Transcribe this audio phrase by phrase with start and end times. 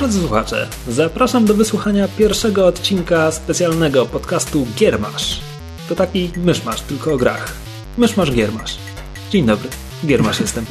[0.00, 5.40] Drodzy słuchacze, zapraszam do wysłuchania pierwszego odcinka specjalnego podcastu Giermasz.
[5.88, 7.54] To taki myszmasz, tylko o grach.
[7.98, 8.76] Myszmasz Giermasz.
[9.30, 9.68] Dzień dobry,
[10.06, 10.66] Giermasz jestem.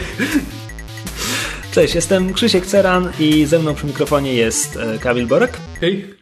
[1.74, 5.56] Cześć, jestem Krzysiek Ceran i ze mną przy mikrofonie jest e, Kamil Borek.
[5.80, 6.14] Hej.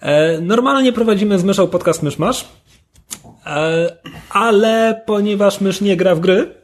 [0.00, 2.48] E, Normalnie prowadzimy z myszą podcast Myszmasz,
[3.46, 3.96] e,
[4.30, 6.54] ale ponieważ mysz nie gra w gry,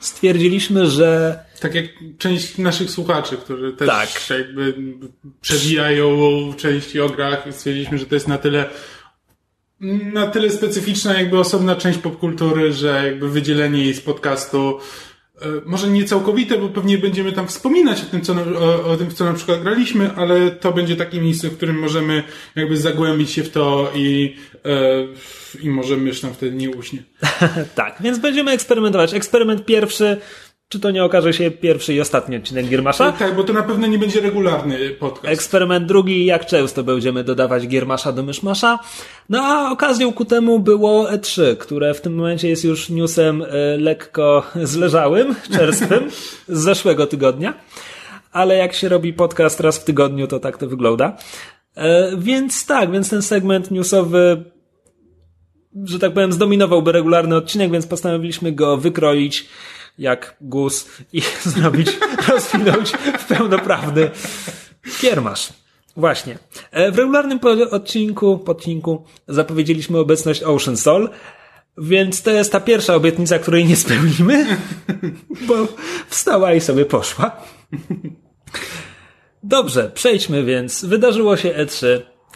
[0.00, 1.84] stwierdziliśmy, że Tak jak
[2.18, 4.38] część naszych słuchaczy, którzy też Tak.
[4.38, 4.74] jakby
[5.40, 6.08] przewijają
[6.56, 8.70] części o grach, stwierdziliśmy, że to jest na tyle
[10.12, 14.78] na tyle specyficzna jakby osobna część popkultury, że jakby wydzielenie jej z podcastu
[15.42, 19.10] e, może nie całkowite, bo pewnie będziemy tam wspominać o tym, co o, o tym,
[19.10, 22.22] co na przykład graliśmy, ale to będzie takie miejsce, w którym możemy
[22.56, 27.02] jakby zagłębić się w to i, e, i może mysz nam wtedy nie uśnie.
[27.74, 29.14] tak, więc będziemy eksperymentować.
[29.14, 30.16] Eksperyment pierwszy,
[30.68, 33.12] czy to nie okaże się pierwszy i ostatni odcinek Giermasza?
[33.12, 35.26] Tak, bo to na pewno nie będzie regularny podcast.
[35.34, 38.78] Eksperyment drugi, jak często będziemy dodawać Giermasza do Myszmasza.
[39.28, 43.46] No a okazją ku temu było E3, które w tym momencie jest już newsem e,
[43.78, 46.10] lekko zleżałym, czerstwym
[46.48, 47.54] z zeszłego tygodnia.
[48.32, 51.16] Ale jak się robi podcast raz w tygodniu, to tak to wygląda.
[51.76, 54.44] E, Więc tak, więc ten segment newsowy,
[55.84, 59.48] że tak powiem, zdominowałby regularny odcinek, więc postanowiliśmy go wykroić
[59.98, 61.88] jak guz i zrobić,
[62.28, 64.10] rozwinąć w pełnoprawny
[65.00, 65.52] kiermasz.
[65.96, 66.38] Właśnie.
[66.70, 71.10] E, W regularnym odcinku, podcinku zapowiedzieliśmy obecność Ocean Soul,
[71.78, 74.46] więc to jest ta pierwsza obietnica, której nie spełnimy,
[75.48, 75.54] bo
[76.08, 77.36] wstała i sobie poszła.
[79.42, 80.84] Dobrze, przejdźmy więc.
[80.84, 81.86] Wydarzyło się E3.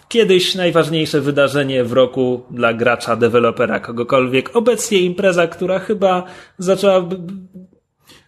[0.08, 4.56] Kiedyś najważniejsze wydarzenie w roku dla gracza, dewelopera, kogokolwiek.
[4.56, 6.24] Obecnie impreza, która chyba
[6.58, 7.08] zaczęła.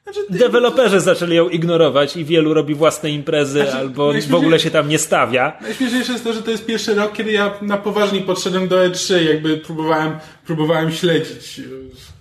[0.02, 4.70] Znaczy, Deweloperzy zaczęli ją ignorować i wielu robi własne imprezy Znaczy, albo w ogóle się
[4.70, 5.58] tam nie stawia.
[5.62, 9.14] Najśmieszniejsze jest to, że to jest pierwszy rok, kiedy ja na poważnie podszedłem do E3,
[9.14, 10.12] jakby próbowałem,
[10.46, 11.60] próbowałem śledzić.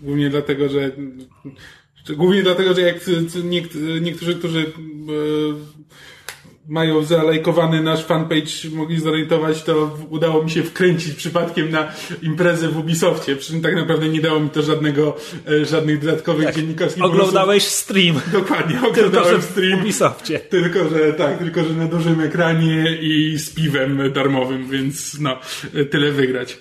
[0.01, 0.91] Głównie dlatego, że
[2.15, 2.95] głównie dlatego, że jak
[4.01, 4.63] niektórzy, którzy e,
[6.69, 11.91] mają zalajkowany nasz fanpage mogli zorientować, to udało mi się wkręcić przypadkiem na
[12.21, 16.55] imprezę w Ubisoftie, przy czym tak naprawdę nie dało mi to żadnego, e, żadnych dodatkowych
[16.55, 18.21] dziennikarskich Oglądałeś stream.
[18.31, 19.79] Dokładnie, Tylko, oglądałem w stream.
[19.79, 20.39] Ubisoftie.
[20.39, 25.39] Tylko, że tak, tylko, że na dużym ekranie i z piwem darmowym, więc no,
[25.91, 26.57] tyle wygrać.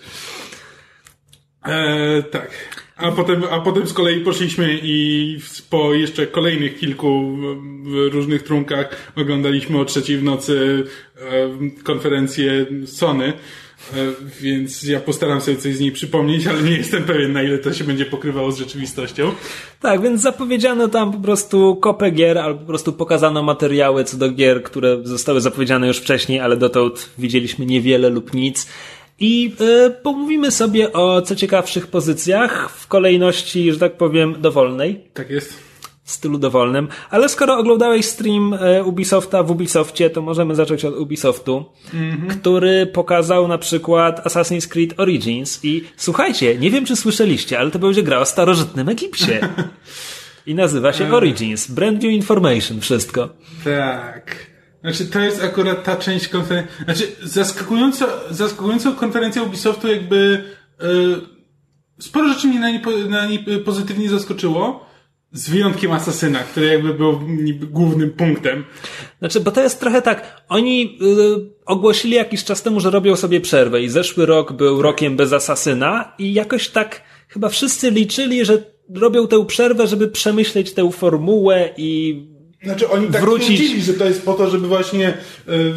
[1.64, 2.50] E, tak.
[2.98, 5.38] A potem, a potem z kolei poszliśmy i
[5.70, 7.38] po jeszcze kolejnych kilku
[8.12, 10.84] różnych trunkach oglądaliśmy o trzeciej w nocy
[11.16, 13.32] e, konferencję Sony.
[13.94, 13.96] E,
[14.40, 17.72] Więc ja postaram sobie coś z niej przypomnieć, ale nie jestem pewien, na ile to
[17.72, 19.32] się będzie pokrywało z rzeczywistością.
[19.80, 24.30] Tak, więc zapowiedziano tam po prostu kopę gier, albo po prostu pokazano materiały co do
[24.30, 28.68] gier, które zostały zapowiedziane już wcześniej, ale dotąd widzieliśmy niewiele lub nic.
[29.20, 35.04] I y, pomówimy sobie o co ciekawszych pozycjach w kolejności, że tak powiem, dowolnej.
[35.14, 35.68] Tak jest.
[36.04, 36.88] w stylu dowolnym.
[37.10, 41.64] Ale skoro oglądałeś stream e, Ubisofta w Ubisoftie, to możemy zacząć od Ubisoftu,
[42.30, 47.78] który pokazał na przykład Assassin's Creed Origins i słuchajcie, nie wiem czy słyszeliście, ale to
[47.78, 49.48] będzie gra o starożytnym Egipcie.
[50.46, 51.70] I nazywa się Origins.
[51.70, 53.28] Brand new information, wszystko.
[53.64, 54.47] Tak.
[54.80, 56.84] Znaczy, to jest akurat ta część konferencji.
[56.84, 60.44] Znaczy, zaskakująco, zaskakująco konferencja Ubisoftu jakby
[60.80, 60.84] e,
[61.98, 64.88] sporo rzeczy mnie na niej, na niej pozytywnie zaskoczyło.
[65.32, 67.20] Z wyjątkiem Asasyna, który jakby był
[67.70, 68.64] głównym punktem.
[69.18, 73.40] Znaczy, bo to jest trochę tak, oni y, ogłosili jakiś czas temu, że robią sobie
[73.40, 78.62] przerwę i zeszły rok był rokiem bez asasyna i jakoś tak chyba wszyscy liczyli, że
[78.94, 82.22] robią tę przerwę, żeby przemyśleć tę formułę i
[82.62, 83.46] Znaczy oni tak Wrócić.
[83.46, 85.14] twierdzili, że to jest po to, żeby właśnie e,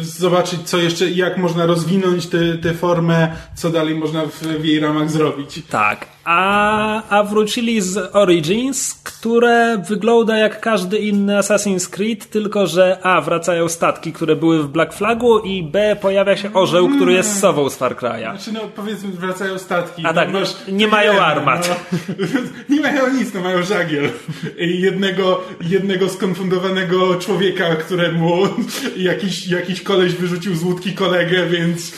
[0.00, 4.80] zobaczyć, co jeszcze, jak można rozwinąć tę tę formę, co dalej można w, w jej
[4.80, 5.60] ramach zrobić.
[5.70, 6.06] tak.
[6.24, 13.20] A, a wrócili z Origins, które wygląda jak każdy inny Assassin's Creed, tylko że A,
[13.20, 17.70] wracają statki, które były w Black Flagu i B, pojawia się orzeł, który jest sową
[17.70, 18.36] z Far Cry'a.
[18.36, 20.02] Znaczy, no powiedzmy, wracają statki.
[20.06, 21.70] A no, tak, masz, nie mają wiem, armat.
[22.08, 22.16] No,
[22.76, 24.10] nie mają nic, no mają żagiel.
[24.58, 28.48] I jednego, jednego skonfundowanego człowieka, któremu
[28.96, 31.92] jakiś, jakiś koleś wyrzucił z łódki kolegę, więc,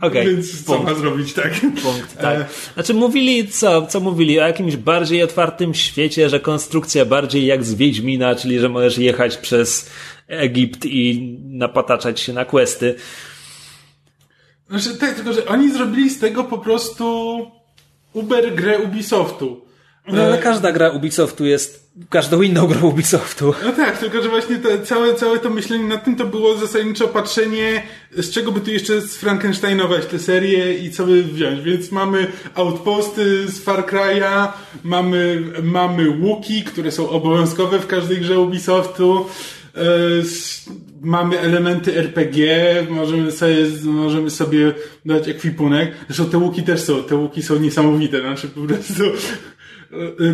[0.00, 1.60] Okej, więc co ma zrobić, tak?
[1.60, 2.50] Punkt, E, tak.
[2.74, 4.40] Znaczy mówili, co, co mówili?
[4.40, 9.36] O jakimś bardziej otwartym świecie, że konstrukcja bardziej jak z Wiedźmina, czyli że możesz jechać
[9.36, 9.90] przez
[10.28, 12.94] Egipt i napataczać się na questy.
[14.70, 17.46] Znaczy, tak, tylko że oni zrobili z tego po prostu
[18.12, 19.67] Uber grę Ubisoftu.
[20.12, 23.54] No ale każda gra Ubisoftu jest każdą inną grą Ubisoftu.
[23.64, 27.08] No tak, tylko że właśnie te, całe, całe to myślenie nad tym to było zasadniczo
[27.08, 27.82] patrzenie,
[28.16, 31.60] z czego by tu jeszcze Frankensteinować tę serię i co by wziąć.
[31.60, 34.48] Więc mamy outposty z Far Cry'a,
[34.84, 39.26] mamy, mamy łuki, które są obowiązkowe w każdej grze Ubisoftu.
[39.74, 39.80] E,
[41.00, 44.74] mamy elementy RPG, możemy sobie, możemy sobie
[45.06, 45.92] dać ekwipunek.
[46.08, 49.02] Zresztą te łuki też są, te łuki są niesamowite, znaczy po prostu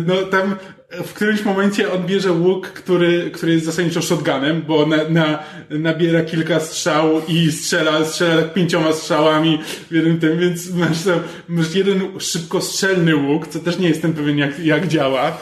[0.05, 0.55] no tam
[0.91, 6.23] w którymś momencie on bierze łuk, który, który jest zasadniczo shotgunem, bo na, na, nabiera
[6.23, 9.59] kilka strzał i strzela, strzela tak pięcioma strzałami
[9.91, 14.37] w jednym tym, więc masz, tam, masz jeden szybkostrzelny łuk, co też nie jestem pewien
[14.37, 15.37] jak, jak działa.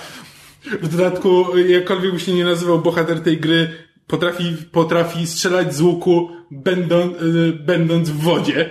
[0.81, 3.69] W dodatku, jakkolwiek by się nie nazywał bohater tej gry,
[4.07, 7.13] potrafi, potrafi strzelać z łuku będąc,
[7.59, 8.69] będąc w wodzie.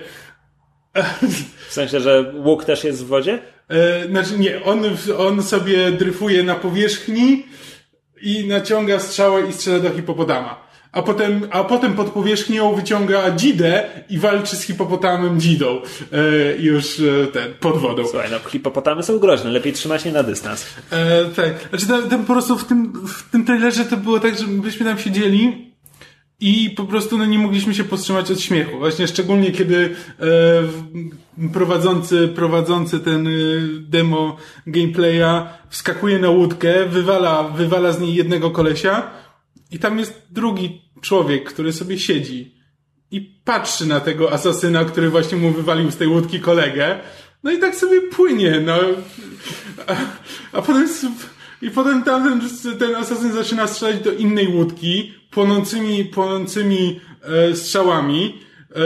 [1.69, 3.52] W sensie, że łuk też jest w wodzie?
[3.73, 4.83] E, znaczy nie, on,
[5.19, 7.47] on sobie dryfuje na powierzchni
[8.23, 10.73] i naciąga strzałę i strzela do hipopotama.
[10.93, 15.81] A potem, a potem pod powierzchnią wyciąga dzidę i walczy z hipopotamem dzidą.
[16.13, 18.07] E, już e, ten, pod wodą.
[18.07, 20.67] Słuchaj, no hipopotamy są groźne, lepiej trzymać nie na dystans.
[20.91, 21.69] E, tak.
[21.71, 24.87] Znaczy tam, tam po prostu w tym, w tym trailerze to było tak, że myśmy
[24.87, 25.72] tam siedzieli
[26.43, 28.79] i po prostu no, nie mogliśmy się powstrzymać od śmiechu.
[28.79, 33.31] Właśnie szczególnie kiedy e, prowadzący, prowadzący ten e,
[33.81, 34.37] demo
[34.67, 39.11] gameplaya wskakuje na łódkę, wywala, wywala z niej jednego kolesia
[39.71, 42.55] i tam jest drugi człowiek, który sobie siedzi
[43.11, 47.01] i patrzy na tego asasyna, który właśnie mu wywalił z tej łódki kolegę.
[47.43, 48.79] No i tak sobie płynie, no.
[49.87, 49.95] A,
[50.59, 50.89] a potem
[51.63, 52.41] i potem tamten
[52.79, 58.39] ten asasyn zaczyna strzelać do innej łódki, płonącymi, płonącymi e, strzałami.
[58.71, 58.79] E,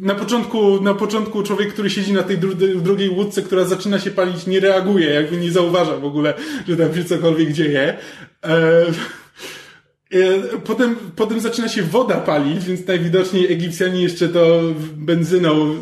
[0.00, 4.10] na początku, na początku człowiek, który siedzi na tej dru drugiej łódce, która zaczyna się
[4.10, 6.34] palić, nie reaguje, jakby nie zauważa w ogóle,
[6.68, 7.96] że tam się cokolwiek dzieje.
[8.44, 8.82] E,
[10.12, 14.60] e Potem, potem zaczyna się woda palić, więc najwidoczniej Egipcjanie jeszcze to
[14.96, 15.76] benzyną e,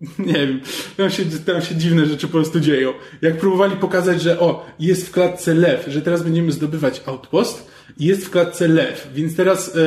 [0.18, 0.60] nie wiem,
[0.96, 2.92] tam się, tam się dziwne rzeczy po prostu dzieją.
[3.22, 8.26] Jak próbowali pokazać, że o, jest w klatce lew, że teraz będziemy zdobywać outpost, jest
[8.26, 9.80] w klatce lew, więc teraz e,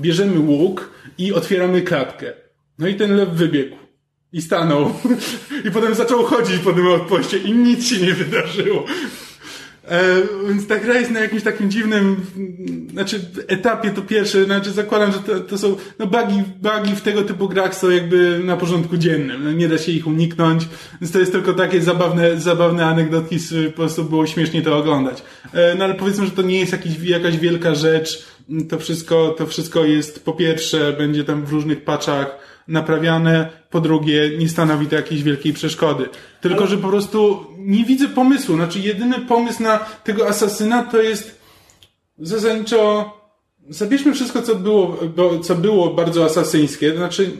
[0.00, 2.32] bierzemy łuk i otwieramy klatkę.
[2.78, 3.76] No i ten lew wybiegł.
[4.32, 4.92] I stanął.
[5.66, 8.84] I potem zaczął chodzić po tym outpoście i nic się nie wydarzyło.
[9.88, 12.16] E, więc ta gra jest na jakimś takim dziwnym,
[12.92, 17.22] znaczy etapie to pierwsze, znaczy zakładam, że to, to są, no bugi, bugi w tego
[17.22, 20.68] typu grach są jakby na porządku dziennym, no, nie da się ich uniknąć,
[21.00, 23.36] więc to jest tylko takie zabawne, zabawne anegdotki,
[23.66, 25.22] po prostu było śmiesznie to oglądać.
[25.52, 28.26] E, no ale powiedzmy, że to nie jest jakiś, jakaś wielka rzecz,
[28.68, 34.30] to wszystko, to wszystko jest po pierwsze, będzie tam w różnych paczach, naprawiane, po drugie
[34.38, 36.08] nie stanowi to jakiejś wielkiej przeszkody.
[36.40, 36.66] Tylko, Ale...
[36.66, 38.56] że po prostu nie widzę pomysłu.
[38.56, 41.40] Znaczy jedyny pomysł na tego asasyna to jest
[42.18, 43.12] zasadniczo
[43.68, 44.98] zabierzmy wszystko, co było,
[45.42, 46.90] co było bardzo asasyńskie.
[46.90, 47.30] To znaczy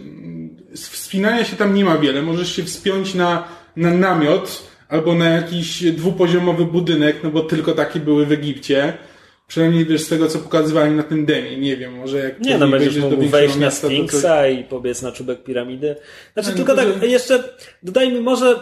[0.74, 2.22] wspinania się tam nie ma wiele.
[2.22, 3.44] Możesz się wspiąć na,
[3.76, 8.98] na namiot albo na jakiś dwupoziomowy budynek, no bo tylko takie były w Egipcie.
[9.46, 11.56] Przynajmniej wiesz, z tego, co pokazywali na tym demie.
[11.56, 12.40] Nie wiem, może jak...
[12.40, 14.46] Nie, no będziesz mógł wejść na Sphinxa to...
[14.46, 15.96] i pobiec na czubek piramidy.
[16.34, 17.06] Znaczy, no, tylko no, tak, że...
[17.06, 17.44] jeszcze
[17.82, 18.60] dodajmy może...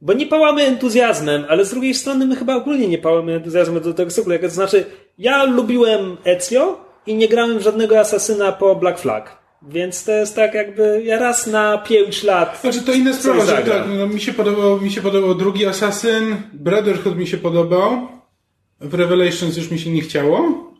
[0.00, 3.94] Bo nie pałamy entuzjazmem, ale z drugiej strony my chyba ogólnie nie pałamy entuzjazmem do
[3.94, 4.38] tego cyklu.
[4.38, 4.84] To znaczy,
[5.18, 9.42] ja lubiłem Ezio i nie grałem żadnego asasyna po Black Flag.
[9.68, 12.58] Więc to jest tak jakby ja raz na pięć lat.
[12.60, 16.36] Znaczy to inna sprawa, że tak, no, mi się podobał, mi się podobał drugi Assassin,
[16.52, 18.08] Brotherhood mi się podobał.
[18.82, 20.72] W Revelations już mi się nie chciało.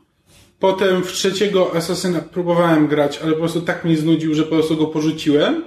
[0.58, 4.76] Potem w trzeciego Assassina próbowałem grać, ale po prostu tak mnie znudził, że po prostu
[4.76, 5.64] go porzuciłem.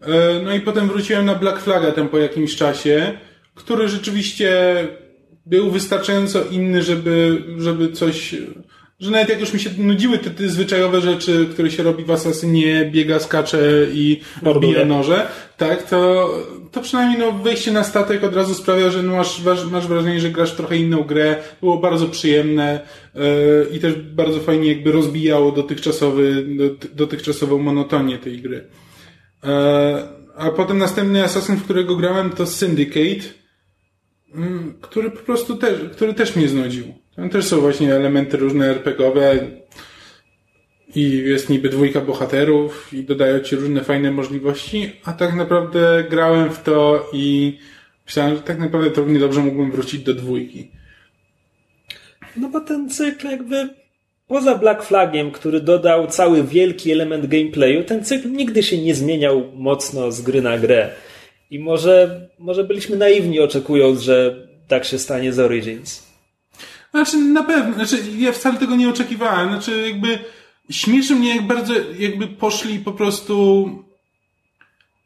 [0.00, 3.18] E, no i potem wróciłem na Black Flaga tam po jakimś czasie,
[3.54, 4.74] który rzeczywiście
[5.46, 8.34] był wystarczająco inny, żeby, żeby coś
[9.04, 12.10] że nawet jak już mi się nudziły te, te zwyczajowe rzeczy, które się robi w
[12.10, 14.20] Assassinie, biega, skacze i
[14.60, 16.30] bije noże, tak, to,
[16.72, 20.30] to przynajmniej no, wejście na statek od razu sprawia, że no, masz, masz wrażenie, że
[20.30, 21.36] grasz trochę inną grę.
[21.60, 22.80] Było bardzo przyjemne
[23.14, 23.22] yy,
[23.72, 26.46] i też bardzo fajnie jakby rozbijało dotychczasowy,
[26.94, 28.68] dotychczasową monotonię tej gry.
[29.44, 29.50] Yy,
[30.36, 33.28] a potem następny Assassin, w którego grałem, to Syndicate,
[34.34, 34.44] yy,
[34.80, 37.03] który po prostu też, który też mnie znudził.
[37.16, 39.38] Tam też są właśnie elementy różne RPGowe
[40.94, 46.50] i jest niby dwójka bohaterów i dodają ci różne fajne możliwości, a tak naprawdę grałem
[46.50, 47.58] w to i
[48.06, 50.70] myślałem, że tak naprawdę to równie dobrze mógłbym wrócić do dwójki.
[52.36, 53.68] No bo ten cykl jakby
[54.26, 59.52] poza Black Flagiem, który dodał cały wielki element gameplayu, ten cykl nigdy się nie zmieniał
[59.54, 60.90] mocno z gry na grę.
[61.50, 66.03] I może, może byliśmy naiwni oczekując, że tak się stanie z Origins.
[66.94, 69.48] Znaczy, na pewno, znaczy, ja wcale tego nie oczekiwałem.
[69.48, 70.18] Znaczy, jakby,
[70.70, 73.68] śmieszy mnie, jak bardzo, jakby poszli po prostu,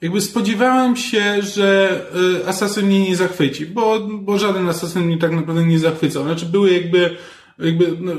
[0.00, 2.00] jakby spodziewałem się, że
[2.40, 6.22] y, Assassin mnie nie zachwyci, bo, bo żaden Assassin mnie tak naprawdę nie zachwycał.
[6.22, 7.16] Znaczy, były jakby,
[7.58, 8.12] jakby, no,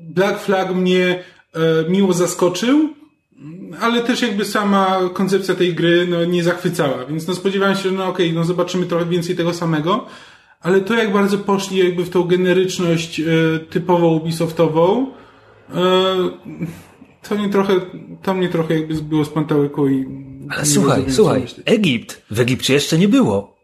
[0.00, 1.24] Black Flag mnie
[1.86, 2.94] y, miło zaskoczył,
[3.80, 7.92] ale też jakby sama koncepcja tej gry no, nie zachwycała, więc no spodziewałem się, że
[7.92, 10.06] no okej, okay, no zobaczymy trochę więcej tego samego,
[10.60, 13.24] ale to jak bardzo poszli jakby w tą generyczność e,
[13.70, 15.06] typowo Ubisoftową,
[15.74, 15.80] e,
[17.28, 17.74] to mnie trochę,
[18.22, 20.06] to mnie trochę jakby zbiło z pantałyku i...
[20.48, 23.60] Ale słuchaj, słuchaj, Egipt, w Egipcie jeszcze nie było.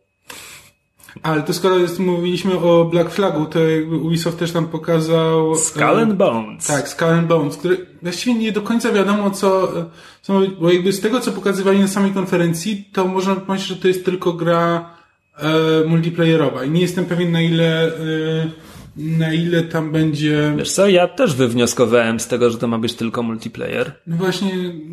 [1.23, 5.55] Ale to skoro jest, mówiliśmy o Black Flagu, to jakby Ubisoft też tam pokazał...
[5.55, 6.67] Skull and Bones.
[6.67, 9.73] Tak, Skull and Bones, który właściwie nie do końca wiadomo co,
[10.23, 13.89] co bo jakby z tego co pokazywali na samej konferencji, to można pomyśleć, że to
[13.89, 14.96] jest tylko gra e,
[15.87, 17.87] multiplayerowa i nie jestem pewien na ile...
[17.87, 18.67] E,
[18.97, 20.55] na ile tam będzie.
[20.59, 23.93] Wiesz co, ja też wywnioskowałem z tego, że to ma być tylko multiplayer.
[24.07, 24.51] No właśnie.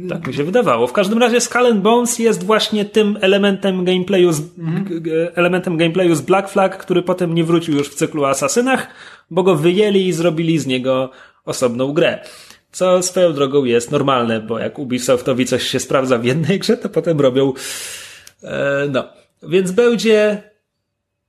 [0.10, 0.88] Tak mi się wydawało.
[0.88, 5.04] W każdym razie Skull and Bones jest właśnie tym elementem gameplayu, z, mhm.
[5.36, 8.88] elementem gameplayu z Black Flag, który potem nie wrócił już w cyklu Asasynach,
[9.30, 11.12] bo go wyjęli i zrobili z niego
[11.46, 12.20] osobną grę.
[12.72, 16.90] Co swoją drogą jest normalne, bo jak Ubisoftowi coś się sprawdza w jednej grze, to
[16.90, 17.54] potem robią.
[18.44, 19.23] E, no.
[19.48, 20.44] Więc będzie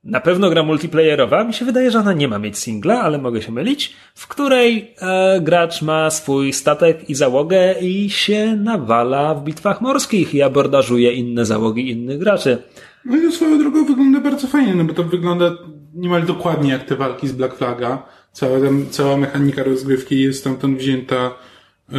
[0.04, 1.44] na pewno gra multiplayerowa.
[1.44, 4.94] Mi się wydaje, że ona nie ma mieć singla, ale mogę się mylić, w której
[5.00, 11.12] e, gracz ma swój statek i załogę i się nawala w bitwach morskich i abordażuje
[11.12, 12.58] inne załogi innych graczy.
[13.04, 15.50] No i swoją drogą wygląda bardzo fajnie, no bo to wygląda
[15.94, 18.02] niemal dokładnie jak te walki z Black Flaga.
[18.32, 21.96] Cała, tam, cała mechanika rozgrywki jest stamtąd wzięta e,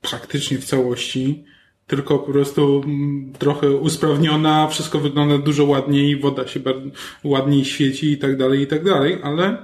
[0.00, 1.44] praktycznie w całości
[1.96, 6.60] tylko po prostu mm, trochę usprawniona, wszystko wygląda dużo ładniej, woda się
[7.24, 9.56] ładniej świeci i tak dalej, i tak dalej, ale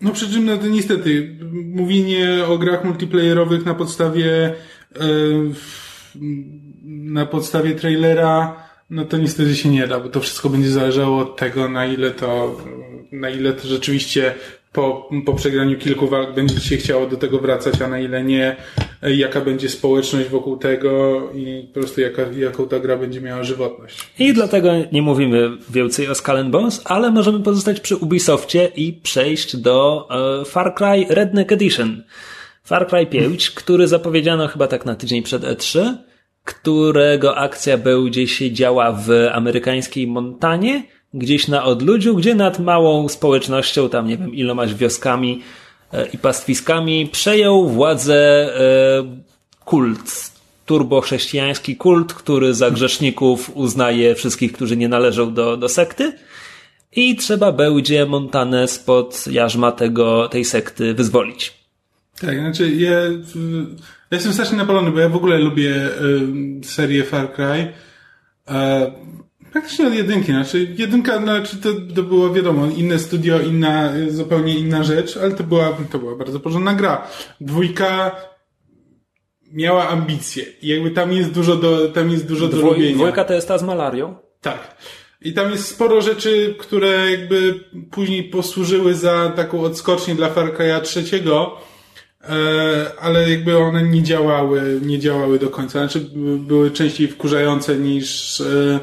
[0.00, 4.54] no przy czym no to niestety mówienie o grach multiplayerowych na podstawie
[5.00, 5.50] yy,
[6.84, 8.56] na podstawie trailera
[8.90, 12.10] no to niestety się nie da, bo to wszystko będzie zależało od tego, na ile
[12.10, 12.60] to
[13.12, 14.34] na ile to rzeczywiście
[14.72, 18.56] po, po przegraniu kilku walk będzie się chciało do tego wracać, a na ile nie,
[19.02, 24.12] jaka będzie społeczność wokół tego i po prostu jaka, jaką ta gra będzie miała żywotność.
[24.18, 29.56] I dlatego nie mówimy więcej o Skull Bones, ale możemy pozostać przy Ubisoftie i przejść
[29.56, 30.08] do
[30.40, 32.02] e, Far Cry Redneck Edition.
[32.64, 35.94] Far Cry 5, który zapowiedziano chyba tak na tydzień przed E3,
[36.44, 40.82] którego akcja będzie się działa w amerykańskiej Montanie,
[41.14, 45.42] gdzieś na odludziu, gdzie nad małą społecznością, tam nie wiem ilomaś wioskami
[45.92, 49.22] e, i pastwiskami, przejął władzę e,
[49.64, 50.30] kult,
[50.66, 56.12] turbochrześcijański kult, który za grzeszników uznaje wszystkich, którzy nie należą do, do sekty.
[56.96, 61.62] I trzeba będzie Montanę spod jarzma tego, tej sekty wyzwolić.
[62.20, 63.08] Tak, znaczy ja, ja
[64.10, 65.74] jestem strasznie napalony, bo ja w ogóle lubię
[66.62, 67.72] y, serię Far Cry.
[69.52, 74.84] Praktycznie od jedynki, znaczy jedynka, znaczy to, to było wiadomo, inne studio, inna, zupełnie inna
[74.84, 77.06] rzecz, ale to była, to była bardzo porządna gra.
[77.40, 78.16] Dwójka
[79.52, 82.94] miała ambicje i jakby tam jest dużo do, tam jest dużo Dwój, do robienia.
[82.94, 84.16] Dwójka to jest ta z malarią?
[84.40, 84.76] Tak.
[85.20, 90.80] I tam jest sporo rzeczy, które jakby później posłużyły za taką odskocznię dla Far Cry'a
[90.80, 91.58] trzeciego,
[92.22, 92.26] e,
[93.00, 95.78] ale jakby one nie działały, nie działały do końca.
[95.78, 96.00] Znaczy
[96.38, 98.80] były częściej wkurzające niż, e,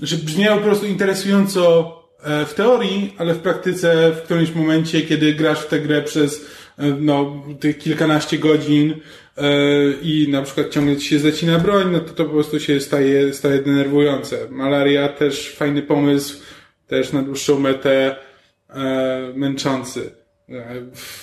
[0.00, 5.34] że brzmiało po prostu interesująco e, w teorii, ale w praktyce w którymś momencie, kiedy
[5.34, 6.46] grasz w tę grę przez
[6.78, 8.94] e, no, tych kilkanaście godzin
[9.36, 9.50] e,
[10.02, 13.34] i na przykład ciągle ci się zacina broń, no to to po prostu się staje,
[13.34, 14.38] staje denerwujące.
[14.50, 16.38] Malaria też fajny pomysł,
[16.86, 18.16] też na dłuższą metę
[19.34, 20.10] męczący.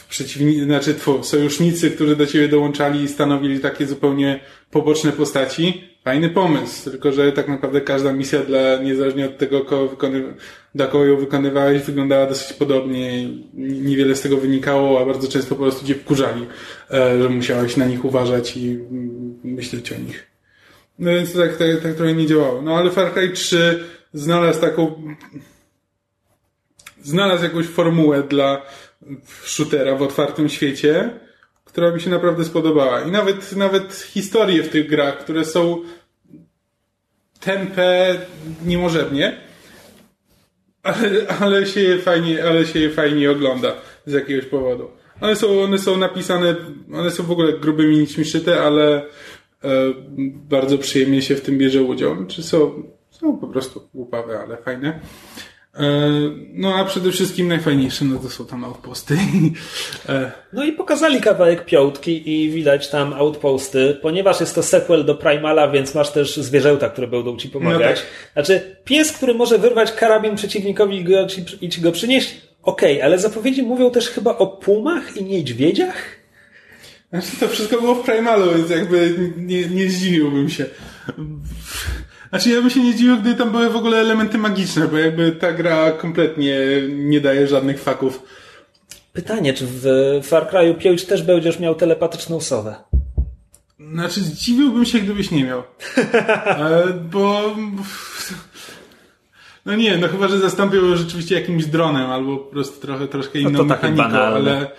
[0.10, 4.40] Przeciwni, znaczy tfu, sojusznicy, którzy do ciebie dołączali i stanowili takie zupełnie
[4.72, 9.88] poboczne postaci, Fajny pomysł, tylko że tak naprawdę każda misja dla, niezależnie od tego, kogo
[9.88, 10.34] wykonywa,
[10.76, 13.30] dla kogo ją wykonywałeś, wyglądała dosyć podobnie.
[13.54, 16.48] Niewiele z tego wynikało, a bardzo często po prostu cię wkurzali,
[16.92, 20.28] e, że musiałeś na nich uważać i mm, myśleć o nich.
[21.00, 22.62] No więc tak, tak, tak trochę nie działało.
[22.62, 25.16] No ale Far Cry 3 znalazł taką,
[27.04, 28.62] znalazł jakąś formułę dla
[29.44, 31.10] shootera w otwartym świecie,
[31.72, 33.02] która mi się naprawdę spodobała.
[33.02, 35.78] I nawet, nawet historie w tych grach, które są
[37.40, 38.16] tempe
[38.66, 39.38] niemożebnie,
[40.84, 43.76] ale, ale, się je fajnie, ale się je fajnie ogląda
[44.06, 44.92] z jakiegoś powodu.
[45.22, 46.56] One są, one są napisane,
[46.94, 49.06] one są w ogóle grubymi nićmi szyte, ale,
[50.50, 52.26] bardzo przyjemnie się w tym bierze udział.
[52.26, 55.00] Czy są, są po prostu głupawe, ale fajne.
[55.76, 55.84] E,
[56.54, 59.18] no a przede wszystkim najfajniejsze, no to są tam outposty.
[60.10, 65.16] E, no i pokazali kawałek piątki i widać tam outposty, ponieważ jest to sequel do
[65.16, 67.80] Primala, więc masz też zwierzęta, które będą ci pomagać.
[67.80, 68.06] No tak.
[68.34, 71.28] Znaczy, pies, który może wyrwać karabin przeciwnikowi i, go,
[71.62, 75.96] i ci go przynieść, okej, okay, ale zapowiedzi mówią też chyba o pumach i niedźwiedziach?
[77.10, 80.66] Znaczy, to wszystko było w Primalu, więc jakby nie, nie zdziwiłbym się.
[82.32, 85.32] Znaczy ja bym się nie dziwił, gdy tam były w ogóle elementy magiczne, bo jakby
[85.32, 86.58] ta gra kompletnie
[86.90, 88.24] nie daje żadnych faków.
[89.14, 89.86] Pytanie, czy w
[90.24, 92.76] Far Cry'u 5 też będziesz miał telepatyczną sowę?
[93.80, 95.64] Znaczy zdziwiłbym się, gdybyś nie miał.
[96.46, 97.56] E, bo...
[99.66, 103.52] No nie, no chyba, że zastąpił rzeczywiście jakimś dronem, albo po prostu trochę, troszkę inną
[103.52, 104.72] no to mechaniką, ale...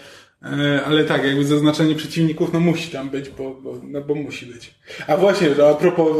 [0.44, 4.46] E, ale tak, jakby zaznaczenie przeciwników, no musi tam być, bo, bo, no bo musi
[4.46, 4.74] być.
[5.06, 6.16] A właśnie, a propos,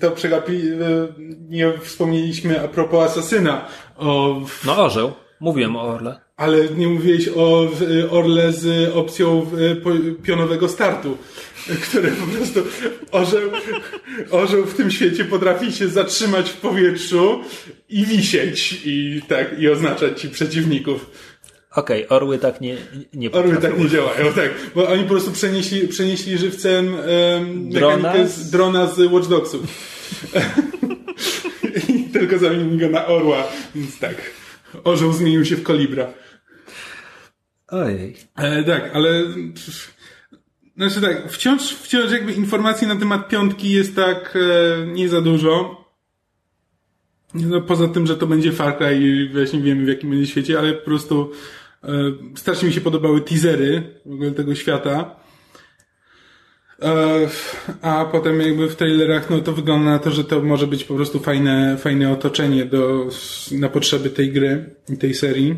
[0.00, 1.08] to przegapi, e,
[1.48, 3.68] nie wspomnieliśmy a propos Asasyna.
[3.96, 4.40] O...
[4.66, 5.12] No orzeł.
[5.40, 6.20] Mówiłem o Orle.
[6.36, 7.68] Ale nie mówiłeś o
[8.10, 9.46] Orle z opcją
[10.22, 11.18] pionowego startu,
[11.82, 12.60] który po prostu
[13.12, 13.50] orzeł,
[14.30, 17.40] orzeł w tym świecie potrafi się zatrzymać w powietrzu
[17.88, 21.10] i wisieć i tak, i oznaczać ci przeciwników.
[21.78, 22.76] Okej, okay, orły tak nie,
[23.14, 24.50] nie Orły tak nie działają, tak.
[24.74, 28.26] Bo oni po prostu przenieśli, przenieśli żywcem um, drona?
[28.26, 29.62] Z, drona z Watch Dogsów.
[31.88, 33.44] I tylko zamienili go na orła,
[33.74, 34.14] więc tak.
[34.84, 36.12] Orzeł zmienił się w kolibra.
[37.68, 38.16] Ojej.
[38.36, 39.24] E, tak, ale...
[40.76, 45.84] Znaczy tak, wciąż, wciąż jakby informacji na temat piątki jest tak e, nie za dużo.
[47.34, 50.58] No, poza tym, że to będzie Far Cry i właśnie wiemy w jakim będzie świecie,
[50.58, 51.32] ale po prostu
[52.36, 55.16] strasznie mi się podobały teasery w ogóle tego świata.
[56.82, 57.28] E,
[57.82, 60.94] a potem jakby w trailerach, no to wygląda na to, że to może być po
[60.94, 63.08] prostu fajne, fajne otoczenie do,
[63.52, 65.56] na potrzeby tej gry i tej serii.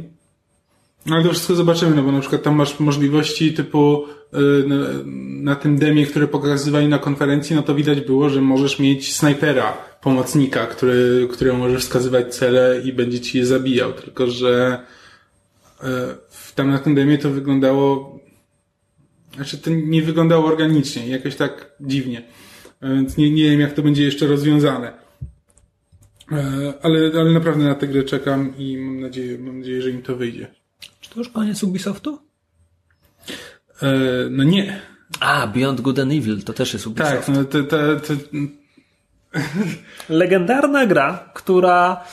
[1.11, 4.77] Ale to wszystko zobaczymy, no bo na przykład tam masz możliwości typu y, na,
[5.53, 9.73] na tym demie, które pokazywali na konferencji, no to widać było, że możesz mieć snajpera,
[10.03, 13.93] pomocnika, który, któremu możesz wskazywać cele i będzie ci je zabijał.
[13.93, 14.81] Tylko, że
[16.55, 18.21] tam na tym demie to wyglądało
[19.35, 22.23] znaczy to nie wyglądało organicznie, jakoś tak dziwnie.
[22.83, 24.93] Więc nie, nie wiem, jak to będzie jeszcze rozwiązane.
[26.33, 30.03] E, ale, ale naprawdę na tę grę czekam i mam nadzieję, mam nadzieję, że im
[30.03, 30.47] to wyjdzie.
[31.01, 32.19] Czy to już koniec Ubisoftu?
[33.83, 33.93] E,
[34.31, 34.81] no nie.
[35.21, 37.27] A, Beyond Good and Evil to też jest Ubisoft.
[37.27, 38.15] Tak, no to, to, to...
[40.09, 42.05] Legendarna gra, która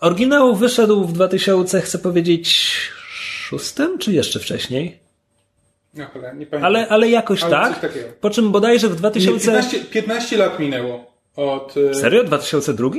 [0.00, 2.70] oryginał wyszedł w 2000, chcę powiedzieć,
[3.48, 4.98] szóstym, czy jeszcze wcześniej?
[5.94, 6.64] No, nie pamiętam.
[6.64, 7.88] Ale, ale jakoś ale tak.
[8.20, 9.52] Po czym bodajże w 2000...
[9.52, 11.74] Nie, 15, 15 lat minęło od...
[11.90, 12.24] E, Serio?
[12.24, 12.90] 2002?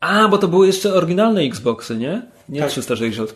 [0.00, 2.22] A, bo to były jeszcze oryginalne Xboxy, nie?
[2.48, 2.70] Nie tak.
[2.70, 3.34] 360.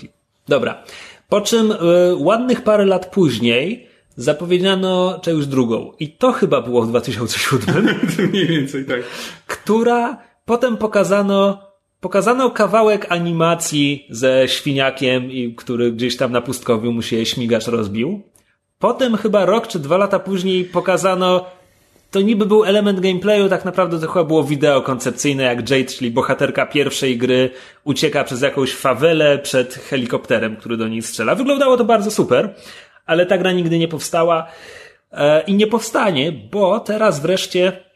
[0.49, 0.85] Dobra.
[1.29, 1.77] Po czym y,
[2.17, 5.93] ładnych parę lat później zapowiedziano czegoś drugą.
[5.99, 7.89] I to chyba było w 2007.
[8.31, 9.01] Mniej więcej, tak.
[9.47, 11.68] Która potem pokazano
[12.01, 18.23] Pokazano kawałek animacji ze świniakiem, który gdzieś tam na pustkowiu mu się śmigacz rozbił.
[18.79, 21.45] Potem chyba rok czy dwa lata później pokazano
[22.11, 26.11] to niby był element gameplayu, tak naprawdę to chyba było wideo koncepcyjne, jak Jade, czyli
[26.11, 27.51] bohaterka pierwszej gry,
[27.85, 31.35] ucieka przez jakąś fawelę przed helikopterem, który do niej strzela.
[31.35, 32.55] Wyglądało to bardzo super,
[33.07, 34.47] ale ta gra nigdy nie powstała
[35.13, 37.88] e, i nie powstanie, bo teraz wreszcie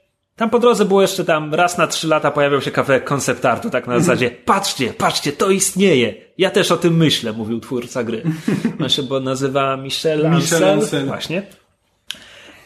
[0.42, 3.70] tam po drodze było jeszcze tam raz na trzy lata pojawiał się kawałek koncept artu,
[3.70, 6.14] tak na zasadzie patrzcie, patrzcie, to istnieje.
[6.38, 8.22] Ja też o tym myślę, mówił twórca gry.
[8.80, 10.64] On się bo nazywa Michel, Michel.
[10.64, 11.06] Ansel.
[11.06, 11.42] Właśnie.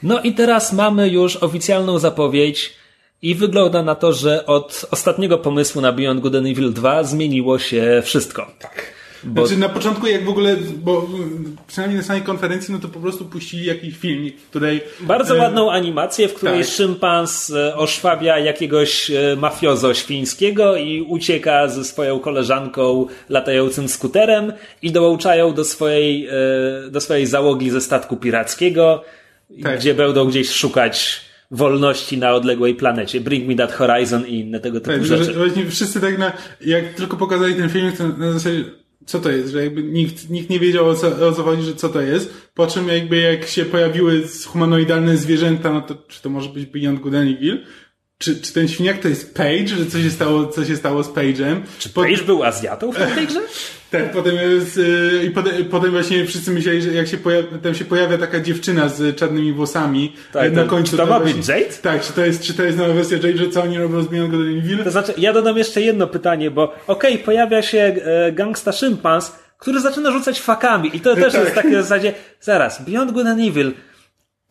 [0.02, 2.74] No i teraz mamy już oficjalną zapowiedź
[3.22, 7.58] i wygląda na to, że od ostatniego pomysłu na Beyond Good and Evil 2 zmieniło
[7.58, 8.50] się wszystko.
[8.58, 8.95] Tak.
[9.26, 9.46] Bo...
[9.46, 11.08] Znaczy na początku jak w ogóle, bo
[11.66, 14.80] przynajmniej na samej konferencji, no to po prostu puścili jakiś filmik, której...
[15.00, 15.38] Bardzo e...
[15.38, 16.70] ładną animację, w której tak.
[16.70, 24.92] szympans e, oszwabia jakiegoś e, mafiozo świńskiego i ucieka ze swoją koleżanką latającym skuterem i
[24.92, 29.04] dołączają do swojej, e, do swojej załogi ze statku pirackiego,
[29.62, 29.78] tak.
[29.78, 33.20] gdzie będą gdzieś szukać wolności na odległej planecie.
[33.20, 35.32] Bring me that horizon i inne tego typu tak, rzeczy.
[35.32, 38.64] Właśnie wszyscy tak na, jak tylko pokazali ten film, to na zasadzie
[39.06, 41.74] co to jest, że jakby nikt, nikt nie wiedział o co, o co chodzi, że
[41.74, 42.34] co to jest.
[42.54, 47.00] Po czym jakby jak się pojawiły humanoidalne zwierzęta, no to czy to może być Beyond
[47.00, 47.64] Good and Evil?
[48.18, 51.08] Czy, czy ten świniak to jest Page, że co się stało, co się stało z
[51.08, 51.56] Page'em.
[51.78, 53.40] Czy Page był Azjatą w tej grze?
[53.90, 57.74] Tak, potem jest, y, i potem, potem właśnie wszyscy myśleli, że jak się pojawia, tam
[57.74, 60.90] się pojawia taka dziewczyna z czarnymi włosami Tak, na to- końcu.
[60.90, 61.64] czy to ma być Jade?
[61.82, 64.06] Tak, czy to jest, czy to jest nowa wersja Jade, że co oni robią z
[64.06, 64.84] Beyond Good and Evil?
[64.84, 69.80] To znaczy, ja dodam jeszcze jedno pytanie, bo okej, pojawia się e, gangsta szympans, który
[69.80, 71.42] zaczyna rzucać fakami i to też Tak.
[71.42, 73.72] jest takie w zasadzie, zaraz, Beyond Good and Evil,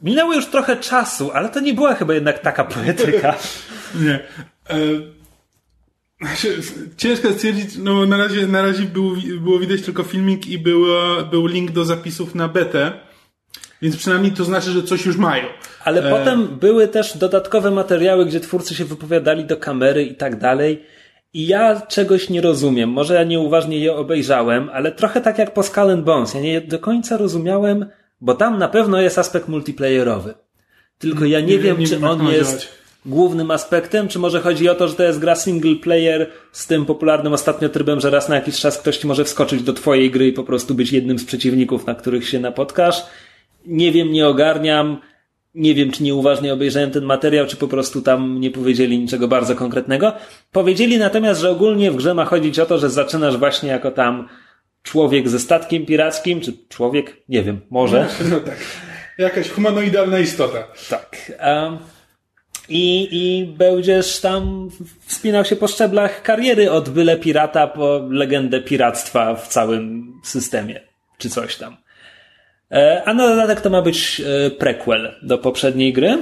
[0.01, 3.35] minęło już trochę czasu, ale to nie była chyba jednak taka poetyka.
[4.05, 4.19] Nie.
[4.69, 4.75] E,
[6.21, 6.57] znaczy,
[6.97, 11.47] ciężko stwierdzić, no na razie, na razie było, było widać tylko filmik i było, był
[11.47, 12.91] link do zapisów na betę,
[13.81, 15.43] więc przynajmniej to znaczy, że coś już mają.
[15.83, 20.39] Ale E, potem były też dodatkowe materiały, gdzie twórcy się wypowiadali do kamery i tak
[20.39, 20.83] dalej.
[21.33, 22.89] I ja czegoś nie rozumiem.
[22.89, 26.33] Może ja nieuważnie je obejrzałem, ale trochę tak jak po Skull Bones.
[26.33, 27.85] Ja nie do końca rozumiałem,
[28.21, 30.33] bo tam na pewno jest aspekt multiplayerowy.
[30.99, 32.69] Tylko ja nie, Nie wiem, nie czy on jest działać.
[33.05, 36.85] głównym aspektem, czy może chodzi o to, że to jest gra single player z tym
[36.85, 40.27] popularnym ostatnio trybem, że raz na jakiś czas ktoś ci może wskoczyć do twojej gry
[40.27, 43.03] i po prostu być jednym z przeciwników, na których się napotkasz.
[43.65, 44.97] Nie wiem, nie ogarniam.
[45.55, 49.55] Nie wiem, czy nieuważnie obejrzałem ten materiał, czy po prostu tam nie powiedzieli niczego bardzo
[49.55, 50.13] konkretnego.
[50.51, 54.27] Powiedzieli natomiast, że ogólnie w grze ma chodzić o to, że zaczynasz właśnie jako tam
[54.85, 58.07] człowiek ze statkiem pirackim, czy człowiek, nie wiem, może.
[58.29, 58.57] No tak.
[59.17, 60.67] Jakaś humanoidalna istota.
[60.89, 61.31] Tak.
[61.45, 61.77] Um,
[62.69, 64.69] i, I będziesz tam
[65.05, 70.81] wspinał się po szczeblach kariery od byle pirata po legendę piractwa w całym systemie,
[71.17, 71.77] czy coś tam.
[72.71, 76.17] E, A na dodatek to ma być e, prequel do poprzedniej gry,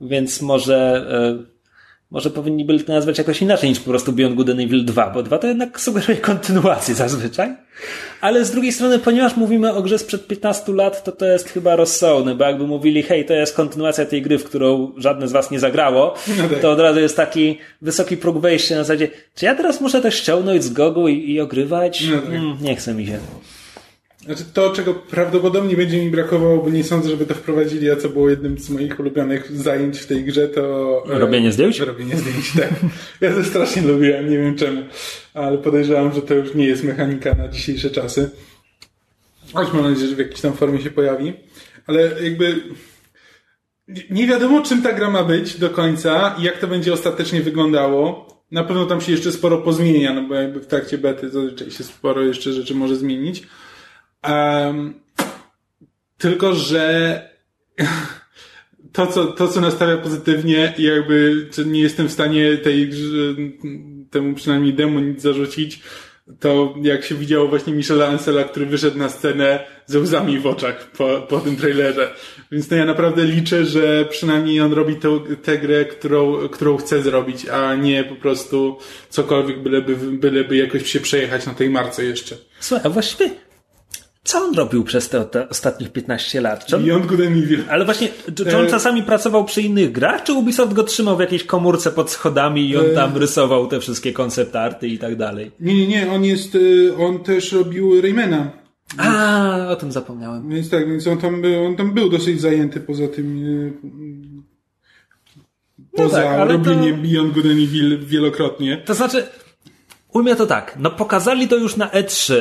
[0.00, 1.53] więc może, e,
[2.14, 5.10] może powinni byli to nazwać jakoś inaczej niż po prostu Beyond Good and Evil 2,
[5.10, 7.54] bo 2 to jednak sugeruje kontynuację zazwyczaj.
[8.20, 11.76] Ale z drugiej strony, ponieważ mówimy o grze sprzed 15 lat, to to jest chyba
[11.76, 15.50] rozsądne, bo jakby mówili, hej, to jest kontynuacja tej gry, w którą żadne z was
[15.50, 16.60] nie zagrało, No tak.
[16.60, 20.10] to od razu jest taki wysoki próg wejścia na zasadzie, czy ja teraz muszę to
[20.10, 22.04] ściągnąć z Gogu i, i ogrywać?
[22.10, 22.30] No tak.
[22.30, 23.18] mm, nie chce mi się.
[24.24, 28.08] Znaczy to, czego prawdopodobnie będzie mi brakowało, bo nie sądzę, żeby to wprowadzili, a co
[28.08, 31.04] było jednym z moich ulubionych zajęć w tej grze, to...
[31.10, 31.80] e, Robienie zdjęć?
[31.80, 32.70] Robienie zdjęć, tak.
[33.20, 34.82] Ja to strasznie lubiłem, nie wiem czemu,
[35.34, 38.30] ale podejrzewam, że to już nie jest mechanika na dzisiejsze czasy.
[39.52, 41.32] Choć mam nadzieję, że w jakiejś tam formie się pojawi.
[41.86, 42.60] Ale jakby...
[44.10, 48.28] Nie wiadomo, czym ta gra ma być do końca i jak to będzie ostatecznie wyglądało.
[48.50, 51.84] Na pewno tam się jeszcze sporo pozmienia, no bo jakby w trakcie bety zazwyczaj się
[51.84, 53.42] sporo jeszcze rzeczy może zmienić.
[54.24, 54.94] Em,
[56.18, 57.20] tylko, że
[58.92, 62.90] to co, to, co nastawia pozytywnie jakby nie jestem w stanie tej,
[64.10, 65.80] temu przynajmniej demo nic zarzucić,
[66.40, 70.90] to jak się widziało właśnie Michela Ansela, który wyszedł na scenę ze łzami w oczach
[70.90, 72.14] po, po tym trailerze.
[72.52, 77.02] Więc no ja naprawdę liczę, że przynajmniej on robi tę, tę grę, którą, którą chce
[77.02, 78.78] zrobić, a nie po prostu
[79.10, 82.36] cokolwiek, byleby, byleby jakoś się przejechać na tej marce jeszcze.
[82.60, 83.30] Słuchaj, a właściwie,
[84.24, 86.66] co on robił przez te, te ostatnich 15 lat?
[86.66, 87.64] Czy on, Beyond Good and Evil.
[87.70, 91.16] ale właśnie, czy, czy on E- czasami pracował przy innych grach, czy Ubisoft go trzymał
[91.16, 94.98] w jakiejś komórce pod schodami i on E- tam rysował te wszystkie koncept arty i
[94.98, 95.50] tak dalej?
[95.60, 98.50] Nie, nie, nie, on jest, y, on też robił Raymana.
[98.98, 100.48] A, o tym zapomniałem.
[100.50, 103.72] Więc tak, więc on tam był, on tam był dosyć zajęty poza tym, y,
[105.96, 108.82] poza tak, ale to- robieniem Beyond Good and Evil wielokrotnie.
[108.86, 109.26] To znaczy,
[110.12, 112.34] ujmę to tak, no pokazali to już na E3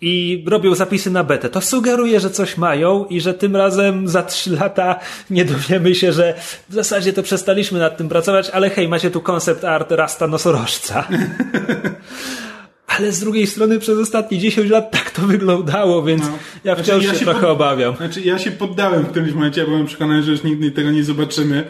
[0.00, 1.48] i robią zapisy na betę.
[1.48, 6.12] To sugeruje, że coś mają i że tym razem za 3 lata nie dowiemy się,
[6.12, 6.34] że
[6.68, 11.08] w zasadzie to przestaliśmy nad tym pracować, ale hej, macie tu koncept art rasta nosorożca.
[12.98, 16.28] Ale z drugiej strony przez ostatnie 10 lat tak to wyglądało, więc No.
[16.64, 17.96] ja Znaczy, wciąż ja się, się trochę pod- obawiam.
[17.96, 21.04] Znaczy, ja się poddałem w którymś momencie, ja byłem przekonany, że już nigdy tego nie
[21.04, 21.64] zobaczymy.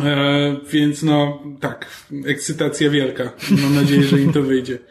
[0.00, 1.86] E, więc no, tak,
[2.26, 3.32] ekscytacja wielka.
[3.62, 4.78] Mam nadzieję, że im to wyjdzie.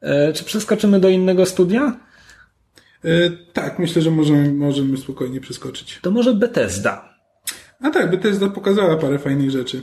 [0.00, 2.00] E, czy przeskoczymy do innego studia?
[3.04, 5.98] E, tak, myślę, że możemy, możemy spokojnie przeskoczyć.
[6.02, 7.14] To może Bethesda.
[7.80, 9.82] A tak, Bethesda pokazała parę fajnych rzeczy.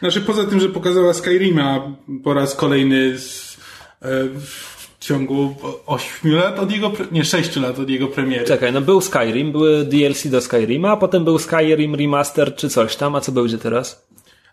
[0.00, 3.56] Znaczy, poza tym, że pokazała Skyrima po raz kolejny z,
[4.02, 4.08] e,
[4.40, 5.54] w ciągu
[5.86, 8.44] 8 lat od jego, nie, 6 lat od jego premiery.
[8.44, 12.96] Czekaj, no był Skyrim, były DLC do Skyrima, a potem był Skyrim Remaster czy coś
[12.96, 14.08] tam, a co będzie teraz?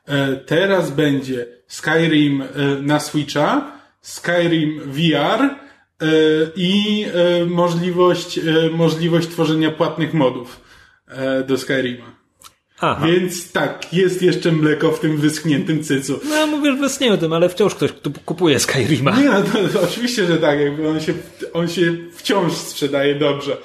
[0.06, 2.44] E, teraz będzie Skyrim
[2.82, 3.72] na Switcha,
[4.06, 5.50] Skyrim VR e,
[6.56, 10.62] i e, możliwość, e, możliwość tworzenia płatnych modów
[11.48, 12.06] do Skyrima.
[12.80, 13.08] Aha.
[13.08, 16.20] Więc tak, jest jeszcze mleko w tym wyschniętym cycu.
[16.30, 19.18] No mówisz bez nie o tym, ale wciąż ktoś tu kupuje Skyrima.
[19.20, 21.13] Nie no, to, to oczywiście, że tak, jakby on się,
[21.54, 23.58] on się wciąż sprzedaje dobrze.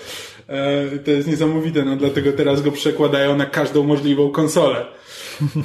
[0.49, 4.87] E, to jest niesamowite, no dlatego teraz go przekładają na każdą możliwą konsolę.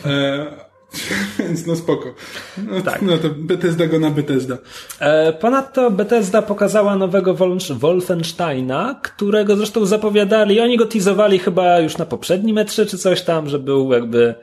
[0.05, 0.64] E,
[1.39, 2.13] więc no spoko.
[2.57, 3.01] No, tak.
[3.01, 4.57] no to Bethesda go na Bethesda.
[4.99, 7.35] E, ponadto Bethesda pokazała nowego
[7.69, 13.49] Wolfensteina, którego zresztą zapowiadali, oni go teasowali chyba już na poprzednim metrze czy coś tam,
[13.49, 14.35] że był jakby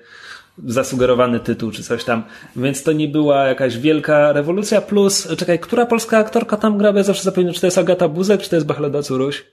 [0.67, 2.23] zasugerowany tytuł czy coś tam,
[2.57, 6.99] więc to nie była jakaś wielka rewolucja, plus, czekaj, która polska aktorka tam gra, bo
[6.99, 9.45] ja zawsze zapominam, czy to jest Agata Buzek, czy to jest Bachleda Curuś?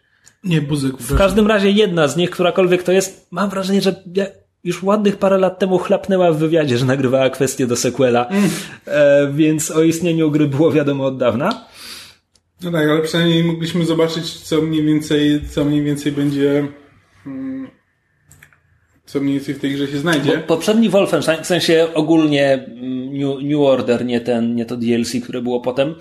[0.44, 0.92] Nie, Buzek.
[0.98, 4.04] W każdym razie jedna z nich, którakolwiek to jest, mam wrażenie, że
[4.63, 8.50] już ładnych parę lat temu chlapnęła w wywiadzie, że nagrywała kwestię do sequela, mm.
[8.86, 11.65] e, więc o istnieniu gry było wiadomo od dawna.
[12.62, 16.67] No tak, ale przynajmniej mogliśmy zobaczyć, co mniej więcej, co mniej więcej będzie,
[17.24, 17.67] hmm,
[19.06, 20.38] co mniej więcej w tej grze się znajdzie.
[20.38, 25.12] Bo poprzedni Wolfenstein, w sensie ogólnie mm, New, New Order, nie ten, nie to DLC,
[25.24, 25.95] które było potem,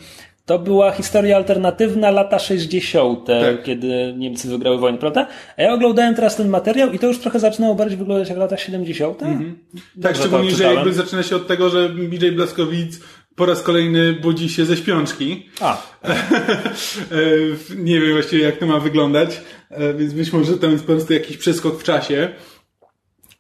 [0.48, 3.62] to była historia alternatywna lata 60., tak.
[3.62, 5.26] kiedy Niemcy wygrały wojnę, prawda?
[5.56, 8.56] A ja oglądałem teraz ten materiał i to już trochę zaczynało bardziej wyglądać jak lata
[8.56, 9.22] 70.
[9.22, 9.58] Mhm.
[10.02, 13.00] Tak, szczególnie, że jakby zaczyna się od tego, że BJ Blaskowic
[13.36, 15.46] po raz kolejny budzi się ze śpiączki.
[15.60, 15.82] A.
[17.76, 21.12] Nie wiem właściwie jak to ma wyglądać, e, więc być może to jest po prostu
[21.12, 22.28] jakiś przeskok w czasie.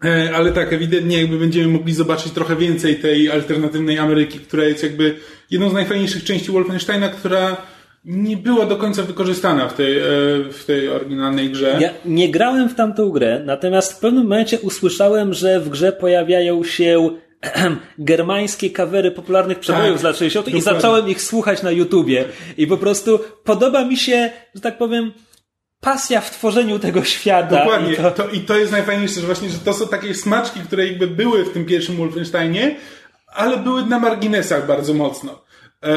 [0.04, 4.82] E, ale tak, ewidentnie jakby będziemy mogli zobaczyć trochę więcej tej alternatywnej Ameryki, która jest
[4.82, 5.16] jakby
[5.50, 7.56] jedną z najfajniejszych części Wolfensteina, która
[8.04, 10.02] nie była do końca wykorzystana w tej, e,
[10.52, 11.78] w tej oryginalnej grze.
[11.80, 16.64] Ja nie grałem w tamtą grę, natomiast w pewnym momencie usłyszałem, że w grze pojawiają
[16.64, 17.10] się
[17.98, 20.46] germańskie kawery popularnych przebojów tak, z lat 60.
[20.46, 20.58] Dokładnie.
[20.58, 22.24] i zacząłem ich słuchać na YouTubie.
[22.56, 25.12] I po prostu podoba mi się, że tak powiem,
[25.80, 27.58] pasja w tworzeniu tego świata.
[27.58, 27.92] Dokładnie.
[27.92, 28.10] I to...
[28.10, 28.28] to...
[28.28, 31.52] I to jest najfajniejsze, że właśnie, że to są takie smaczki, które jakby były w
[31.52, 32.76] tym pierwszym Wolfensteinie,
[33.38, 35.44] ale były na marginesach bardzo mocno.
[35.82, 35.96] E,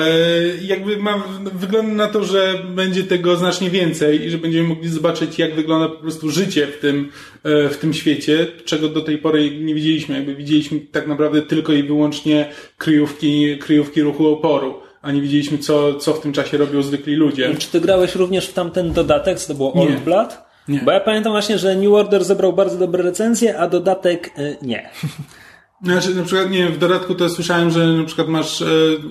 [0.62, 1.23] jakby mam,
[1.54, 5.95] wygląda na to, że będzie tego znacznie więcej i że będziemy mogli zobaczyć, jak wygląda
[5.95, 7.10] po prostu życie w tym,
[7.43, 10.15] e, w tym świecie, czego do tej pory nie widzieliśmy.
[10.15, 15.95] Jakby widzieliśmy tak naprawdę tylko i wyłącznie kryjówki, kryjówki ruchu oporu a nie widzieliśmy, co,
[15.95, 17.56] co w tym czasie robią zwykli ludzie.
[17.56, 19.97] Czy ty grałeś również w tamten dodatek, co to było Old nie.
[19.97, 20.38] Blood?
[20.67, 20.80] Nie.
[20.80, 24.89] Bo ja pamiętam właśnie, że New Order zebrał bardzo dobre recenzje, a dodatek y, nie.
[25.84, 28.65] Znaczy, na przykład, nie w dodatku to słyszałem, że na przykład masz e,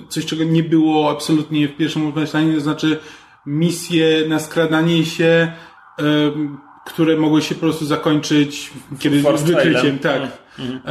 [0.09, 2.99] coś, czego nie było absolutnie w pierwszym Wolfensteinie, to znaczy
[3.45, 5.51] misje na skradanie się,
[5.99, 6.03] e,
[6.85, 10.21] które mogły się po prostu zakończyć kiedy z wykryciem, tak.
[10.59, 10.81] Mhm.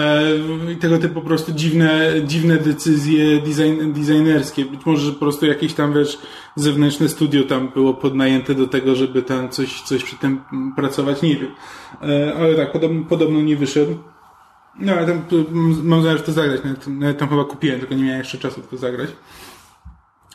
[0.72, 4.64] E, tego typu po prostu dziwne, dziwne decyzje design, designerskie.
[4.64, 6.18] Być może, że po prostu jakieś tam, wiesz,
[6.56, 10.40] zewnętrzne studio tam było podnajęte do tego, żeby tam coś, coś przy tym
[10.76, 11.50] pracować, nie wiem.
[12.02, 13.96] E, ale tak, podobno, podobno nie wyszedł.
[14.80, 15.24] No, ale tam,
[15.82, 16.60] mam zamiar to zagrać.
[16.64, 19.10] Nawet, nawet tam chyba kupiłem, tylko nie miałem jeszcze czasu to zagrać.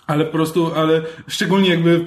[0.08, 2.06] Ale po prostu, ale szczególnie jakby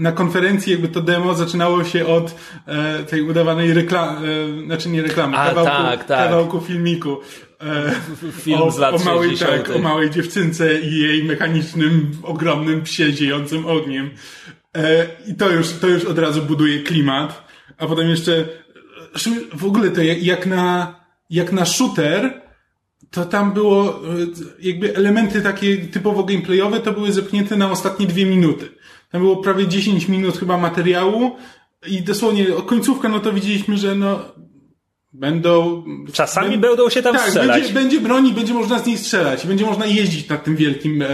[0.00, 2.34] na konferencji jakby to demo zaczynało się od
[2.66, 6.28] e, tej udawanej reklamy, e, znaczy nie reklamy, A, kawałku, tak, tak.
[6.28, 7.16] kawałku filmiku.
[7.60, 7.92] E,
[8.42, 13.12] Film o, z lat o małej, tak, o małej dziewczynce i jej mechanicznym, ogromnym psie
[13.12, 14.10] ziejącym ogniem.
[14.76, 17.50] E, I to już, to już od razu buduje klimat.
[17.78, 18.48] A potem jeszcze
[19.54, 20.94] w ogóle to jak, na,
[21.30, 22.42] jak na shooter,
[23.10, 23.98] to tam było e,
[24.60, 28.68] jakby elementy takie typowo gameplayowe to były zepchnięte na ostatnie dwie minuty.
[29.10, 31.36] Tam było prawie 10 minut chyba materiału
[31.86, 34.20] i dosłownie końcówka, no to widzieliśmy, że no
[35.12, 35.84] będą...
[36.12, 37.60] Czasami będą się tam tak, strzelać.
[37.60, 39.46] Będzie, będzie broni, będzie można z niej strzelać.
[39.46, 41.08] Będzie można jeździć na tym wielkim, e,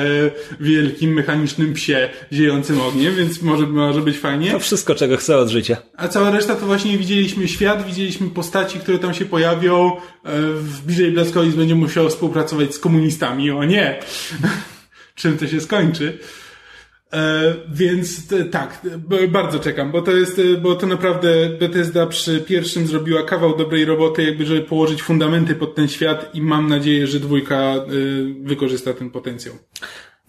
[0.60, 4.52] wielkim mechanicznym psie ziejącym ogniem, więc może, może być fajnie.
[4.52, 5.76] To wszystko, czego chcę od życia.
[5.96, 9.96] A cała reszta to właśnie widzieliśmy świat, widzieliśmy postaci, które tam się pojawią.
[9.96, 10.00] E,
[10.52, 13.50] w bliżej Blaskowic będzie musiał współpracować z komunistami.
[13.50, 14.00] O nie!
[15.14, 16.18] Czym to się skończy?
[17.12, 18.86] E, więc tak,
[19.28, 24.24] bardzo czekam, bo to jest, bo to naprawdę Bethesda przy pierwszym zrobiła kawał dobrej roboty,
[24.24, 27.84] jakby żeby położyć fundamenty pod ten świat i mam nadzieję, że dwójka e,
[28.42, 29.54] wykorzysta ten potencjał.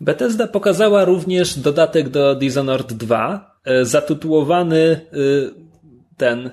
[0.01, 5.01] Bethesda pokazała również dodatek do Dishonored 2, e, zatytułowany
[6.17, 6.49] ten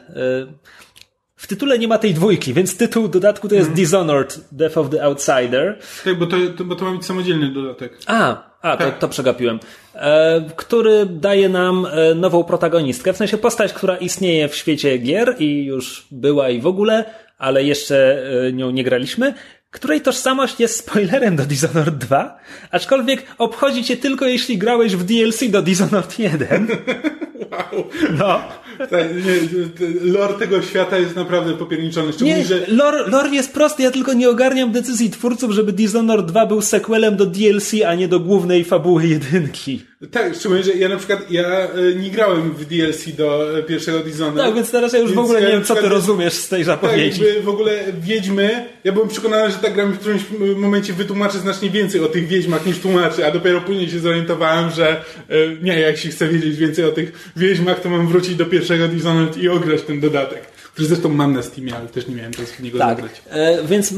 [1.44, 3.76] w tytule nie ma tej dwójki, więc tytuł dodatku to jest mm.
[3.76, 5.78] Dishonored, Death of the Outsider.
[6.04, 7.98] Tak, bo to, to, bo to ma być samodzielny dodatek.
[8.06, 9.61] A, a, to, to przegapiłem.
[9.94, 15.37] E, który daje nam e, nową protagonistkę, w sensie postać, która istnieje w świecie gier
[15.38, 17.05] i już była i w ogóle,
[17.38, 19.35] ale jeszcze e, nią nie graliśmy,
[19.70, 22.38] której tożsamość jest spoilerem do Dishonored 2,
[22.70, 26.66] aczkolwiek obchodzi cię tylko jeśli grałeś w DLC do Dishonored 1.
[27.50, 27.85] Wow.
[28.11, 28.40] No.
[28.78, 29.08] Tak,
[30.00, 32.12] lore tego świata jest naprawdę popierniczony.
[32.20, 32.66] Nie, że...
[32.68, 37.16] lore, lore jest prosty, ja tylko nie ogarniam decyzji twórców, żeby Dishonored 2 był sequelem
[37.16, 39.82] do DLC, a nie do głównej fabuły jedynki.
[40.10, 44.00] Tak, szczególnie, że ja na przykład ja e, nie grałem w DLC do e, pierwszego
[44.00, 44.44] Dishonored.
[44.46, 46.66] Tak, więc teraz ja już w ogóle nie wiem, co ty rozumiesz z tej Tak,
[46.66, 47.22] zapowiedzi.
[47.24, 50.22] jakby w ogóle Wiedźmy, ja byłem przekonany, że ta gra mi w którymś
[50.56, 54.88] momencie wytłumaczy znacznie więcej o tych Wiedźmach niż tłumaczy, a dopiero później się zorientowałem, że
[55.28, 58.88] e, nie, jak się chce wiedzieć więcej o tych Wiedźmach, to mam wrócić do pierwszego
[58.88, 60.46] Dishonored i ograć ten dodatek.
[60.72, 63.22] Który zresztą mam na Steamie, ale też nie miałem czasu w niego Tak, zagrać.
[63.30, 63.94] e, więc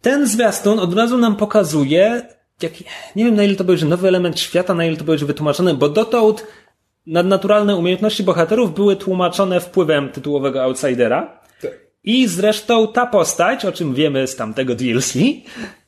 [0.00, 2.22] ten zwiastun od razu nam pokazuje,
[2.62, 2.72] jak,
[3.16, 5.88] nie wiem na ile to będzie nowy element świata, na ile to będzie wytłumaczone, bo
[5.88, 6.46] dotąd
[7.06, 11.40] nadnaturalne umiejętności bohaterów były tłumaczone wpływem tytułowego outsidera.
[11.62, 11.70] Tak.
[12.04, 15.14] I zresztą ta postać, o czym wiemy z tamtego DLC,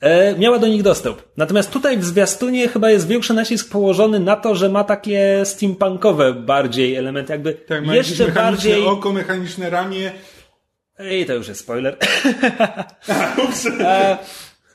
[0.01, 1.23] e, miała do nich dostęp.
[1.37, 6.33] Natomiast tutaj w zwiastunie chyba jest większy nacisk położony na to, że ma takie steampunkowe
[6.33, 8.87] bardziej elementy, jakby Tak, jeszcze bardziej...
[8.87, 10.13] oko, mechaniczne ramię.
[10.99, 11.97] Ej, to już jest spoiler.
[13.81, 14.19] e,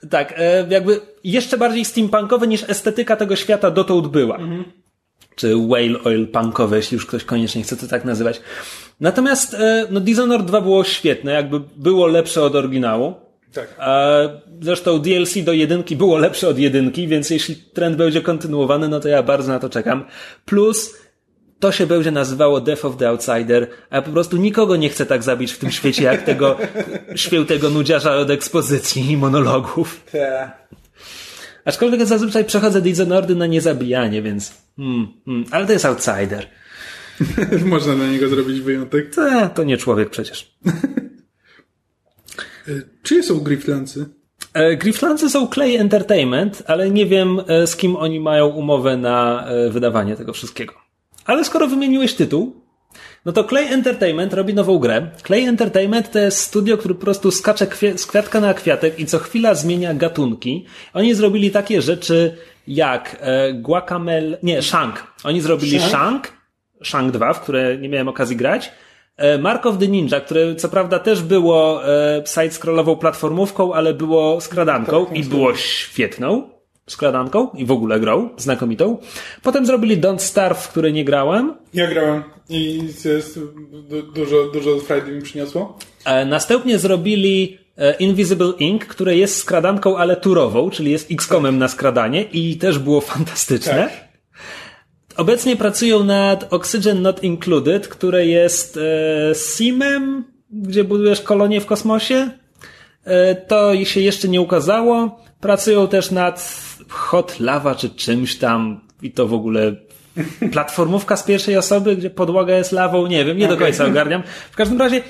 [0.10, 4.40] tak, e, jakby jeszcze bardziej steampunkowe niż estetyka tego świata dotąd była.
[5.36, 8.42] Czy whale oil punkowe, jeśli już ktoś koniecznie chce to tak nazywać.
[9.00, 13.14] Natomiast e, no Dishonored 2 było świetne, jakby było lepsze od oryginału.
[13.54, 13.76] Tak.
[13.78, 14.18] A
[14.62, 19.08] zresztą DLC do jedynki było lepsze od jedynki, więc jeśli trend będzie kontynuowany, no to
[19.08, 20.06] ja bardzo na to czekam.
[20.46, 20.96] Plus
[21.60, 25.24] to się będzie nazywało Death of the Outsider, a po prostu nikogo nie chcę tak
[25.24, 26.58] zabić w tym świecie, jak tego
[27.16, 30.04] świętego nudziarza od ekspozycji i monologów.
[30.12, 30.70] Tak.
[31.66, 36.48] Aczkolwiek zazwyczaj przechodzę Dishonored na niezabijanie, więc hmm, hmm, ale to jest Outsider.
[37.66, 39.16] Można na niego zrobić wyjątek.
[39.16, 40.52] To, to nie człowiek przecież.
[42.68, 42.72] E,
[43.04, 44.06] Czyje są Grifflancy?
[44.54, 49.48] E, Grifflancy są Clay Entertainment, ale nie wiem e, z kim oni mają umowę na
[49.70, 50.74] wydawanie tego wszystkiego.
[51.30, 52.56] Ale skoro wymieniłeś tytuł,
[53.26, 55.08] no to Clay Entertainment robi nową grę.
[55.24, 59.20] Clay Entertainment to jest studio, które po prostu skacze z kwiatka na kwiatek i co
[59.20, 60.66] chwila zmienia gatunki.
[60.94, 62.38] Oni zrobili takie rzeczy
[62.68, 65.04] jak e, Guacamele, nie, Shank.
[65.24, 65.92] Oni zrobili Shank?
[65.92, 66.34] Shank,
[66.84, 68.72] Shank 2, w które nie miałem okazji grać.
[69.18, 74.42] E, Mark of the Ninja, które co prawda też było e, side-scrollową platformówką, ale było
[74.42, 76.59] skradanką Tak, i było świetną
[76.92, 78.98] skradanką i w ogóle grą, znakomitą.
[79.44, 81.54] Potem zrobili Don't Starve, w której nie grałem.
[81.74, 83.40] Ja grałem i jest,
[83.90, 85.78] du- dużo, dużo frajdy mi przyniosło.
[86.06, 91.68] E, Następnie zrobili e, Invisible Ink, które jest skradanką, ale turową, czyli jest X-komem na
[91.68, 93.74] skradanie i też było fantastyczne.
[93.74, 94.10] Tak.
[95.18, 102.30] Obecnie pracują nad Oxygen Not Included, które jest e, simem, gdzie budujesz kolonie w kosmosie.
[103.04, 105.20] E, to się jeszcze nie ukazało.
[105.42, 109.76] Pracują też nad Hot Lava czy czymś tam i to w ogóle
[110.52, 114.24] platformówka z pierwszej osoby, gdzie podłoga jest lawą, nie wiem, nie do końca ogarniam.
[114.52, 115.02] W każdym razie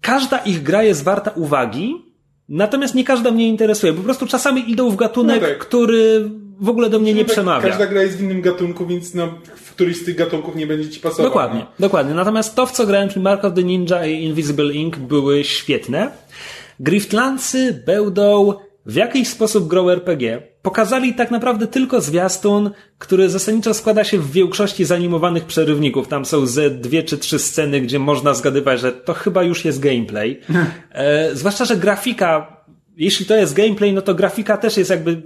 [0.00, 1.94] każda ich gra jest warta uwagi,
[2.48, 3.92] natomiast nie każda mnie interesuje.
[3.92, 5.58] Po prostu czasami idą w gatunek, No tak.
[5.58, 6.30] który
[6.60, 7.68] w ogóle do mnie nie No tak, przemawia.
[7.68, 10.90] Każda gra jest w innym gatunku, więc no, w któryś z tych gatunków nie będzie
[10.90, 11.26] ci pasował.
[11.26, 11.66] Dokładnie, No.
[11.80, 12.14] dokładnie.
[12.14, 16.10] Natomiast to, w co grałem, czyli Mark of the Ninja i Invisible Ink, były świetne.
[16.80, 18.54] Griftlancy będą
[18.86, 20.42] w jakiś sposób grą RPG.
[20.64, 26.08] Pokazali tak naprawdę tylko zwiastun, który zasadniczo składa się w większości zanimowanych przerywników.
[26.08, 29.80] Tam są ze dwie czy trzy sceny, gdzie można zgadywać, że to chyba już jest
[29.80, 30.40] gameplay.
[30.92, 32.56] E, zwłaszcza, że grafika,
[32.96, 35.22] jeśli to jest gameplay, no to grafika też jest jakby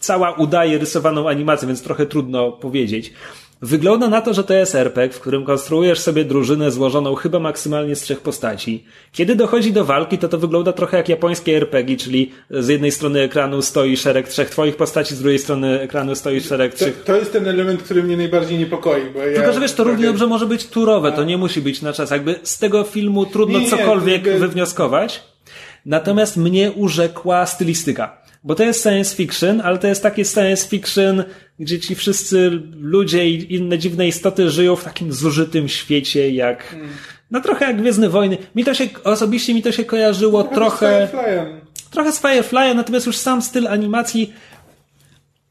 [0.00, 3.12] cała udaje rysowaną animację, więc trochę trudno powiedzieć.
[3.68, 7.96] Wygląda na to, że to jest RPG, w którym konstruujesz sobie drużynę złożoną chyba maksymalnie
[7.96, 8.84] z trzech postaci.
[9.12, 13.20] Kiedy dochodzi do walki, to to wygląda trochę jak japońskie RPG, czyli z jednej strony
[13.20, 17.16] ekranu stoi szereg trzech twoich postaci, z drugiej strony ekranu stoi szereg To, trzech to
[17.16, 19.02] jest ten element, który mnie najbardziej niepokoi.
[19.14, 21.60] Bo ja tylko, że wiesz, to równie trochę- dobrze może być turowe, to nie musi
[21.60, 22.10] być na czas.
[22.10, 25.22] Jakby z tego filmu trudno Nie, nie, cokolwiek jakby- wywnioskować.
[25.86, 28.23] Natomiast mnie urzekła stylistyka.
[28.44, 31.24] Bo to jest science fiction, ale to jest takie science fiction,
[31.58, 36.76] gdzie ci wszyscy ludzie i inne dziwne istoty żyją w takim zużytym świecie, jak,
[37.30, 38.38] no trochę jak Gwiezdne Wojny.
[38.54, 41.60] Mi to się, osobiście mi to się kojarzyło trochę, z Fireflyem.
[41.90, 44.32] trochę z Firefly'a, natomiast już sam styl animacji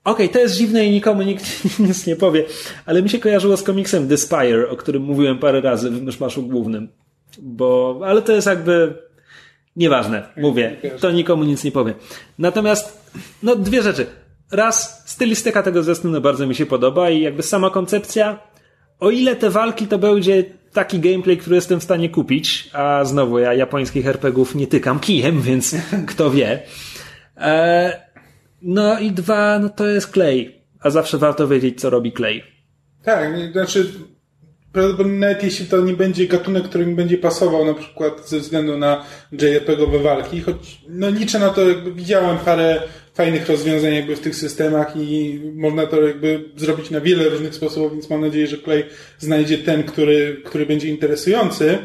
[0.03, 1.45] Okej, to jest dziwne i nikomu nikt
[1.87, 2.45] nic nie powie,
[2.85, 6.43] ale mi się kojarzyło z komiksem The Spire, o którym mówiłem parę razy w myszmaszu
[6.43, 6.89] głównym.
[7.41, 8.93] Bo, ale to jest jakby
[9.75, 11.93] nieważne, mówię, to nikomu nic nie powie.
[12.39, 13.11] Natomiast,
[13.43, 14.05] no dwie rzeczy.
[14.51, 18.39] Raz, stylistyka tego zwiastunu bardzo mi się podoba i jakby sama koncepcja,
[18.99, 23.39] o ile te walki to będzie taki gameplay, który jestem w stanie kupić, a znowu
[23.39, 25.75] ja japońskich RPGów nie tykam kijem, więc
[26.07, 26.59] kto wie.
[27.37, 28.01] E,
[28.61, 30.63] no i dwa, no to jest Clay.
[30.79, 32.41] A zawsze warto wiedzieć, co robi Clay.
[33.03, 33.91] Tak, znaczy
[34.73, 38.77] prawdopodobnie nawet jeśli to nie będzie gatunek, który mi będzie pasował na przykład ze względu
[38.77, 42.81] na JRPG-owe walki, choć no liczę na to, jakby widziałem parę,
[43.13, 47.91] fajnych rozwiązań jakby w tych systemach i można to jakby zrobić na wiele różnych sposobów,
[47.91, 48.83] więc mam nadzieję, że Clay
[49.19, 51.77] znajdzie ten, który, który będzie interesujący.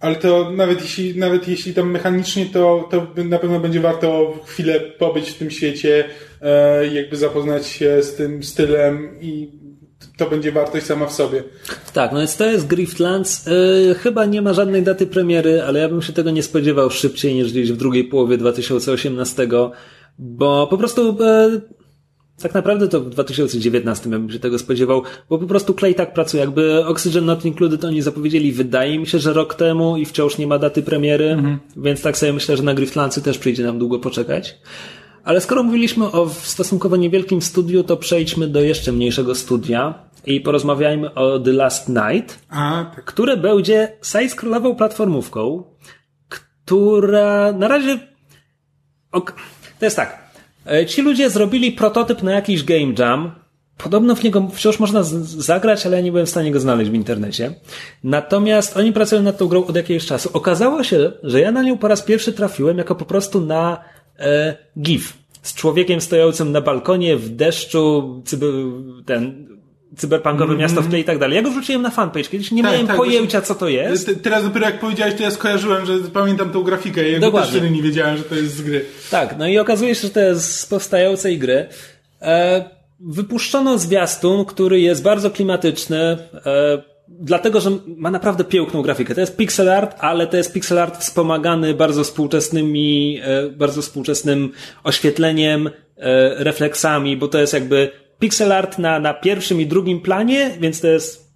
[0.00, 4.80] Ale to nawet jeśli, nawet jeśli tam mechanicznie, to, to na pewno będzie warto chwilę
[4.80, 6.04] pobyć w tym świecie,
[6.42, 9.48] e, jakby zapoznać się z tym stylem i
[10.16, 11.44] to będzie wartość sama w sobie.
[11.92, 13.46] Tak, no więc to jest Griftlands.
[13.46, 17.34] Yy, chyba nie ma żadnej daty premiery, ale ja bym się tego nie spodziewał szybciej
[17.34, 19.48] niż gdzieś w drugiej połowie 2018,
[20.18, 21.60] bo po prostu yy,
[22.42, 26.40] tak naprawdę to w 2019 bym się tego spodziewał, bo po prostu Clay tak pracuje.
[26.40, 30.46] Jakby Oxygen Not Included oni zapowiedzieli, wydaje mi się, że rok temu i wciąż nie
[30.46, 31.58] ma daty premiery, mhm.
[31.76, 34.58] więc tak sobie myślę, że na Griftlandsy też przyjdzie nam długo poczekać.
[35.24, 41.14] Ale skoro mówiliśmy o stosunkowo niewielkim studiu, to przejdźmy do jeszcze mniejszego studia i porozmawiajmy
[41.14, 43.04] o The Last Night, A, tak.
[43.04, 45.64] które będzie side-scrollową platformówką,
[46.28, 47.98] która na razie...
[49.12, 49.34] Ok,
[49.78, 50.28] to jest tak.
[50.66, 53.30] E, ci ludzie zrobili prototyp na jakiś game jam.
[53.78, 56.94] Podobno w niego wciąż można zagrać, ale ja nie byłem w stanie go znaleźć w
[56.94, 57.54] internecie.
[58.04, 60.30] Natomiast oni pracują nad tą grą od jakiegoś czasu.
[60.32, 63.80] Okazało się, że ja na nią po raz pierwszy trafiłem jako po prostu na
[64.18, 65.12] e, GIF
[65.42, 68.50] z człowiekiem stojącym na balkonie w deszczu, cyber,
[69.06, 69.48] ten
[69.96, 71.36] cyberpunkowe mm miasto w tle i tak dalej.
[71.36, 74.10] Ja go wrzuciłem na fanpage, kiedyś nie tak, miałem tak, pojęcia, co to jest.
[74.22, 77.10] Teraz dopiero jak powiedziałeś, to ja skojarzyłem, że pamiętam tą grafikę.
[77.10, 77.60] Ja Dokładnie.
[77.60, 78.84] też nie wiedziałem, że to jest z gry.
[79.10, 81.66] Tak, no i okazuje się, że to jest z powstającej gry.
[82.22, 82.64] E,
[83.00, 86.18] wypuszczono zwiastun, który jest bardzo klimatyczny, e,
[87.08, 89.14] dlatego, że ma naprawdę piękną grafikę.
[89.14, 94.52] To jest pixel art, ale to jest pixel art wspomagany bardzo współczesnymi, e, bardzo współczesnym
[94.84, 95.70] oświetleniem, e,
[96.44, 100.86] refleksami, bo to jest jakby pixel art na, na pierwszym i drugim planie, więc to
[100.86, 101.28] jest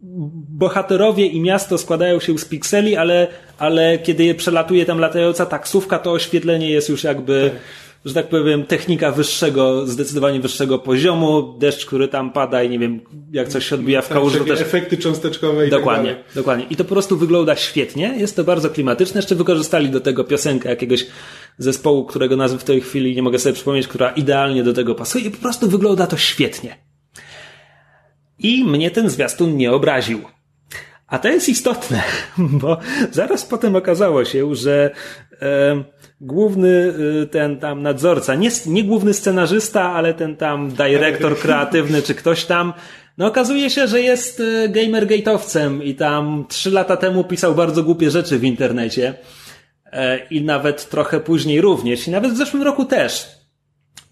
[0.00, 3.26] bohaterowie i miasto składają się z pikseli, ale,
[3.58, 7.60] ale kiedy przelatuje tam latająca taksówka, to oświetlenie jest już jakby, tak.
[8.04, 13.00] Że tak powiem, technika wyższego, zdecydowanie wyższego poziomu, deszcz, który tam pada i nie wiem,
[13.32, 14.40] jak coś się odbija w tak, kałuży.
[14.40, 14.60] też...
[14.60, 16.66] efekty cząsteczkowe i tak Dokładnie, tak dokładnie.
[16.70, 20.68] I to po prostu wygląda świetnie, jest to bardzo klimatyczne, jeszcze wykorzystali do tego piosenkę
[20.68, 21.06] jakiegoś
[21.58, 25.24] zespołu, którego nazwy w tej chwili nie mogę sobie przypomnieć, która idealnie do tego pasuje
[25.24, 26.78] i po prostu wygląda to świetnie.
[28.38, 30.20] I mnie ten zwiastun nie obraził.
[31.06, 32.02] A to jest istotne,
[32.38, 32.78] bo
[33.10, 34.90] zaraz potem okazało się, że
[35.42, 35.84] e,
[36.20, 42.14] główny e, ten tam nadzorca, nie, nie główny scenarzysta, ale ten tam dyrektor kreatywny czy
[42.14, 42.72] ktoś tam,
[43.18, 48.10] no okazuje się, że jest e, gamergate'owcem i tam trzy lata temu pisał bardzo głupie
[48.10, 49.14] rzeczy w internecie.
[49.92, 53.37] E, i nawet trochę później również, i nawet w zeszłym roku też.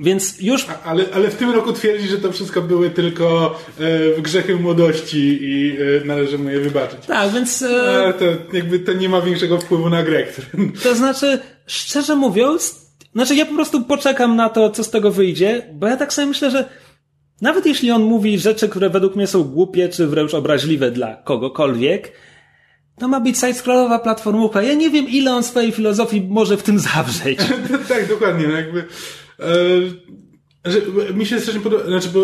[0.01, 0.66] Więc już.
[0.84, 5.76] Ale, ale w tym roku twierdzi, że to wszystko były tylko e, grzechy młodości i
[6.03, 7.07] e, należy mu je wybaczyć.
[7.07, 7.62] Tak, więc.
[7.62, 8.24] E, to
[8.57, 10.22] jakby to nie ma większego wpływu na grę.
[10.22, 10.72] Który...
[10.82, 15.66] To znaczy, szczerze mówiąc, znaczy ja po prostu poczekam na to, co z tego wyjdzie,
[15.74, 16.68] bo ja tak sobie myślę, że
[17.40, 22.12] nawet jeśli on mówi rzeczy, które według mnie są głupie, czy wręcz obraźliwe dla kogokolwiek,
[22.99, 24.62] to ma być side-scrollowa platformówka.
[24.62, 27.38] Ja nie wiem, ile on swojej filozofii może w tym zawrzeć.
[27.88, 28.49] tak, dokładnie.
[28.49, 28.84] No jakby,
[30.66, 30.80] że,
[31.14, 32.20] mi się strasznie podoba, znaczy, bo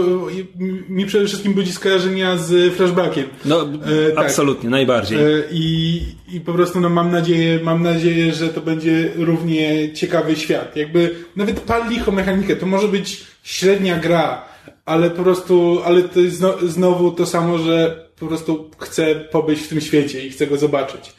[0.89, 3.25] mi przede wszystkim budzi skojarzenia z flashbackiem.
[3.45, 4.27] No, e, tak.
[4.27, 5.19] absolutnie, najbardziej.
[5.19, 6.03] E, i,
[6.33, 10.77] I po prostu no, mam nadzieję, mam nadzieję, że to będzie równie ciekawy świat.
[10.77, 14.45] Jakby nawet pal licho mechanikę, to może być średnia gra,
[14.85, 19.69] ale po prostu, ale to jest znowu to samo, że po prostu chcę pobyć w
[19.69, 21.13] tym świecie i chcę go zobaczyć.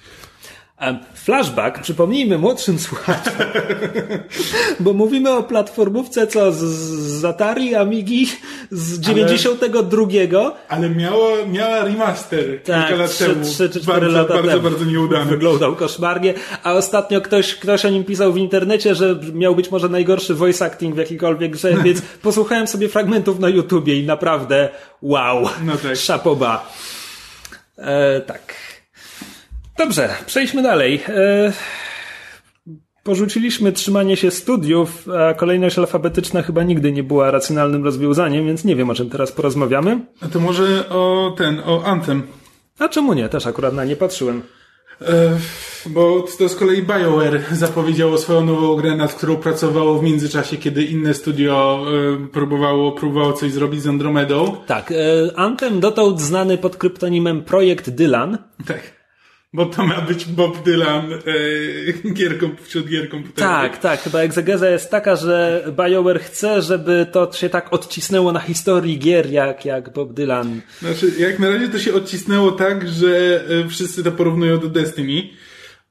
[1.13, 3.33] Flashback, przypomnijmy młodszym słuchaczom,
[4.79, 6.57] bo mówimy o platformówce co z,
[7.19, 8.27] z Atari, Amigi
[8.71, 10.03] z 92.
[10.31, 13.45] Ale, ale miała, miała remaster tak, kilka lat 3, temu.
[13.45, 14.63] 3 czy 4 bardzo, lata bardzo, temu.
[14.63, 15.25] bardzo nieudany.
[15.25, 19.89] Wyglądał koszmarnie, a ostatnio ktoś, ktoś o nim pisał w internecie, że miał być może
[19.89, 24.69] najgorszy voice acting w jakikolwiek grze, więc posłuchałem sobie fragmentów na YouTubie i naprawdę
[25.01, 25.95] wow, no tak.
[25.95, 26.73] szapoba.
[27.77, 28.62] E, tak.
[29.83, 31.03] Dobrze, przejdźmy dalej.
[31.07, 31.53] E,
[33.03, 38.75] porzuciliśmy trzymanie się studiów, a kolejność alfabetyczna chyba nigdy nie była racjonalnym rozwiązaniem, więc nie
[38.75, 39.99] wiem o czym teraz porozmawiamy.
[40.21, 42.23] A to może o ten, o Anthem.
[42.79, 43.29] A czemu nie?
[43.29, 44.41] Też akurat na nie patrzyłem.
[45.01, 45.37] E,
[45.85, 50.83] bo to z kolei BioWare zapowiedziało swoją nową grę, nad którą pracowało w międzyczasie, kiedy
[50.83, 51.85] inne studio
[52.23, 54.57] e, próbowało, próbowało coś zrobić z Andromedą.
[54.67, 54.95] Tak, e,
[55.35, 58.37] Anthem dotąd znany pod kryptonimem Projekt Dylan.
[58.67, 59.02] Tak.
[59.53, 63.71] Bo to ma być Bob Dylan e, gierką, wśród gier komputerowych.
[63.71, 64.01] Tak, tak.
[64.01, 69.31] Chyba egzegeza jest taka, że BioWare chce, żeby to się tak odcisnęło na historii gier,
[69.31, 70.61] jak, jak Bob Dylan.
[70.79, 75.29] Znaczy, jak na razie to się odcisnęło tak, że e, wszyscy to porównują do Destiny.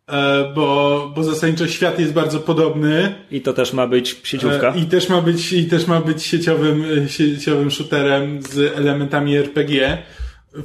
[0.06, 3.14] e, bo, bo zasadniczo świat jest bardzo podobny.
[3.30, 4.74] I to też ma być sieciówka.
[4.76, 10.02] I też ma być, i też ma być sieciowym, sieciowym shooterem z elementami RPG.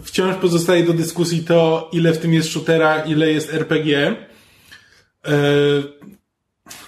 [0.03, 4.15] Wciąż pozostaje do dyskusji to, ile w tym jest shootera, ile jest RPG.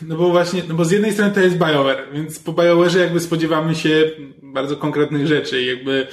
[0.02, 3.20] No bo właśnie, no bo z jednej strony to jest BioWare, więc po BioWare'ze jakby
[3.20, 4.12] spodziewamy się
[4.43, 6.08] bardzo konkretnych rzeczy, jakby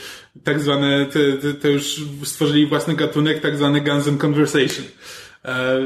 [0.45, 1.07] tak zwane,
[1.63, 4.85] to już stworzyli własny gatunek, tak zwany Guns and Conversation.
[5.45, 5.79] E,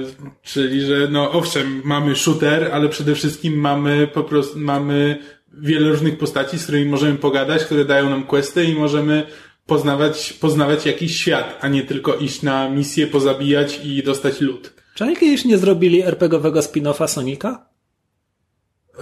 [0.43, 5.19] czyli, że no owszem, mamy shooter, ale przede wszystkim mamy po prostu, mamy
[5.53, 9.27] wiele różnych postaci, z którymi możemy pogadać, które dają nam questy i możemy
[9.71, 14.73] poznawać, poznawać jakiś świat, a nie tylko iść na misję, pozabijać i dostać loot.
[14.95, 17.66] Czy oni kiedyś nie zrobili RPGowego spin-offa Sonika?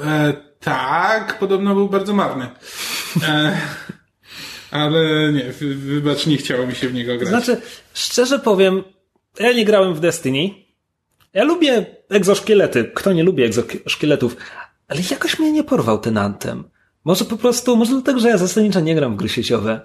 [0.05, 2.49] E, tak, podobno był bardzo marny.
[3.23, 3.59] E,
[4.71, 7.29] ale nie, wybacz, nie chciało mi się w niego grać.
[7.29, 7.61] Znaczy,
[7.95, 8.83] szczerze powiem,
[9.41, 10.51] ja nie grałem w Destiny.
[11.35, 12.91] Ja lubię egzoszkielety.
[12.95, 14.37] Kto nie lubi egzoszkieletów?
[14.89, 16.65] Ale jakoś mnie nie porwał ten Antem.
[17.05, 19.81] Może po prostu, może dlatego, że ja zasadniczo nie gram w gry sieciowe.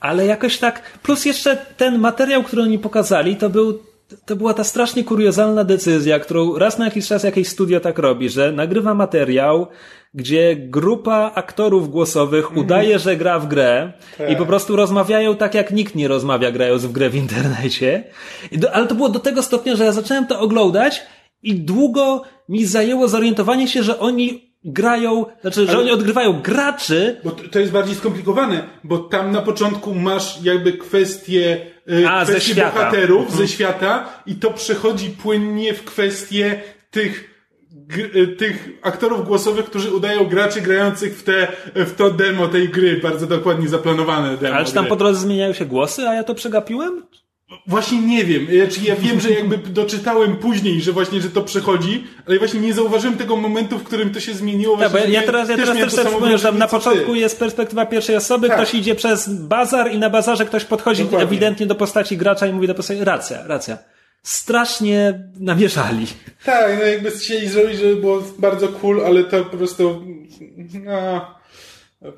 [0.00, 3.78] Ale jakoś tak, plus jeszcze ten materiał, który oni pokazali, to był
[4.26, 8.28] to była ta strasznie kuriozalna decyzja, którą raz na jakiś czas jakieś studio tak robi,
[8.28, 9.66] że nagrywa materiał,
[10.14, 12.58] gdzie grupa aktorów głosowych mm.
[12.58, 14.30] udaje, że gra w grę tak.
[14.30, 18.04] i po prostu rozmawiają tak, jak nikt nie rozmawia grając w grę w internecie.
[18.52, 21.02] Do, ale to było do tego stopnia, że ja zacząłem to oglądać
[21.42, 27.20] i długo mi zajęło zorientowanie się, że oni grają, znaczy, że Ale, oni odgrywają graczy.
[27.24, 32.24] Bo to, to, jest bardziej skomplikowane, bo tam na początku masz jakby kwestie, y, A,
[32.24, 33.38] kwestie ze bohaterów mhm.
[33.38, 37.30] ze świata i to przechodzi płynnie w kwestie tych
[38.14, 42.96] y, tych aktorów głosowych, którzy udają graczy grających w, te, w to demo tej gry,
[42.96, 44.56] bardzo dokładnie zaplanowane demo.
[44.56, 44.88] Ale czy tam gry.
[44.88, 47.02] po drodze zmieniają się głosy, a ja to przegapiłem?
[47.66, 48.46] Właśnie nie wiem.
[48.46, 52.74] Znaczy ja wiem, że jakby doczytałem później, że właśnie, że to przechodzi, ale właśnie nie
[52.74, 54.76] zauważyłem tego momentu, w którym to się zmieniło.
[54.76, 58.48] Tak, właśnie, ja, teraz, ja teraz też przypomnę, że na początku jest perspektywa pierwszej osoby,
[58.48, 58.56] tak.
[58.56, 61.26] ktoś idzie przez bazar i na bazarze ktoś podchodzi Dokładnie.
[61.26, 63.78] ewidentnie do postaci gracza i mówi do postaci, racja, racja.
[64.22, 66.06] Strasznie namieszali.
[66.44, 70.02] Tak, no jakby chcieli zrobić, żeby było bardzo cool, ale to po prostu,
[70.84, 71.39] no,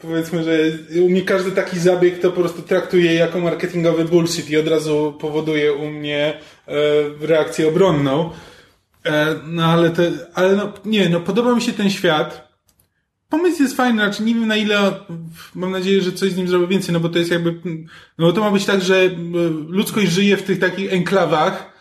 [0.00, 0.58] Powiedzmy, że
[1.02, 5.14] u mnie każdy taki zabieg to po prostu traktuję jako marketingowy bullshit i od razu
[5.20, 6.72] powoduje u mnie e,
[7.20, 8.30] reakcję obronną.
[9.06, 10.02] E, no ale to,
[10.34, 12.52] ale no, nie, no podoba mi się ten świat.
[13.28, 14.92] Pomysł jest fajny, znaczy nie wiem na ile,
[15.54, 17.60] mam nadzieję, że coś z nim zrobię więcej, no bo to jest jakby,
[18.18, 19.10] no to ma być tak, że e,
[19.68, 21.71] ludzkość żyje w tych takich enklawach,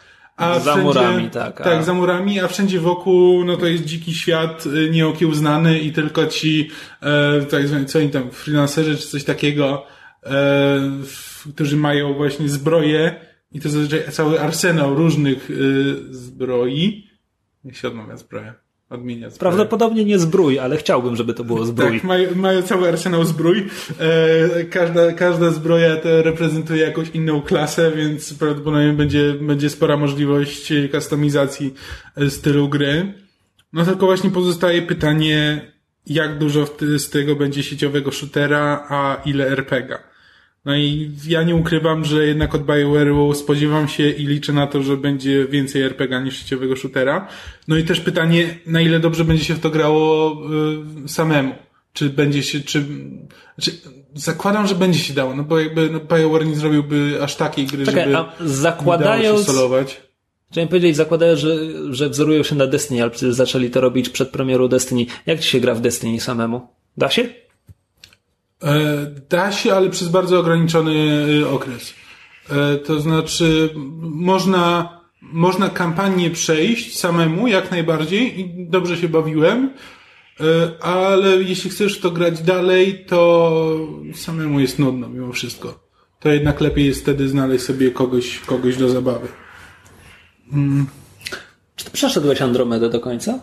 [0.42, 1.62] a za wszędzie, murami, tak.
[1.62, 1.64] A...
[1.64, 6.28] Tak, za murami, a wszędzie wokół, no to jest dziki świat, y, nieokiełznany i tylko
[6.28, 6.70] ci,
[7.02, 9.86] e, tak zwani, co oni tam, freelancerzy czy coś takiego,
[10.24, 10.82] e,
[11.56, 17.08] którzy mają właśnie zbroje i to zazwyczaj cały arsenał różnych y, zbroi.
[17.64, 18.54] Jak się odmawia zbroja?
[18.92, 19.40] Odmienia zbroję.
[19.40, 21.92] Prawdopodobnie nie zbrój, ale chciałbym, żeby to było zbrój.
[21.92, 23.68] Tak, mają, mają cały arsenał zbrój.
[24.00, 31.74] E, każda, każda zbroja reprezentuje jakąś inną klasę, więc prawdopodobnie będzie, będzie spora możliwość kustomizacji
[32.30, 33.14] stylu gry.
[33.74, 35.72] No tylko właśnie pozostaje pytanie,
[36.08, 36.68] jak dużo
[36.98, 40.11] z tego będzie sieciowego shootera, a ile RPGa.
[40.66, 44.84] No i ja nie ukrywam, że jednak od BioWare'u spodziewam się i liczę na to,
[44.84, 47.28] że będzie więcej RPG niż sieciowego shootera.
[47.68, 50.38] No i też pytanie, na ile dobrze będzie się w to grało
[51.06, 51.56] y, samemu.
[51.94, 52.86] Czy będzie się, czy,
[53.62, 53.72] czy
[54.16, 57.86] zakładam, że będzie się dało, no bo jakby no, BioWare nie zrobiłby aż takiej gry,
[57.86, 60.02] Czekaj, żeby a zakładając, się solować.
[60.52, 61.56] Chciałem powiedzieć, zakładają, że,
[61.94, 65.06] że wzorują się na Destiny, ale przecież zaczęli to robić przed premierą Destiny.
[65.26, 66.68] Jak ci się gra w Destiny samemu?
[66.98, 67.30] Da się?
[68.64, 71.94] E, da się, ale przez bardzo ograniczony e, okres.
[72.50, 73.70] E, to znaczy,
[74.02, 79.74] można, można kampanię przejść samemu, jak najbardziej i dobrze się bawiłem,
[80.82, 85.80] ale jeśli chcesz to grać dalej, to samemu jest nudno mimo wszystko.
[86.20, 89.28] To jednak lepiej jest wtedy znaleźć sobie kogoś, kogoś do zabawy.
[90.54, 90.88] Mm.
[91.76, 93.40] Czy ty przeszedłeś Andromedę do końca?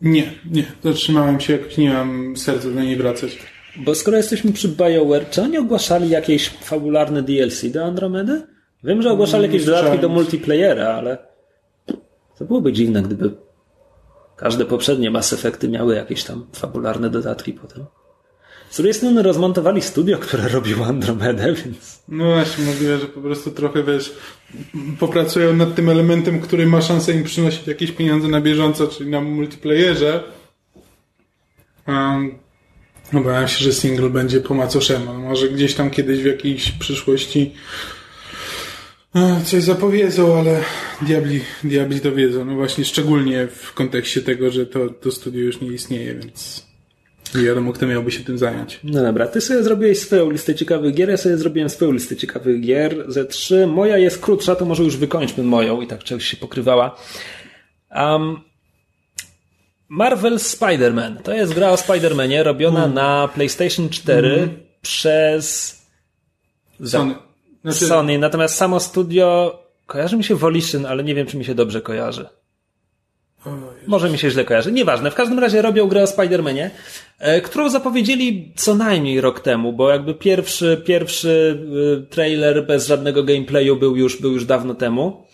[0.00, 0.72] Nie, nie.
[0.84, 3.38] Zatrzymałem się, jakoś nie mam serca do niej wracać.
[3.76, 8.46] Bo skoro jesteśmy przy BioWare, czy oni ogłaszali jakieś fabularne DLC do Andromedy?
[8.84, 11.18] Wiem, że ogłaszali jakieś dodatki do multiplayera, ale
[12.38, 13.30] to byłoby dziwne, gdyby
[14.36, 17.84] każde poprzednie Mass Effecty miały jakieś tam fabularne dodatki potem.
[18.70, 22.02] Z drugiej strony rozmontowali studio, które robiło Andromedę, więc...
[22.08, 24.12] No właśnie, mówię, że po prostu trochę, wiesz,
[25.00, 29.20] popracują nad tym elementem, który ma szansę im przynosić jakieś pieniądze na bieżąco, czyli na
[29.20, 30.22] multiplayerze.
[31.86, 32.38] Um,
[33.14, 35.14] Obawiam się, że single będzie po macoszemu.
[35.14, 37.54] Może gdzieś tam kiedyś w jakiejś przyszłości
[39.44, 40.60] Coś zapowiedzą, ale
[41.02, 42.44] diabli, diabli to wiedzą.
[42.44, 46.66] No właśnie, szczególnie w kontekście tego, że to, to studio już nie istnieje, więc
[47.34, 48.80] nie wiadomo, kto miałby się tym zająć.
[48.84, 52.60] No dobra, ty sobie zrobiłeś swoją listę ciekawych gier, ja sobie zrobiłem swoją listę ciekawych
[52.60, 53.66] gier ze trzy.
[53.66, 56.96] Moja jest krótsza, to może już wykończmy moją i tak czegoś się pokrywała.
[57.94, 58.36] Um,
[59.88, 61.22] Marvel Spider-Man.
[61.22, 62.94] To jest gra o Spider-Manie robiona mm.
[62.94, 64.50] na PlayStation 4 mm.
[64.82, 65.76] przez
[66.84, 67.14] Sony.
[67.64, 67.86] Znaczy...
[67.86, 68.18] Sony.
[68.18, 72.28] Natomiast samo studio kojarzy mi się Volition, ale nie wiem, czy mi się dobrze kojarzy.
[73.86, 74.72] Może mi się źle kojarzy.
[74.72, 75.10] Nieważne.
[75.10, 76.70] W każdym razie robią grę o Spider-Manie,
[77.18, 81.58] e, którą zapowiedzieli co najmniej rok temu, bo jakby pierwszy, pierwszy
[82.02, 85.26] e, trailer bez żadnego gameplayu był już, był już dawno temu.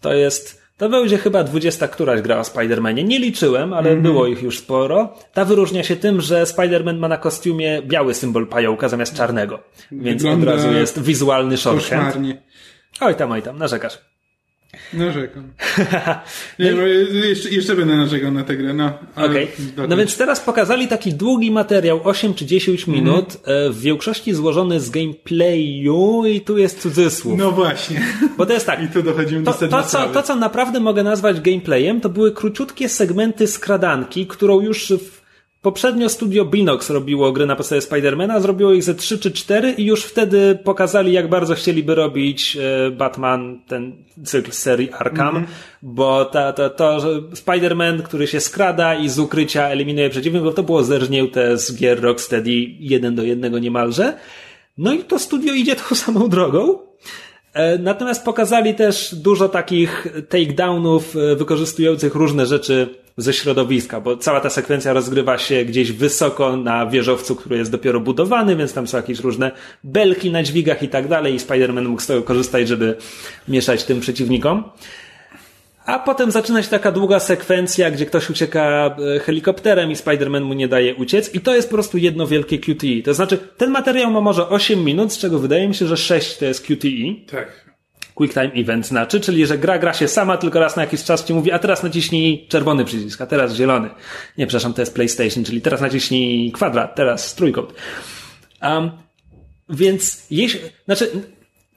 [0.00, 3.04] To jest, to będzie chyba dwudziesta któraś gra o Spider-Manie.
[3.04, 4.02] Nie liczyłem, ale mm -hmm.
[4.02, 5.14] było ich już sporo.
[5.32, 9.62] Ta wyróżnia się tym, że Spider-Man ma na kostiumie biały symbol pająka zamiast czarnego.
[9.92, 12.16] Więc Wygląda od razu jest wizualny shorthand.
[13.00, 14.13] Oj tam, oj tam, narzekasz.
[14.92, 15.52] Narzekam.
[16.58, 16.82] Nie, no
[17.26, 18.74] jeszcze, jeszcze będę narzekał na tę grę.
[18.74, 18.92] No.
[19.16, 19.48] Okay.
[19.88, 22.98] No więc teraz pokazali taki długi materiał, 8 czy 10 mhm.
[22.98, 23.72] minut, mm.
[23.72, 27.38] w większości złożony z gameplayu i tu jest cudzysłów.
[27.38, 28.02] No właśnie.
[28.38, 28.82] Bo to jest tak.
[28.82, 32.32] I tu dochodzimy to, do to, co, to, co naprawdę mogę nazwać gameplayem, to były
[32.32, 35.23] króciutkie segmenty skradanki, którą już w
[35.64, 39.84] Poprzednio studio Binox robiło gry na podstawie Spidermana, zrobiło ich ze 3 czy 4 i
[39.84, 43.92] już wtedy pokazali, jak bardzo chcieliby robić e, Batman, ten
[44.24, 45.48] cykl serii Arkham, mm -hmm.
[45.82, 46.98] bo ta, to, to,
[47.34, 52.50] Spider-Man, który się skrada i z ukrycia eliminuje przeciwników, to było zerżnięte z gier Rocksteady
[52.78, 54.16] jeden do jednego niemalże.
[54.78, 56.78] No i to studio idzie tą samą drogą.
[57.52, 64.40] E, natomiast pokazali też dużo takich takedownów e, wykorzystujących różne rzeczy ze środowiska, bo cała
[64.40, 68.96] ta sekwencja rozgrywa się gdzieś wysoko na wieżowcu, który jest dopiero budowany, więc tam są
[68.96, 69.50] jakieś różne
[69.84, 72.96] belki na dźwigach i tak dalej i Spider-Man mógł z tego korzystać, żeby
[73.48, 74.64] mieszać tym przeciwnikom.
[75.86, 80.54] A potem zaczyna się taka długa sekwencja, gdzie ktoś ucieka e, helikopterem i Spider-Man mu
[80.54, 81.34] nie daje uciec.
[81.34, 83.02] I to jest po prostu jedno wielkie QTE.
[83.04, 86.38] To znaczy, ten materiał ma może 8 minut, z czego wydaje mi się, że 6
[86.38, 87.26] to jest QTE.
[87.30, 87.63] Tak.
[88.14, 91.24] Quick Time Event znaczy, czyli że gra gra się sama, tylko raz na jakiś czas
[91.24, 93.90] ci mówi, a teraz naciśnij czerwony przycisk, a teraz zielony.
[94.38, 97.72] Nie, przepraszam, to jest PlayStation, czyli teraz naciśnij kwadrat, teraz trójkąt.
[98.62, 98.90] Um,
[99.68, 101.10] więc jeśli, znaczy,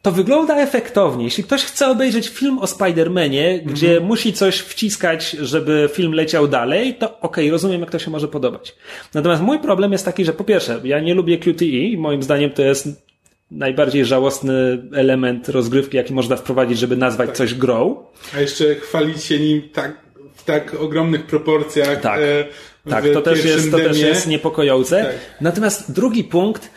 [0.02, 1.24] to wygląda efektownie.
[1.24, 4.08] Jeśli ktoś chce obejrzeć film o Spider-Manie, gdzie mm -hmm.
[4.08, 8.28] musi coś wciskać, żeby film leciał dalej, to okej, okay, rozumiem, jak to się może
[8.28, 8.76] podobać.
[9.14, 12.62] Natomiast mój problem jest taki, że po pierwsze, ja nie lubię QTE moim zdaniem to
[12.62, 13.07] jest
[13.52, 17.38] najbardziej żałosny element rozgrywki, jaki można wprowadzić, żeby nazwać tak.
[17.38, 18.04] coś grą.
[18.36, 19.98] A jeszcze chwalić się nim tak,
[20.36, 22.02] w tak ogromnych proporcjach.
[22.02, 22.46] Tak, e,
[22.90, 25.04] tak to, też jest, to też jest niepokojące.
[25.04, 25.42] Tak.
[25.42, 26.70] Natomiast drugi punkt,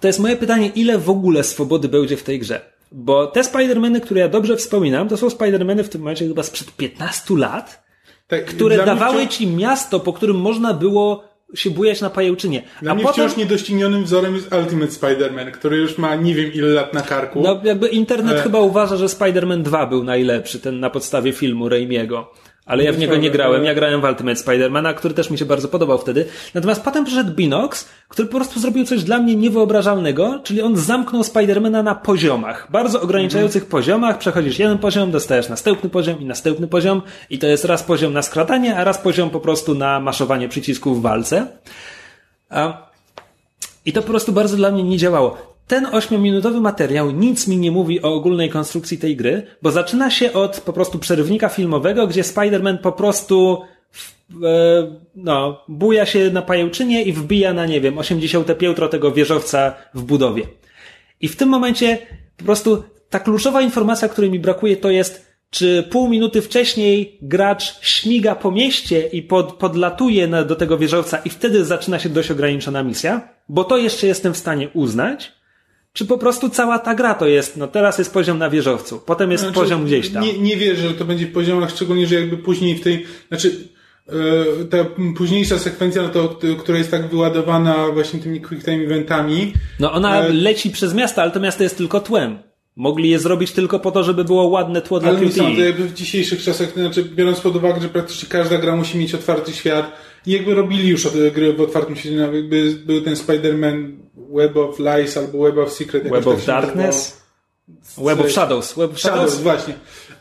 [0.00, 2.60] to jest moje pytanie, ile w ogóle swobody będzie w tej grze?
[2.92, 6.76] Bo te Spider-Many, które ja dobrze wspominam, to są Spider-Many w tym momencie chyba sprzed
[6.76, 7.84] 15 lat,
[8.28, 12.62] tak, które dawały ci miasto, po którym można było się bujać na pajęczynie.
[12.82, 13.28] Dla A mnie potem...
[13.28, 17.42] wciąż niedoścignionym wzorem jest Ultimate Spider-Man, który już ma nie wiem ile lat na karku.
[17.42, 18.42] No jakby internet e...
[18.42, 22.32] chyba uważa, że Spider-Man 2 był najlepszy, ten na podstawie filmu Raimiego.
[22.66, 23.64] Ale ja w niego nie grałem.
[23.64, 26.26] Ja grałem w Ultimate Spidermana, który też mi się bardzo podobał wtedy.
[26.54, 31.24] Natomiast potem przyszedł Binox, który po prostu zrobił coś dla mnie niewyobrażalnego, czyli on zamknął
[31.24, 32.68] Spidermana na poziomach.
[32.70, 34.18] Bardzo ograniczających poziomach.
[34.18, 37.02] Przechodzisz jeden poziom, dostajesz następny poziom i następny poziom.
[37.30, 40.98] I to jest raz poziom na skradanie, a raz poziom po prostu na maszowanie przycisków
[40.98, 41.46] w walce.
[43.84, 47.70] I to po prostu bardzo dla mnie nie działało ten ośmiominutowy materiał nic mi nie
[47.70, 52.22] mówi o ogólnej konstrukcji tej gry, bo zaczyna się od po prostu przerywnika filmowego, gdzie
[52.22, 53.62] Spider-Man po prostu
[54.44, 59.74] e, no, buja się na pajęczynie i wbija na, nie wiem, 80 piętro tego wieżowca
[59.94, 60.42] w budowie.
[61.20, 61.98] I w tym momencie
[62.36, 67.80] po prostu ta kluczowa informacja, której mi brakuje, to jest, czy pół minuty wcześniej gracz
[67.80, 72.30] śmiga po mieście i pod, podlatuje na, do tego wieżowca i wtedy zaczyna się dość
[72.30, 75.41] ograniczona misja, bo to jeszcze jestem w stanie uznać,
[75.92, 79.30] czy po prostu cała ta gra to jest, no teraz jest poziom na wieżowcu, potem
[79.30, 80.22] jest znaczy, poziom gdzieś tam.
[80.22, 83.68] Nie, nie wierzę, że to będzie w poziomach, szczególnie, że jakby później w tej, znaczy
[84.08, 84.76] e, ta
[85.16, 89.52] późniejsza sekwencja, no to, która jest tak wyładowana właśnie tymi quick time eventami.
[89.80, 90.32] No ona e...
[90.32, 92.38] leci przez miasto, ale to miasto jest tylko tłem.
[92.76, 95.84] Mogli je zrobić tylko po to, żeby było ładne tło dla Ale nie sądzę, jakby
[95.84, 99.92] w dzisiejszych czasach, znaczy biorąc pod uwagę, że praktycznie każda gra musi mieć otwarty świat
[100.26, 105.16] i jakby robili już gry w otwartym świecie, jakby był ten Spider-Man Web of Lies
[105.16, 106.08] albo Web of Secret.
[106.08, 107.22] Web of tak Darkness?
[107.98, 108.74] Web of Shadows.
[108.74, 109.74] Web of Shadows, Shadows właśnie.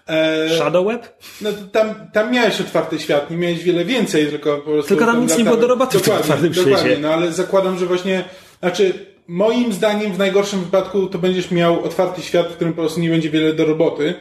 [0.08, 1.18] E, Shadow Web?
[1.42, 4.90] No tam, tam miałeś otwarty świat, nie miałeś wiele więcej, tylko po prostu...
[4.90, 7.02] Tylko tam, nic nie było do roboty dokładnie, w tym otwartym dokładnie, świecie.
[7.02, 8.24] no ale zakładam, że właśnie,
[8.60, 13.00] znaczy moim zdaniem w najgorszym wypadku to będziesz miał otwarty świat, w którym po prostu
[13.00, 14.14] nie będzie wiele do roboty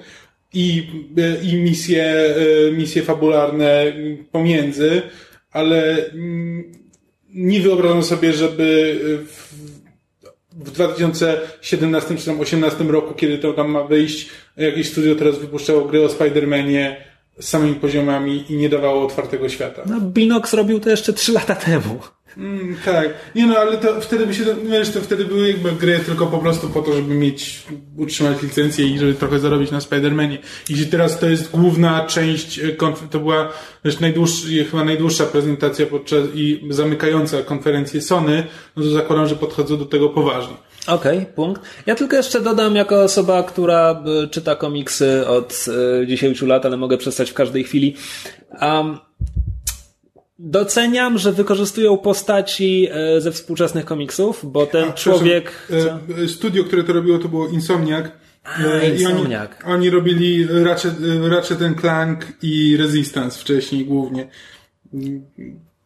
[0.55, 0.88] i,
[1.18, 2.34] y, i misje,
[2.68, 3.92] y, misje fabularne
[4.32, 5.03] pomiędzy,
[5.51, 5.96] ale
[7.34, 9.55] nie wyobrażam sobie, żeby w,
[10.53, 16.05] w 2017 czy 2018 roku, kiedy to tam ma wyjść, jakieś studio teraz wypuszczało gry
[16.05, 16.96] o Spider-Manie
[17.40, 19.82] z samymi poziomami i nie dawało otwartego świata.
[19.86, 21.98] No, Binox robił to jeszcze 3 lata temu.
[22.36, 23.08] Mm, tak.
[23.34, 26.38] Nie no, ale to wtedy by się, wiesz, to wtedy były jakby gry tylko po
[26.38, 27.62] prostu po to, żeby mieć,
[27.96, 30.38] utrzymać licencję i żeby trochę zarobić na Spider-Manie.
[30.68, 32.72] Jeśli teraz to jest główna część, e,
[33.10, 33.52] to była
[33.84, 39.78] wiesz, najdłuższa, chyba najdłuższa prezentacja podczas i zamykająca konferencję Sony, no to zakładam, że podchodzą
[39.78, 40.54] do tego poważnie.
[40.86, 41.62] Okej, okay, punkt.
[41.86, 45.66] Ja tylko jeszcze dodam, jako osoba, która e, czyta komiksy od
[46.06, 47.96] 10 e, lat, ale mogę przestać w każdej chwili.
[48.60, 48.98] Um,
[50.43, 55.53] Doceniam, że wykorzystują postaci e, ze współczesnych komiksów, bo ten A, człowiek.
[56.24, 58.07] E, studio, które to robiło, to było Insomniac.
[58.45, 59.26] A, e, I oni,
[59.64, 64.28] oni robili Ratchet, Ratchet Clank i Resistance wcześniej głównie.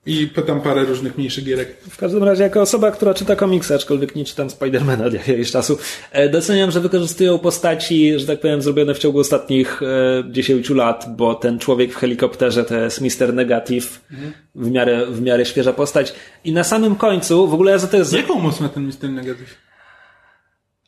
[0.07, 1.77] I tam parę różnych mniejszych gierek.
[1.91, 5.79] W każdym razie, jako osoba, która czyta komiksy, aczkolwiek nie czytam Spidermana od jakiegoś czasu,
[6.13, 11.07] e, doceniam, że wykorzystują postaci, że tak powiem, zrobione w ciągu ostatnich e, 10 lat,
[11.17, 14.33] bo ten człowiek w helikopterze to jest Mister Negative, mhm.
[14.55, 16.15] w, miarę, w miarę świeża postać.
[16.45, 18.13] I na samym końcu, w ogóle ja za to jest...
[18.13, 19.55] Jaką moc ma ten Mister Negative?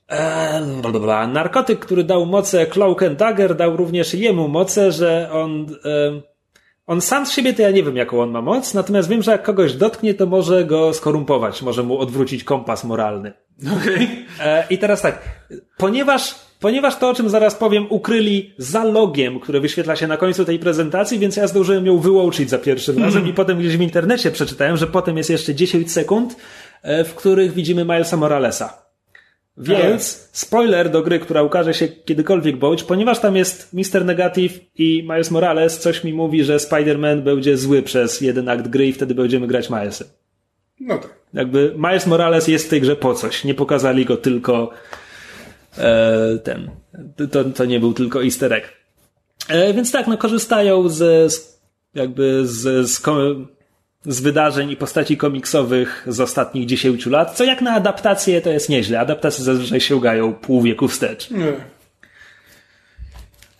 [0.08, 5.66] Eee, narkotyk, który dał moce Cloak and Dagger, dał również jemu moce, że on...
[5.84, 6.35] E,
[6.86, 9.30] on sam z siebie to ja nie wiem, jaką on ma moc, natomiast wiem, że
[9.30, 13.32] jak kogoś dotknie, to może go skorumpować, może mu odwrócić kompas moralny.
[13.80, 14.08] Okay.
[14.40, 15.22] E, I teraz tak,
[15.76, 20.44] ponieważ, ponieważ to, o czym zaraz powiem, ukryli za logiem, który wyświetla się na końcu
[20.44, 23.30] tej prezentacji, więc ja zdążyłem ją wyłączyć za pierwszym razem mm.
[23.30, 26.36] i potem gdzieś w internecie przeczytałem, że potem jest jeszcze 10 sekund,
[26.82, 28.85] e, w których widzimy Milesa Moralesa.
[29.58, 34.04] Więc spoiler do gry, która ukaże się kiedykolwiek bądź, ponieważ tam jest Mr.
[34.04, 38.86] Negative i Miles Morales, coś mi mówi, że Spider-Man będzie zły przez jeden akt gry
[38.86, 40.08] i wtedy będziemy grać Milesem.
[40.80, 41.16] No tak.
[41.34, 43.44] Jakby Miles Morales jest w tej grze po coś.
[43.44, 44.70] Nie pokazali go tylko
[45.78, 46.70] e, ten.
[47.32, 48.72] To, to nie był tylko easter egg.
[49.48, 51.60] E, więc tak, no korzystają z, z
[51.94, 53.00] jakby z, z
[54.06, 58.68] z wydarzeń i postaci komiksowych z ostatnich 10 lat, co jak na adaptację to jest
[58.68, 59.00] nieźle.
[59.00, 61.30] Adaptacje zazwyczaj sięgają pół wieku wstecz.
[61.30, 61.52] Nie.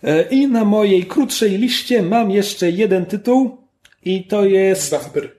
[0.03, 3.57] E, I na mojej krótszej liście mam jeszcze jeden tytuł
[4.05, 4.95] i to jest...
[4.95, 5.36] Bumper.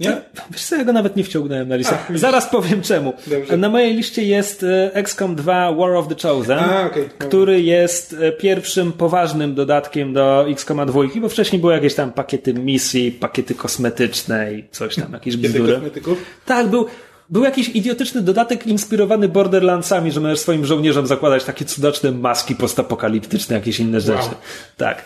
[0.00, 0.20] Nie?
[0.50, 1.98] Wiesz co, ja go nawet nie wciągnąłem na listę.
[2.14, 3.12] A, Zaraz powiem czemu.
[3.26, 3.56] Dobrze.
[3.56, 7.08] Na mojej liście jest e, XCOM 2 War of the Chosen, A, okay.
[7.18, 12.54] który jest e, pierwszym poważnym dodatkiem do XCOM 2, bo wcześniej były jakieś tam pakiety
[12.54, 15.72] misji, pakiety kosmetyczne i coś tam, jakieś bzdury.
[15.72, 16.24] kosmetyków?
[16.46, 16.86] Tak, był,
[17.30, 23.56] był jakiś idiotyczny dodatek inspirowany Borderlandsami, że możesz swoim żołnierzom zakładać takie cudaczne maski postapokaliptyczne,
[23.56, 24.18] jakieś inne rzeczy.
[24.18, 24.34] Wow.
[24.76, 25.04] Tak.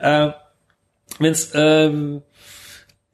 [0.00, 0.32] E,
[1.20, 1.54] więc...
[1.54, 1.92] E,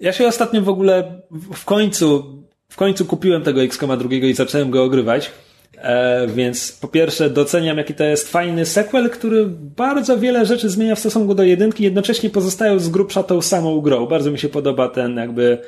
[0.01, 1.21] ja się ostatnio w ogóle
[1.55, 2.25] w końcu,
[2.69, 5.31] w końcu kupiłem tego XCOMa drugiego i zacząłem go ogrywać.
[5.79, 10.95] E, więc po pierwsze doceniam, jaki to jest fajny sequel, który bardzo wiele rzeczy zmienia
[10.95, 14.07] w stosunku do jedynki, jednocześnie pozostając z grubsza tą samą grą.
[14.07, 15.59] Bardzo mi się podoba ten jakby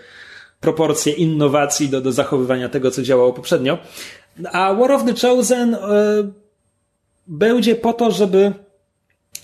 [0.61, 3.79] proporcje innowacji do, do zachowywania tego, co działało poprzednio.
[4.53, 5.79] A War of the Chosen e,
[7.27, 8.53] będzie po to, żeby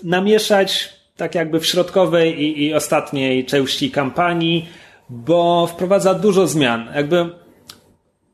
[0.03, 4.69] namieszać tak jakby w środkowej i, i ostatniej części kampanii,
[5.11, 6.89] bo wprowadza dużo zmian.
[6.95, 7.29] Jakby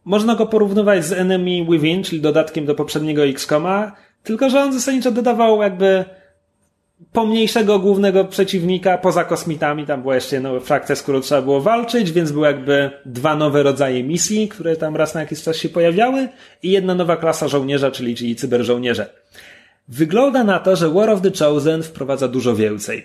[0.04, 5.10] można go porównywać z Enemy Within, czyli dodatkiem do poprzedniego X-Koma, tylko że on zasadniczo
[5.10, 6.04] dodawał jakby
[7.12, 9.86] pomniejszego głównego przeciwnika poza kosmitami.
[9.86, 13.62] Tam była jeszcze jedna frakcja, z którą trzeba było walczyć, więc były jakby dwa nowe
[13.62, 16.28] rodzaje misji, które tam raz na jakiś czas się pojawiały
[16.62, 19.06] i jedna nowa klasa żołnierza, czyli, czyli cyberżołnierze.
[19.90, 23.04] Wygląda na to, że War of the Chosen wprowadza dużo więcej.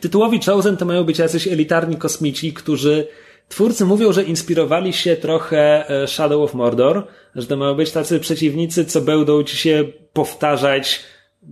[0.00, 3.06] Tytułowi Chosen to mają być jacyś elitarni kosmici, którzy
[3.48, 7.06] twórcy mówią, że inspirowali się trochę e, Shadow of Mordor,
[7.36, 11.00] że to mają być tacy przeciwnicy, co będą ci się powtarzać,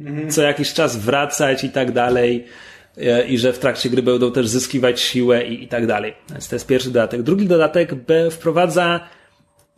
[0.01, 0.31] mhm.
[0.31, 2.45] co jakiś czas wracać i tak dalej
[2.97, 6.15] e, i że w trakcie gry będą też zyskiwać siłę i, i tak dalej.
[6.31, 7.23] Więc to jest pierwszy dodatek.
[7.23, 9.01] Drugi dodatek B wprowadza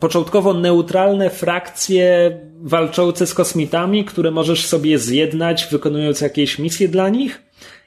[0.01, 7.41] początkowo neutralne frakcje walczące z kosmitami, które możesz sobie zjednać, wykonując jakieś misje dla nich.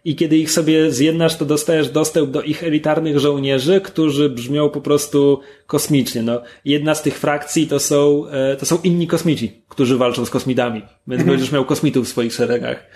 [0.04, 4.80] I kiedy ich sobie zjednasz, to dostajesz dostęp do ich elitarnych żołnierzy, którzy brzmią po
[4.80, 6.22] prostu kosmicznie.
[6.22, 10.30] No, jedna z tych frakcji to są, e, to są inni kosmici, którzy walczą z
[10.30, 10.82] kosmitami.
[11.08, 11.28] Więc mhm.
[11.28, 12.86] będziesz miał kosmitów w swoich szeregach.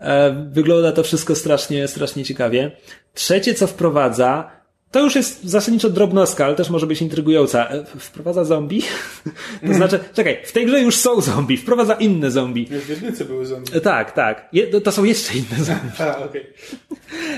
[0.00, 2.70] E, wygląda to wszystko strasznie, strasznie ciekawie.
[3.14, 4.50] Trzecie, co wprowadza,
[4.90, 7.68] to już jest zasadniczo drobnostka, ale też może być intrygująca.
[7.68, 8.82] E, Wprowadza zombie?
[9.66, 12.66] To znaczy, czekaj, w tej grze już są zombie, wprowadza inne zombie.
[12.66, 13.70] W jedynce były zombie.
[13.76, 14.48] E, Tak, tak.
[14.52, 15.90] Je, to- są jeszcze inne zombie.
[16.02, 16.46] A, okej.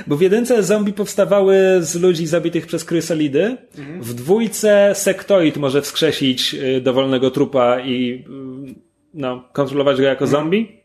[0.06, 3.56] Bo w jedynce zombie powstawały z ludzi zabitych przez krysalidy.
[4.00, 8.24] W dwójce sektoid może wskrzesić y, dowolnego trupa i
[8.70, 8.74] y,
[9.14, 10.82] no, kontrolować go jako zombie.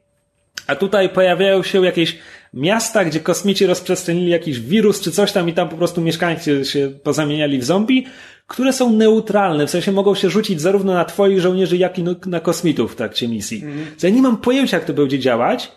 [0.68, 2.18] A tutaj pojawiają się jakieś
[2.54, 6.92] miasta, gdzie kosmici rozprostronili jakiś wirus czy coś tam i tam po prostu mieszkańcy się
[7.04, 8.06] pozamieniali w zombie,
[8.48, 12.16] które są neutralne, w sensie mogą się rzucić zarówno na twoich żołnierzy, jak i no-
[12.26, 13.64] na kosmitów w trakcie misji.
[13.98, 15.72] Co ja nie mam pojęcia, jak to będzie działać,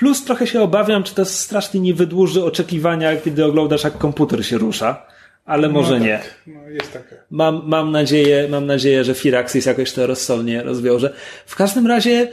[0.00, 4.58] Plus trochę się obawiam, czy to strasznie nie wydłuży oczekiwania, kiedy oglądasz, jak komputer się
[4.58, 5.06] rusza.
[5.44, 6.18] Ale może no nie.
[6.18, 6.42] Tak.
[6.46, 7.16] No, jest taka.
[7.30, 11.14] Mam, mam nadzieję, mam nadzieję, że Firaxis jakoś to rozsądnie rozwiąże.
[11.46, 12.28] W każdym razie,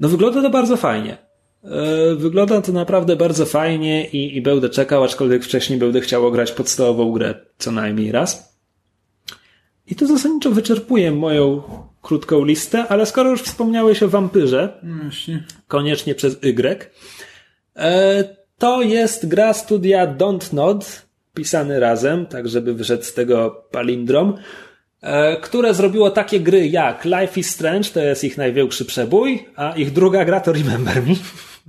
[0.00, 1.16] no wygląda to bardzo fajnie.
[1.64, 6.52] E, Wygląda to naprawdę bardzo fajnie i, i będę czekał, aczkolwiek wcześniej będę chciał grać
[6.52, 8.54] podstawową grę co najmniej raz.
[9.86, 11.62] I to zasadniczo wyczerpuje moją
[12.02, 15.44] krótką listę, ale skoro już wspomniałeś o wampyrze, Właśnie.
[15.68, 16.90] koniecznie przez Y.
[17.76, 18.24] E,
[18.58, 21.02] to jest gra studia Don't Nod,
[21.34, 24.36] pisany razem, tak żeby wyszedł z tego palindrom,
[25.00, 29.72] e, które zrobiło takie gry jak Life is Strange, to jest ich największy przebój, a
[29.72, 31.14] ich druga gra to Remember Me.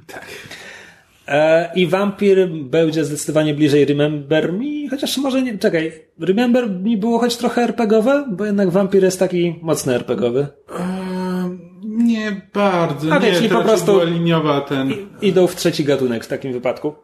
[0.08, 0.26] Tak.
[1.28, 7.20] E, I Vampir będzie zdecydowanie bliżej Remember Me, chociaż może nie, czekaj, Remember Me było
[7.20, 10.48] choć trochę RPGowe, bo jednak Vampir jest taki mocno RPGowy.
[11.84, 13.14] Nie bardzo.
[13.14, 14.94] A nie, więc i to po prostu- była liniowa ten.
[15.22, 16.96] idą w trzeci gatunek w takim wypadku.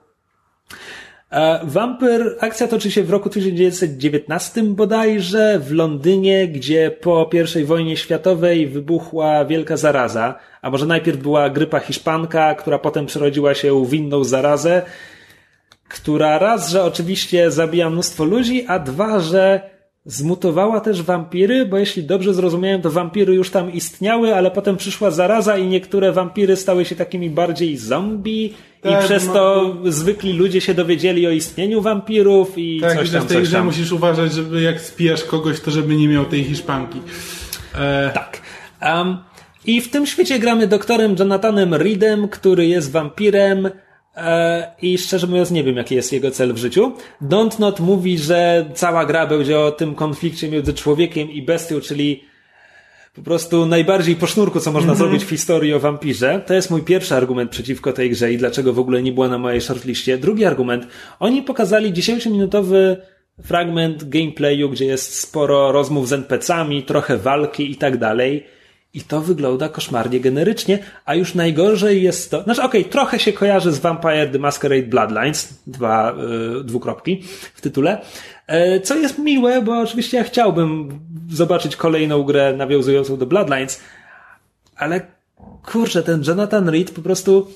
[1.31, 7.29] E, Vampyr, akcja toczy się w roku 1919 bodajże w Londynie, gdzie po
[7.61, 13.53] I wojnie światowej wybuchła wielka zaraza, a może najpierw była grypa hiszpanka, która potem przerodziła
[13.53, 14.81] się w inną zarazę,
[15.89, 19.71] która raz, że oczywiście zabija mnóstwo ludzi, a dwa, że
[20.05, 25.11] zmutowała też wampiry, bo jeśli dobrze zrozumiałem, to wampiry już tam istniały, ale potem przyszła
[25.11, 30.33] zaraza i niektóre wampiry stały się takimi bardziej zombie Tak, i przez no- to zwykli
[30.33, 33.91] ludzie się dowiedzieli o istnieniu wampirów i Tak, coś tam, w tej coś grze musisz
[33.91, 37.01] uważać, żeby jak spijasz kogoś, to żeby nie miał tej hiszpanki.
[37.75, 38.41] E, Tak.
[38.81, 39.17] Um,
[39.65, 43.69] I w tym świecie gramy doktorem Jonathanem Reedem, który jest wampirem
[44.15, 46.93] e, i szczerze mówiąc nie wiem, jaki jest jego cel w życiu.
[47.21, 52.23] Don't Not mówi, że cała gra będzie o tym konflikcie między człowiekiem i bestią, czyli
[53.15, 56.41] po prostu najbardziej po sznurku, co można zrobić w historii o wampirze.
[56.47, 59.37] To jest mój pierwszy argument przeciwko tej grze i dlaczego w ogóle nie była na
[59.37, 60.17] mojej shortliście.
[60.17, 60.87] Drugi argument.
[61.19, 62.95] Oni pokazali 10-minutowy
[63.43, 68.45] fragment gameplayu, gdzie jest sporo rozmów z NPC-ami, trochę walki i tak dalej.
[68.93, 73.71] I to wygląda koszmarnie generycznie, a już najgorzej jest to, znaczy okej, trochę się kojarzy
[73.71, 76.15] z Vampire the Masquerade Bloodlines, dwa,
[76.59, 77.23] y, dwukropki
[77.53, 78.01] w tytule,
[78.47, 83.81] e, co jest miłe, bo oczywiście ja chciałbym zobaczyć kolejną grę nawiązującą do Bloodlines,
[84.75, 85.01] ale
[85.65, 87.47] kurczę, ten Jonathan Reed po prostu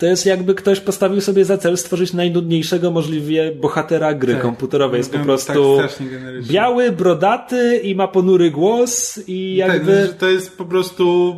[0.00, 4.42] to jest jakby ktoś postawił sobie za cel stworzyć najnudniejszego możliwie bohatera gry Tak.
[4.42, 4.98] komputerowej.
[4.98, 6.08] Jest po Wygląda prostu tak
[6.42, 10.06] biały, brodaty i ma ponury głos i tak, jakby...
[10.06, 11.34] że to jest po prostu...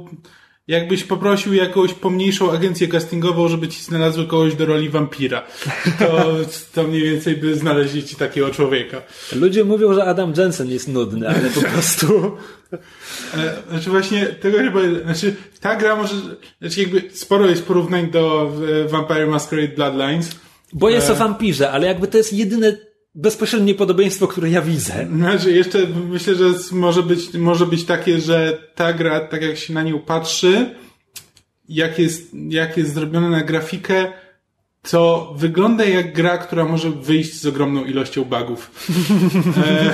[0.68, 5.42] Jakbyś poprosił jakąś pomniejszą agencję castingową, żeby ci znalazły kogoś do roli wampira.
[5.98, 6.36] To,
[6.74, 9.02] to mniej więcej by znaleźli ci takiego człowieka.
[9.36, 12.36] Ludzie mówią, że Adam Jensen jest nudny, ale po prostu...
[13.34, 16.14] E, Znaczy właśnie tego chyba, znaczy ta gra może,
[16.60, 18.52] znaczy jakby sporo jest porównań do
[18.84, 20.30] e, Vampire Masquerade Bloodlines.
[20.72, 21.12] Bo jest E.
[21.12, 22.76] o wampirze, ale jakby to jest jedyne
[23.14, 25.06] bezpośrednie podobieństwo, które ja widzę.
[25.16, 25.78] Znaczy jeszcze
[26.10, 29.98] myślę, że może być, może być takie, że ta gra, tak jak się na nią
[29.98, 30.74] patrzy,
[31.68, 34.12] jak jest, jak jest zrobiona na grafikę,
[34.90, 38.70] to wygląda jak gra, która może wyjść z ogromną ilością bugów.
[39.66, 39.92] E,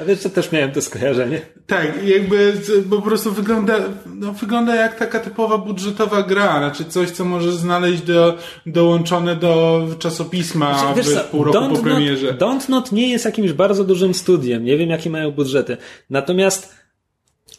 [0.00, 1.40] A wiesz, co też miałem to skojarzenie.
[1.66, 2.52] Tak, jakby
[2.90, 8.02] po prostu wygląda, no, wygląda jak taka typowa budżetowa gra, znaczy coś, co możesz znaleźć
[8.02, 12.26] do, dołączone do czasopisma Znaczy, wiesz w co, pół roku po Don't premierze.
[12.26, 14.64] Not, Don't Not nie jest jakimś bardzo dużym studiem.
[14.64, 15.76] Nie wiem, jakie mają budżety.
[16.10, 16.74] Natomiast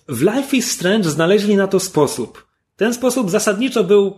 [0.08, 2.48] w Life is Strange znaleźli na to sposób.
[2.76, 4.18] Ten sposób zasadniczo był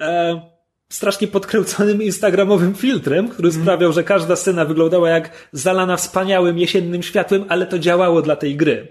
[0.00, 0.55] e,
[0.88, 3.64] strasznie podkręconym instagramowym filtrem, który Mhm.
[3.64, 8.56] sprawiał, że każda scena wyglądała jak zalana wspaniałym jesiennym światłem, ale to działało dla tej
[8.56, 8.88] gry.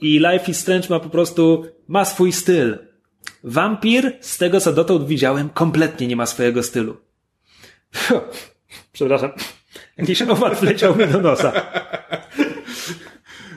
[0.00, 2.78] I Life is Strange ma po prostu, ma swój styl.
[3.44, 6.96] Vampir, z tego co dotąd widziałem, kompletnie nie ma swojego stylu.
[8.92, 9.30] Przepraszam.
[9.96, 11.52] Jakiś owad wleciał mi do nosa.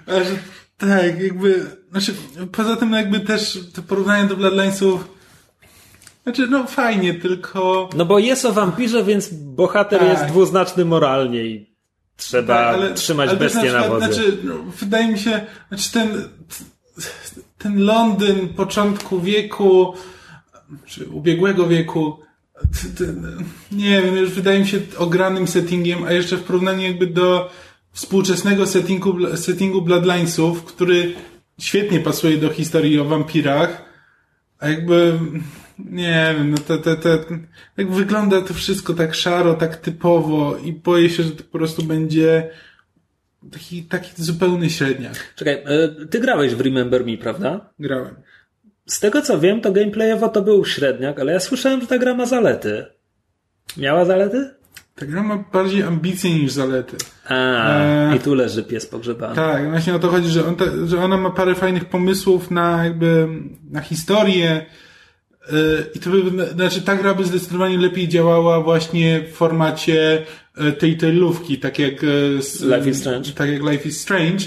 [0.07, 0.25] Że,
[0.77, 2.13] tak, jakby, znaczy,
[2.51, 5.16] poza tym jakby też to porównanie do Bloodlinesów,
[6.27, 10.09] znaczy, no fajnie, tylko No bo jest o wampirze, więc bohater Tak.
[10.09, 11.69] jest dwuznaczny moralnie i
[12.17, 14.13] trzeba tak, ale, trzymać ale bestię na wodzie.
[14.13, 16.29] Znaczy, no, wydaje mi się, znaczy ten,
[17.57, 19.93] ten Londyn początku wieku,
[20.85, 22.19] czy ubiegłego wieku,
[23.71, 27.49] nie wiem, już wydaje mi się ogranym settingiem, a jeszcze w porównaniu jakby do
[27.91, 31.13] współczesnego settingu, settingu Bloodlinesów, który
[31.59, 33.85] świetnie pasuje do historii o wampirach,
[34.59, 35.19] a jakby
[35.79, 37.09] nie wiem, no to, to, to,
[37.77, 41.83] jak wygląda to wszystko tak szaro, tak typowo i boję się, że to po prostu
[41.83, 42.49] będzie
[43.51, 45.33] taki, taki zupełny średniak.
[45.35, 47.69] Czekaj, e, ty grałeś w Remember Me, prawda?
[47.79, 48.15] Grałem.
[48.85, 52.13] Z tego co wiem, to gameplayowo to był średniak, ale ja słyszałem, że ta gra
[52.13, 52.85] ma zalety.
[53.77, 54.49] Miała zalety?
[54.95, 56.97] Ta gra ma bardziej ambicje niż zalety.
[57.27, 58.15] A, e...
[58.15, 59.35] i tu leży pies pogrzebany.
[59.35, 60.55] Tak, właśnie o to chodzi, że, on
[60.85, 63.27] że ona ma parę fajnych pomysłów na jakby,
[63.71, 64.65] na historię,
[65.95, 70.25] i to by, znaczy ta gra by zdecydowanie lepiej działała właśnie w formacie
[70.57, 71.93] e, tej tej lówki, tak jak
[72.61, 73.31] Life is Strange.
[73.31, 74.45] Tak jak Life is Strange.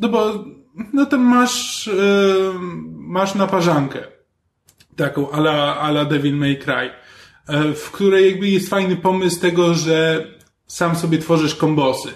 [0.00, 0.44] No bo
[0.92, 1.90] no to masz
[2.96, 3.98] masz naparzankę.
[4.96, 6.90] Taką ala, ala Devil May Cry
[7.46, 10.26] E, w której jakby jest fajny pomysł tego, że
[10.66, 12.08] sam sobie tworzysz kombosy.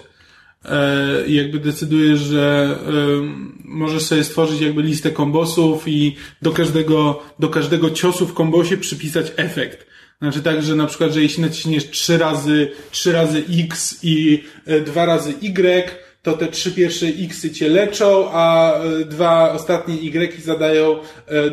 [0.65, 2.75] E, I jakby decydujesz, że
[3.63, 9.31] możesz sobie stworzyć jakby listę kombosów i do każdego, do każdego ciosu w kombosie przypisać
[9.35, 9.87] efekt.
[10.21, 14.81] Znaczy tak, że na przykład, że jeśli naciśniesz trzy razy, trzy razy X i e,
[14.81, 15.89] dwa razy Y,
[16.23, 18.73] to te trzy pierwsze Xy cię leczą, a
[19.05, 20.99] dwa ostatnie Y zadają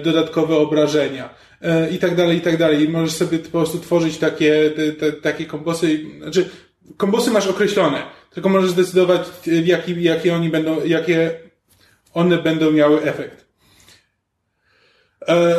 [0.04, 1.46] dodatkowe obrażenia.
[1.62, 2.84] E, i tak dalej, i tak dalej.
[2.84, 6.48] I możesz sobie po prostu tworzyć takie, te, te, takie kombosy, znaczy,
[6.96, 9.28] kombosy masz określone, tylko możesz zdecydować,
[9.64, 11.40] jaki, jakie oni będą, jakie
[12.14, 13.46] one będą miały efekt.
[15.28, 15.56] E,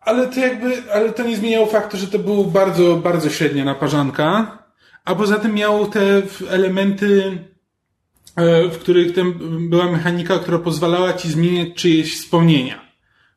[0.00, 4.58] ale to jakby, ale to nie zmieniało faktu, że to był bardzo, bardzo średnia naparzanka,
[5.04, 7.38] a poza tym miało te elementy,
[8.36, 9.34] e, w których tam
[9.70, 12.92] była mechanika, która pozwalała ci zmieniać czyjeś wspomnienia.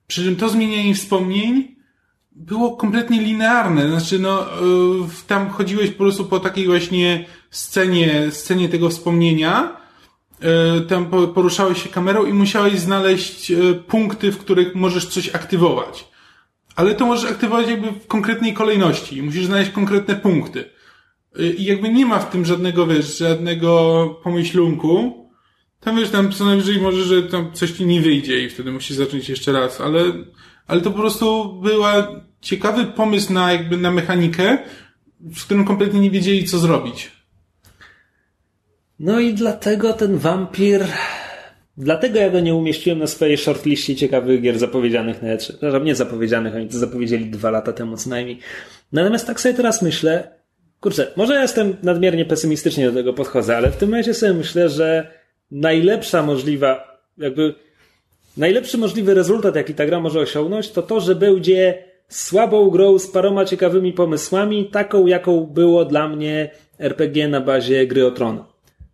[0.08, 1.75] Przy czym to zmienianie wspomnień
[2.36, 3.90] było kompletnie linearne.
[3.90, 4.56] Znaczy, no, e,
[5.28, 9.78] tam chodziłeś po prostu po takiej właśnie scenie, scenie tego wspomnienia,
[10.42, 16.08] e, tam poruszałeś się kamerą i musiałeś znaleźć e, punkty, w których możesz coś aktywować.
[16.76, 19.24] Ale to możesz aktywować jakby w konkretnej kolejności.
[19.24, 20.66] Musisz znaleźć konkretne punkty.
[21.58, 25.26] I jakby nie ma w tym żadnego, wiesz, żadnego pomyślunku,
[25.80, 28.98] tam wiesz, tam co najwyżej może, że tam coś ci nie wyjdzie i wtedy musisz
[28.98, 30.04] zacząć jeszcze raz, ale,
[30.68, 34.58] ale to po prostu była ciekawy pomysł na jakby na mechanikę,
[35.20, 37.12] w którym kompletnie nie wiedzieli, co zrobić.
[39.00, 40.86] No i dlatego ten wampir.
[41.78, 45.38] Dlatego ja go nie umieściłem na swojej shortliście ciekawych gier zapowiedzianych na E3.
[45.38, 48.40] Przepraszam, nie zapowiedzianych, oni to zapowiedzieli dwa lata temu co najmniej.
[48.92, 50.32] Natomiast tak sobie teraz myślę,
[50.80, 54.70] kurczę, może ja jestem nadmiernie pesymistycznie do tego podchodzę, ale w tym momencie sobie myślę,
[54.70, 55.12] że
[55.52, 57.56] najlepsza możliwa, jakby
[58.38, 63.08] najlepszy możliwy rezultat, jaki ta gra może osiągnąć, to to, że będzie słabą grą z
[63.08, 68.44] paroma ciekawymi pomysłami, taką jaką było dla mnie RPG na bazie gry o Tron.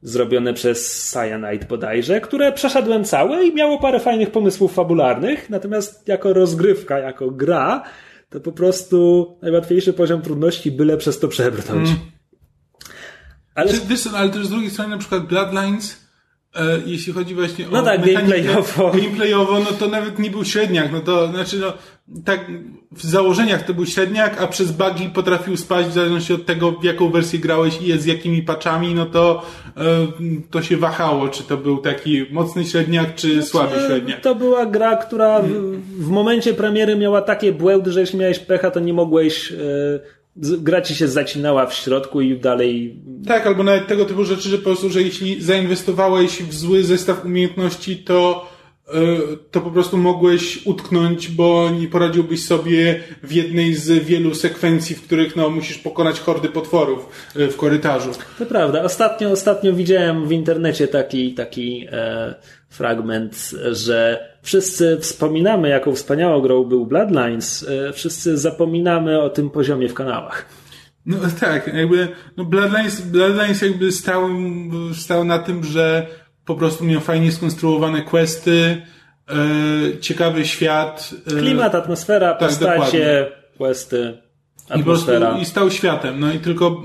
[0.01, 6.33] Zrobione przez Cyanide bodajże, które przeszedłem całe i miało parę fajnych pomysłów fabularnych, natomiast jako
[6.33, 7.83] rozgrywka, jako gra,
[8.29, 11.89] to po prostu najłatwiejszy poziom trudności, byle przez to przebrnąć.
[11.89, 12.01] Mm.
[13.55, 13.73] Ale...
[13.87, 16.10] Wiesz, ale też z drugiej strony na przykład Bloodlines
[16.85, 17.71] jeśli chodzi właśnie o.
[17.71, 18.91] No tak, gameplayowo.
[18.91, 20.91] Gameplayowo, no to nawet nie był średniak.
[20.91, 21.73] No to znaczy, no,
[22.25, 22.51] tak
[22.91, 26.83] w założeniach to był średniak, a przez bugi potrafił spaść w zależności od tego, w
[26.83, 29.45] jaką wersję grałeś i z jakimi patchami, no to
[29.77, 29.81] e,
[30.49, 34.21] to się wahało, czy to był taki mocny średniak, czy znaczy, słaby średniak.
[34.21, 35.49] To była gra, która w,
[35.99, 39.51] w momencie premiery miała takie błędy, że jeśli miałeś pecha, to nie mogłeś.
[39.51, 42.99] E, gra ci się zacinała w środku i dalej.
[43.27, 47.25] Tak, albo nawet tego typu rzeczy, że po prostu, że jeśli zainwestowałeś w zły zestaw
[47.25, 48.49] umiejętności, to
[48.87, 48.93] e,
[49.51, 55.03] to po prostu mogłeś utknąć, bo nie poradziłbyś sobie w jednej z wielu sekwencji, w
[55.03, 58.09] których no, musisz pokonać hordy potworów e, w korytarzu.
[58.39, 58.83] To prawda.
[58.83, 62.35] Ostatnio, ostatnio widziałem w internecie taki, taki e,
[62.69, 69.89] fragment, że wszyscy wspominamy, jaką wspaniałą grą był Bloodlines, e, wszyscy zapominamy o tym poziomie
[69.89, 70.45] w kanałach.
[71.05, 74.29] No tak, jakby no Bloodlines, Bloodlines jakby stał,
[74.93, 76.07] stał na tym, że
[76.45, 78.81] po prostu miał fajnie skonstruowane questy,
[79.29, 81.13] e, ciekawy świat.
[81.27, 83.25] E, Klimat, atmosfera, tak, postacie, dokładnie.
[83.57, 84.17] questy,
[84.69, 85.37] atmosfera.
[85.37, 86.81] I, I stał światem, no i tylko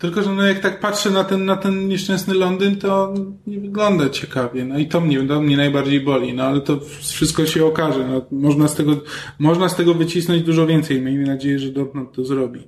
[0.00, 3.14] tylko, że no jak tak patrzę na ten, na ten nieszczęsny Londyn, to
[3.46, 4.64] nie wygląda ciekawie.
[4.64, 6.34] No i to mnie, to mnie najbardziej boli.
[6.34, 8.08] No ale to wszystko się okaże.
[8.08, 9.00] No, można, z tego,
[9.38, 11.02] można z tego wycisnąć dużo więcej.
[11.02, 12.60] Miejmy nadzieję, że Dortmund to zrobi.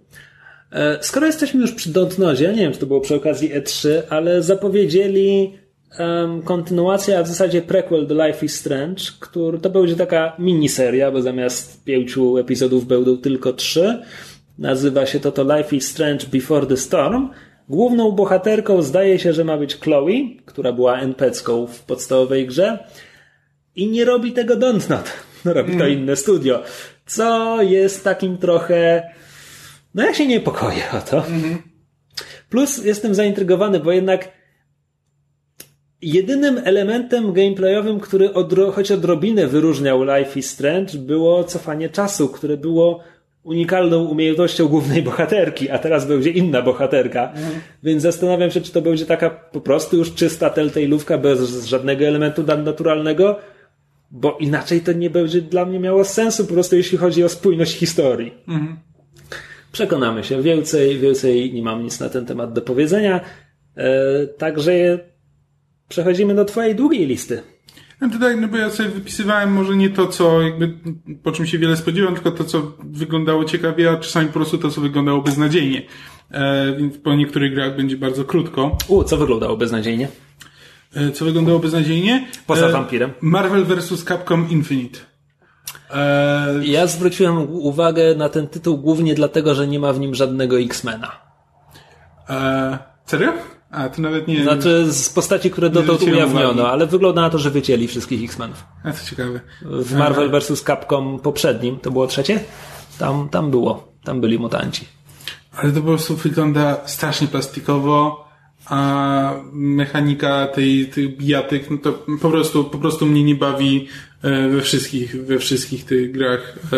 [0.72, 4.42] E, skoro jesteśmy już przy Dontnozie, nie wiem, czy to było przy okazji E3, ale
[4.42, 5.52] zapowiedzieli
[5.98, 11.10] um, kontynuację, a w zasadzie prequel do Life is Strange, który to będzie taka miniseria,
[11.10, 14.02] bo zamiast pięciu epizodów będą tylko trzy.
[14.58, 17.30] Nazywa się to to Life is Strange Before the Storm.
[17.68, 20.12] Główną bohaterką zdaje się, że ma być Chloe,
[20.46, 22.84] która była NPC-ką w podstawowej grze.
[23.76, 25.12] I nie robi tego Dontnod.
[25.44, 25.98] No, robi to mm.
[25.98, 26.62] inne studio.
[27.06, 29.02] Co jest takim trochę
[29.94, 31.16] no ja się niepokoję o to.
[31.16, 31.62] Mhm.
[32.50, 34.28] Plus jestem zaintrygowany, bo jednak
[36.02, 42.56] jedynym elementem gameplayowym, który odro- choć odrobinę wyróżniał Life is Strange, było cofanie czasu, które
[42.56, 43.00] było
[43.42, 47.32] unikalną umiejętnością głównej bohaterki, a teraz będzie inna bohaterka.
[47.32, 47.60] Mhm.
[47.82, 52.42] Więc zastanawiam się, czy to będzie taka po prostu już czysta telltale'ówka bez żadnego elementu
[52.42, 53.38] naturalnego,
[54.10, 57.76] bo inaczej to nie będzie dla mnie miało sensu po prostu jeśli chodzi o spójność
[57.76, 58.34] historii.
[58.48, 58.76] Mhm.
[59.72, 60.42] Przekonamy się.
[60.42, 63.20] Więcej, więcej nie mam nic na ten temat do powiedzenia.
[63.76, 64.98] E, także
[65.88, 67.42] przechodzimy do Twojej długiej listy.
[68.02, 70.74] No tutaj, no bo ja sobie wypisywałem może nie to, co jakby,
[71.22, 74.70] po czym się wiele spodziewałem, tylko to, co wyglądało ciekawie, a czasami po prostu to,
[74.70, 75.82] co wyglądało beznadziejnie.
[76.30, 78.76] E, więc po niektórych grach będzie bardzo krótko.
[78.88, 80.08] U, co wyglądało beznadziejnie?
[80.94, 82.26] E, co wyglądało beznadziejnie?
[82.46, 83.12] Poza e, wampirem.
[83.20, 84.04] Marvel vs.
[84.04, 84.98] Capcom Infinite.
[85.90, 86.70] Eee...
[86.70, 91.12] Ja zwróciłem uwagę na ten tytuł głównie dlatego, że nie ma w nim żadnego X-Mena.
[92.28, 93.32] Eee, serio?
[93.72, 94.42] A, to nawet nie...
[94.42, 98.64] Znaczy z postaci, które dotąd ujawniono, ale wygląda na to, że wycięli wszystkich X-Menów.
[98.84, 99.40] A, to ciekawe.
[99.62, 100.64] W Marvel vs.
[100.64, 102.40] Capcom poprzednim, to było trzecie?
[102.98, 103.92] Tam, tam było.
[104.04, 104.84] Tam byli mutanci.
[105.56, 108.28] Ale to po prostu wygląda strasznie plastikowo,
[108.66, 111.92] a mechanika tej, tych bijatyk, no to
[112.22, 113.88] po prostu, po prostu mnie nie bawi
[114.22, 116.76] E, we wszystkich, we wszystkich tych grach e,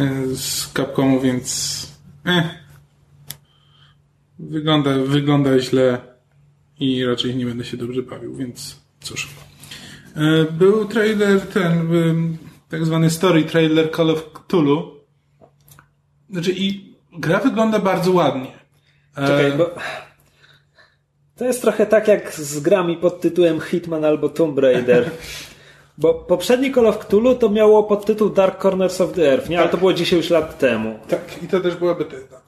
[0.00, 1.86] e, z Capcomu, więc
[2.26, 2.44] eh,
[4.38, 5.98] wygląda, wygląda źle
[6.80, 9.28] i raczej nie będę się dobrze bawił, więc cóż.
[10.50, 11.88] Był trailer ten,
[12.68, 14.82] tak zwany story trailer Call of Cthulhu.
[16.30, 18.52] Znaczy i gra wygląda bardzo ładnie.
[19.14, 19.70] Czekaj, bo
[21.36, 25.10] to jest trochę tak jak z grami pod tytułem Hitman albo Tomb Raider.
[25.98, 29.56] Bo poprzedni Call of Cthulhu to miało podtytuł Dark Corners of the Earth, nie?
[29.56, 29.62] Tak.
[29.62, 30.98] Ale to było 10 lat temu.
[31.08, 32.40] Tak, i to też była Bethesda.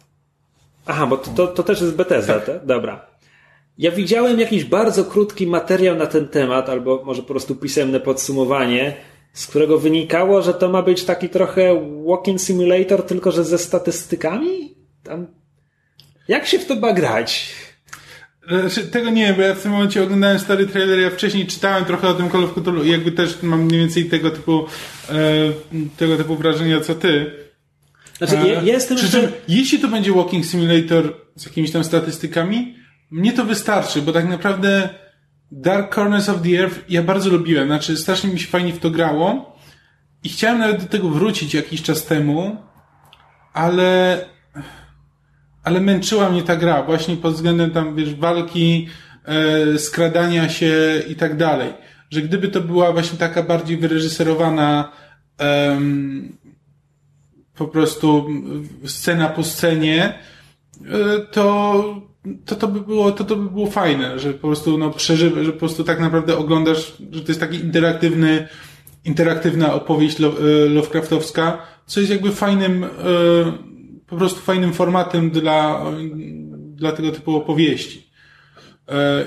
[0.89, 2.45] Aha, bo to, to, to też jest Bethesda, tak.
[2.45, 2.61] Te?
[2.65, 3.07] Dobra.
[3.79, 8.97] Ja widziałem jakiś bardzo krótki materiał na ten temat, albo może po prostu pisemne podsumowanie,
[9.33, 14.75] z którego wynikało, że to ma być taki trochę walking simulator, tylko że ze statystykami?
[15.03, 15.27] Tam...
[16.29, 17.55] Jak się w to ma grać?
[18.49, 21.85] Znaczy, tego nie wiem, bo ja w tym momencie oglądałem stary trailer, ja wcześniej czytałem
[21.85, 24.67] trochę o tym Call of Cthulhu i jakby też mam mniej więcej tego typu,
[25.11, 25.15] e,
[25.97, 27.48] tego typu wrażenia co ty.
[28.19, 28.97] Znaczy, ja, ja jestem...
[28.97, 32.75] Przy czym, jeśli to będzie Walking Simulator z jakimiś tam statystykami,
[33.11, 34.89] mnie to wystarczy, bo tak naprawdę
[35.53, 38.91] Dark Corners of the Earth ja bardzo lubiłem, znaczy strasznie mi się fajnie w to
[38.91, 39.57] grało
[40.25, 42.57] i chciałem nawet do tego wrócić jakiś czas temu,
[43.53, 44.21] ale
[45.65, 48.89] ale męczyła mnie ta gra właśnie pod względem tam, wiesz, walki,
[49.25, 51.73] e, skradania się i tak dalej.
[52.11, 54.93] Że gdyby to była właśnie taka bardziej wyreżyserowana
[55.41, 55.81] e,
[57.59, 58.27] po prostu
[58.85, 60.19] scena po scenie,
[60.85, 61.85] e, to,
[62.45, 65.53] to to by było, to to by było fajne, że po prostu no przeżywa, że
[65.53, 68.49] po prostu tak naprawdę oglądasz, że to jest taki interaktywny,
[69.05, 70.25] interaktywna opowieść e,
[70.69, 72.89] Lovecraftowska, co jest jakby fajnym, e,
[74.07, 75.85] po prostu fajnym formatem dla,
[76.75, 78.09] dla tego typu opowieści.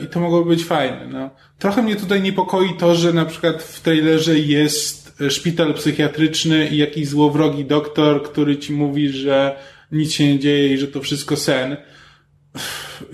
[0.04, 1.08] I to mogłoby być fajne.
[1.08, 1.30] No.
[1.60, 7.08] Trochę mnie tutaj niepokoi to, że na przykład w trailerze jest szpital psychiatryczny i jakiś
[7.08, 9.56] złowrogi doktor, który ci mówi, że
[9.92, 11.78] nic się nie dzieje i że to wszystko sen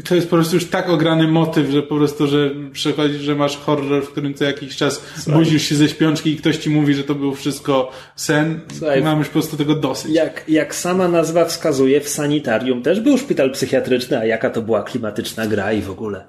[0.08, 3.58] to jest po prostu już tak ograny motyw, że po prostu, że przechodzi, że masz
[3.58, 5.34] horror, w którym co jakiś czas Słuchaj.
[5.44, 8.60] budzisz się ze śpiączki i ktoś ci mówi, że to był wszystko sen.
[8.78, 10.12] Słuchaj, mam już po prostu tego dosyć.
[10.12, 14.84] Jak, jak sama nazwa wskazuje, w sanitarium też był szpital psychiatryczny, a jaka to była
[14.84, 16.26] klimatyczna gra i w ogóle.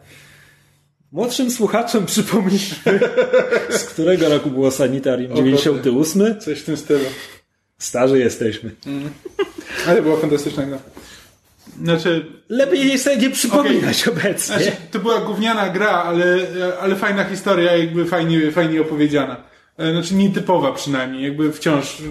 [1.13, 3.01] Młodszym słuchaczem przypomnijmy,
[3.71, 5.37] z którego roku było sanitarium?
[5.37, 6.41] 98?
[6.41, 7.05] Coś w tym stylu.
[7.79, 8.71] Starzy jesteśmy.
[8.87, 9.11] Mm.
[9.87, 10.79] Ale była fantastyczna gra.
[11.83, 14.15] Znaczy, Lepiej sobie nie przypominać okay.
[14.15, 14.57] obecnie.
[14.57, 16.37] Znaczy, to była gówniana gra, ale,
[16.81, 19.37] ale fajna historia, jakby fajnie, fajnie opowiedziana.
[19.79, 22.03] E, znaczy nietypowa przynajmniej, jakby wciąż.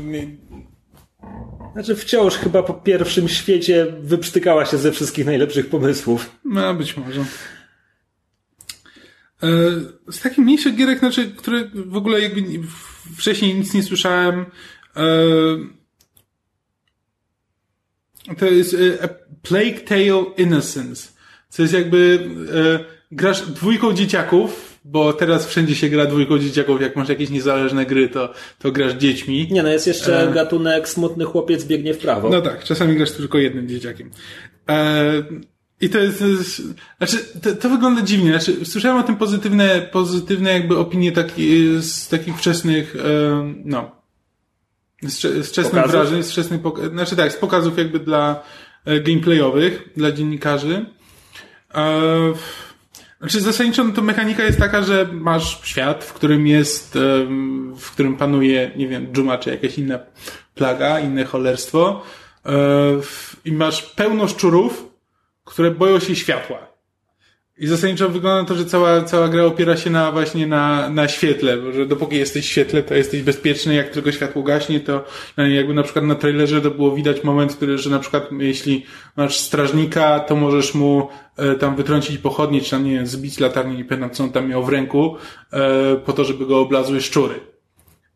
[1.74, 6.32] Znaczy wciąż chyba po pierwszym świecie wyprztykała się ze wszystkich najlepszych pomysłów.
[6.46, 7.26] No, być może.
[9.44, 9.48] E,
[10.12, 12.42] z takich mniejszych gierek, znaczy, które w ogóle jakby
[13.18, 14.46] wcześniej nic nie słyszałem,
[14.98, 15.04] e,
[18.40, 19.08] To jest e, A
[19.42, 21.10] Plague Tale Innocence.
[21.50, 22.30] Co jest jakby,
[23.12, 28.10] grasz dwójką dzieciaków, bo teraz wszędzie się gra dwójką dzieciaków, jak masz jakieś niezależne gry,
[28.10, 29.48] to, to grasz dziećmi.
[29.52, 32.30] Nie, no jest jeszcze gatunek smutny chłopiec biegnie w prawo.
[32.30, 34.12] No tak, czasami grasz tylko jednym dzieciakiem.
[35.82, 36.24] I to jest,
[36.98, 38.30] znaczy, to, to wygląda dziwnie.
[38.30, 42.96] Znaczy, słyszałem o tym pozytywne, pozytywne jakby opinie taki, z takich wczesnych,
[43.66, 43.92] no,
[45.02, 45.92] z, z wczesnych Pokazów?
[45.92, 48.44] wrażeń, z wczesnych, znaczy tak, z pokazów jakby dla
[48.86, 50.86] e, gameplayowych, dla dziennikarzy.
[51.76, 52.34] E,
[53.20, 56.98] znaczy zasadniczo no to mechanika jest taka, że masz świat, w którym jest,
[57.78, 60.00] w którym panuje, nie wiem, dżuma czy jakaś inna
[60.56, 62.04] plaga, inne cholerstwo
[62.46, 62.52] e,
[63.46, 64.97] i masz pełno szczurów,
[65.48, 66.68] które boją się światła.
[67.60, 71.58] I zasadniczo wygląda to, że cała, cała gra opiera się na właśnie na, na świetle,
[71.58, 75.06] bo że dopóki jesteś w świetle, to jesteś bezpieczny, jak tylko światło gaśnie, to
[75.38, 78.86] no, jakby na przykład na trailerze to było widać moment, który, że na przykład jeśli
[79.16, 81.08] masz strażnika, to możesz mu
[81.38, 84.50] e, tam wytrącić pochodnie, czy tam, nie wiem, zbić latarnię, nie pamiętam co on tam
[84.50, 85.16] miał w ręku,
[85.54, 87.57] e, po to, żeby go oblazły szczury.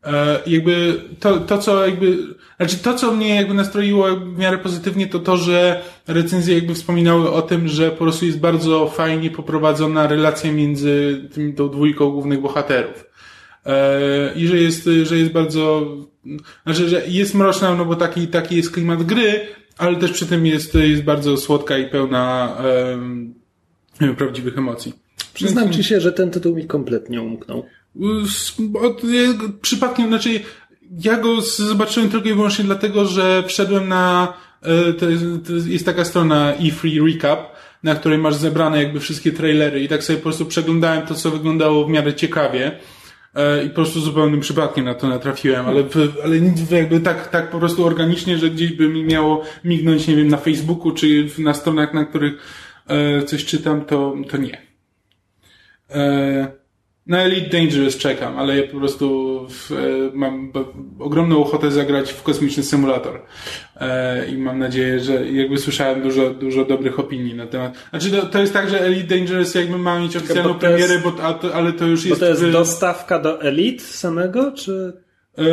[0.03, 2.17] E, jakby to, to, co jakby,
[2.57, 7.31] znaczy to, co mnie jakby nastroiło w miarę pozytywnie, to to, że recenzje jakby wspominały
[7.31, 12.41] o tym, że po prostu jest bardzo fajnie poprowadzona relacja między tym, tą dwójką głównych
[12.41, 13.05] bohaterów.
[13.65, 15.97] E, I że jest, że jest bardzo,
[16.63, 19.47] znaczy, że jest mroczna, no bo taki, taki jest klimat gry,
[19.77, 22.57] ale też przy tym jest, jest bardzo słodka i pełna
[23.99, 24.93] em, prawdziwych emocji.
[25.33, 27.65] Przyznam ci się, że ten tytuł mi kompletnie umknął.
[28.81, 29.01] Od,
[29.61, 30.39] przypadkiem, znaczy,
[31.03, 35.85] ja go zobaczyłem tylko i wyłącznie dlatego, że wszedłem na, e, to jest, to jest
[35.85, 37.39] taka strona E3 Recap,
[37.83, 41.31] na której masz zebrane jakby wszystkie trailery i tak sobie po prostu przeglądałem to, co
[41.31, 42.79] wyglądało w miarę ciekawie.
[43.35, 45.83] E, I po prostu zupełnym przypadkiem na to natrafiłem, ale,
[46.23, 46.35] ale
[46.71, 50.37] jakby tak, tak po prostu organicznie, że gdzieś by mi miało mignąć, nie wiem, na
[50.37, 52.33] Facebooku czy na stronach, na których
[52.87, 54.71] e, coś czytam, to, to nie.
[57.07, 59.75] Na Elite Dangerous czekam, ale ja po prostu w, e,
[60.13, 60.51] mam
[60.99, 63.21] ogromną ochotę zagrać w kosmiczny symulator.
[63.75, 67.73] E, I mam nadzieję, że jakby słyszałem dużo, dużo dobrych opinii na temat.
[67.89, 70.87] Znaczy to, to jest tak, że Elite Dangerous jakby ma mieć oficjalną bo to jest-
[70.87, 72.19] premierę, bo, to, ale to już Bo jest...
[72.21, 74.93] to jest w- dostawka do Elite samego, czy...
[75.37, 75.43] E,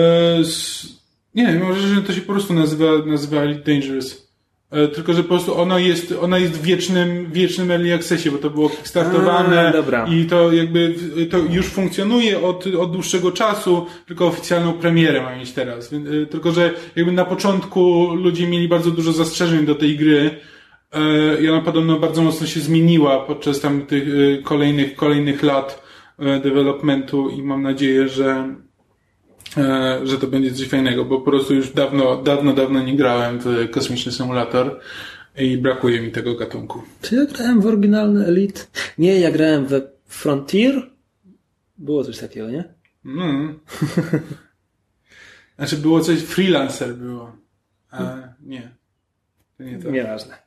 [0.41, 0.87] s-
[1.35, 4.28] nie, może, że to się po prostu nazywa, nazywa Elite Dangerous.
[4.71, 8.39] E, tylko, że po prostu ono jest, ona jest w wiecznym, wiecznym early accessie, bo
[8.39, 10.07] to było kickstartowane A, dobra.
[10.07, 10.95] i to jakby,
[11.31, 15.93] to już funkcjonuje od, od dłuższego czasu, tylko oficjalną premierę ma mieć teraz.
[15.93, 20.31] E, Tylko, że jakby na początku ludzie mieli bardzo dużo zastrzeżeń do tej gry,
[20.93, 24.05] e, i ona podobno bardzo mocno się zmieniła podczas tam tych
[24.45, 25.89] kolejnych, kolejnych lat
[26.43, 28.55] developmentu i mam nadzieję, że
[30.05, 33.71] że to będzie coś fajnego, bo po prostu już dawno, dawno, dawno nie grałem w
[33.71, 34.81] kosmiczny symulator
[35.37, 36.83] i brakuje mi tego gatunku.
[37.03, 38.61] Czy ja grałem w oryginalny Elite?
[38.99, 40.91] Nie, ja grałem we Frontier.
[41.79, 42.65] Było coś takiego, nie?
[43.05, 43.59] Mm.
[45.57, 47.37] Znaczy było coś, freelancer było.
[47.91, 48.71] A nie.
[49.57, 49.91] To nie to.
[49.91, 50.39] Nieważne.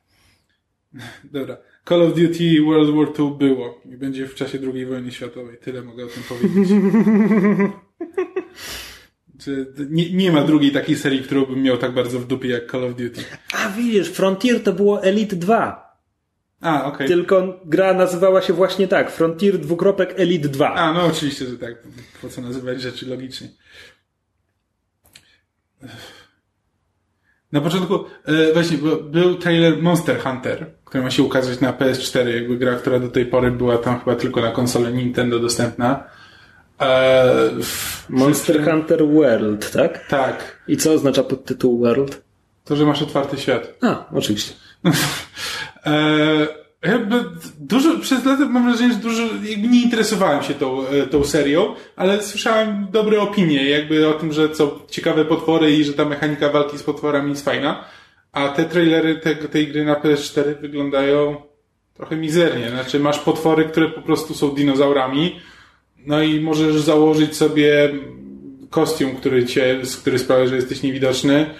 [1.32, 1.56] Dobra.
[1.88, 5.58] Call of Duty World War II było i będzie w czasie II wojny światowej.
[5.58, 6.68] Tyle mogę o tym powiedzieć.
[9.44, 12.70] Czy nie, nie ma drugiej takiej serii, którą bym miał tak bardzo w dupie jak
[12.70, 13.24] Call of Duty.
[13.52, 15.92] A widzisz, Frontier to było Elite 2.
[16.60, 17.08] A, okej.
[17.08, 19.10] Tylko gra nazywała się właśnie tak.
[19.10, 20.74] Frontier dwukropek Elite 2.
[20.74, 21.74] A, no oczywiście, że tak.
[22.22, 23.48] Po co nazywać rzeczy logicznie.
[27.52, 27.94] Na początku,
[28.24, 28.78] e, właśnie,
[29.10, 33.26] był trailer Monster Hunter, który ma się ukazać na PS4, jakby gra, która do tej
[33.26, 36.04] pory była tam chyba tylko na konsolę Nintendo dostępna.
[36.82, 37.50] E,
[38.08, 40.08] Monster Hunter World, tak?
[40.08, 40.62] Tak.
[40.68, 42.22] I co oznacza podtytuł World?
[42.64, 43.74] To, że masz otwarty świat.
[43.82, 44.54] A, oczywiście.
[45.86, 47.24] E, jakby
[47.60, 51.74] dużo, przez lata mam wrażenie, że dużo, jakby nie interesowałem się tą, e, tą serią,
[51.96, 56.48] ale słyszałem dobre opinie, jakby o tym, że co ciekawe potwory i że ta mechanika
[56.48, 57.84] walki z potworami jest fajna,
[58.32, 61.36] a te trailery te, tej gry na PS4 wyglądają
[61.94, 62.70] trochę mizernie.
[62.70, 65.40] Znaczy masz potwory, które po prostu są dinozaurami,
[66.06, 67.90] no i możesz założyć sobie
[68.70, 71.54] kostium, który cię, który sprawia, że jesteś niewidoczny,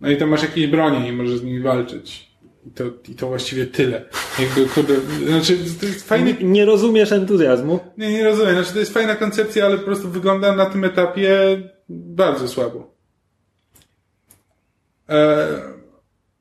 [0.00, 2.26] no i tam masz jakieś bronie i możesz z nimi walczyć.
[2.66, 4.04] I to, I to właściwie tyle.
[4.38, 4.94] Jakby, kurde,
[5.26, 7.80] znaczy, to jest fajny, Nie, nie rozumiesz entuzjazmu?
[7.98, 11.30] nie, nie rozumiem, znaczy to jest fajna koncepcja, ale po prostu wygląda na tym etapie
[11.88, 12.94] bardzo słabo.
[15.08, 15.46] E,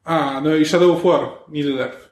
[0.03, 2.04] a, no i Shadow of War, Middle Earth.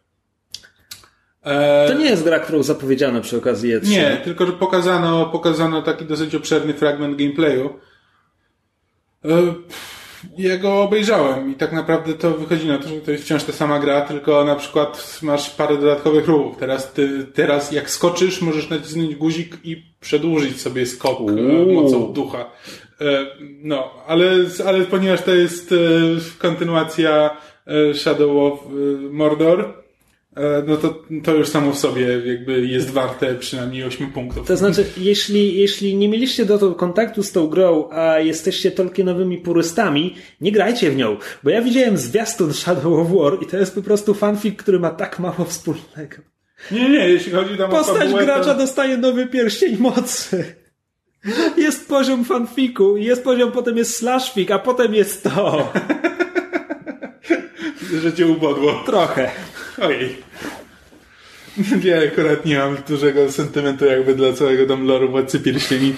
[1.45, 3.89] E, To nie jest gra, którą zapowiedziano przy okazji E3.
[3.89, 7.69] nie, tylko że pokazano, pokazano taki dosyć obszerny fragment gameplayu.
[9.25, 9.53] E,
[10.37, 13.51] Ja go obejrzałem i tak naprawdę to wychodzi na to, że to jest wciąż ta
[13.51, 16.57] sama gra, tylko na przykład masz parę dodatkowych ruchów.
[16.57, 21.73] Teraz, ty, teraz jak skoczysz, możesz nacisnąć guzik i przedłużyć sobie skok e, Uuu.
[21.83, 22.51] mocą ducha.
[23.63, 24.31] No, ale,
[24.67, 25.73] ale ponieważ to jest
[26.39, 27.37] kontynuacja
[27.93, 28.59] Shadow of
[29.11, 29.82] Mordor,
[30.67, 34.47] no to, to już samo w sobie jakby jest warte przynajmniej 8 punktów.
[34.47, 40.15] To znaczy, jeśli, jeśli nie mieliście dotąd kontaktu z tą grą, a jesteście Tolkienowymi purystami,
[40.41, 43.81] nie grajcie w nią, bo ja widziałem zwiastun Shadow of War i to jest po
[43.81, 46.17] prostu fanfic, który ma tak mało wspólnego.
[46.71, 48.57] Nie, nie, jeśli chodzi tam o Postać fabułę, gracza to...
[48.57, 50.55] dostaje nowy pierścień mocy.
[51.57, 55.71] Jest poziom fanfiku, jest poziom, potem jest slashfic, a potem jest to.
[58.01, 58.83] że cię ubodło.
[58.85, 59.31] Trochę.
[59.81, 60.17] Ojej.
[61.83, 65.95] Ja akurat nie mam dużego sentymentu jakby dla całego tam loru Władcy Pierścieni,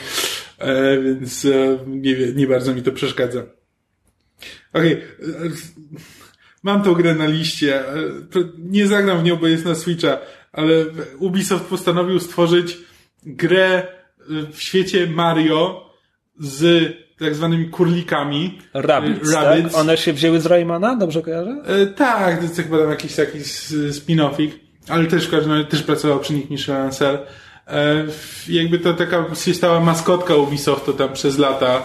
[0.58, 3.44] e, więc e, nie, nie bardzo mi to przeszkadza.
[4.74, 4.92] Okej.
[4.94, 5.00] e,
[6.64, 7.84] Mam tą grę na liście.
[8.58, 10.18] Nie zagram w nią, bo jest na Switcha,
[10.52, 10.86] ale
[11.20, 12.78] Ubisoft postanowił stworzyć
[13.24, 13.88] grę
[14.54, 15.90] w świecie Mario
[16.40, 18.60] z tak zwanymi kurlikami.
[18.74, 19.72] Rabbids, E, Rabbids.
[19.74, 19.82] tak?
[19.82, 21.56] One się wzięły z Raymana, dobrze kojarzę?
[21.66, 23.38] E, tak, to jest chyba tam jakiś taki
[23.92, 24.50] spin-offik,
[24.90, 27.18] ale też w każdym razie też pracował przy nich Michel Ancel.
[27.68, 28.06] E,
[28.50, 31.84] jakby to taka się stała maskotka Ubisoftu tam przez lata,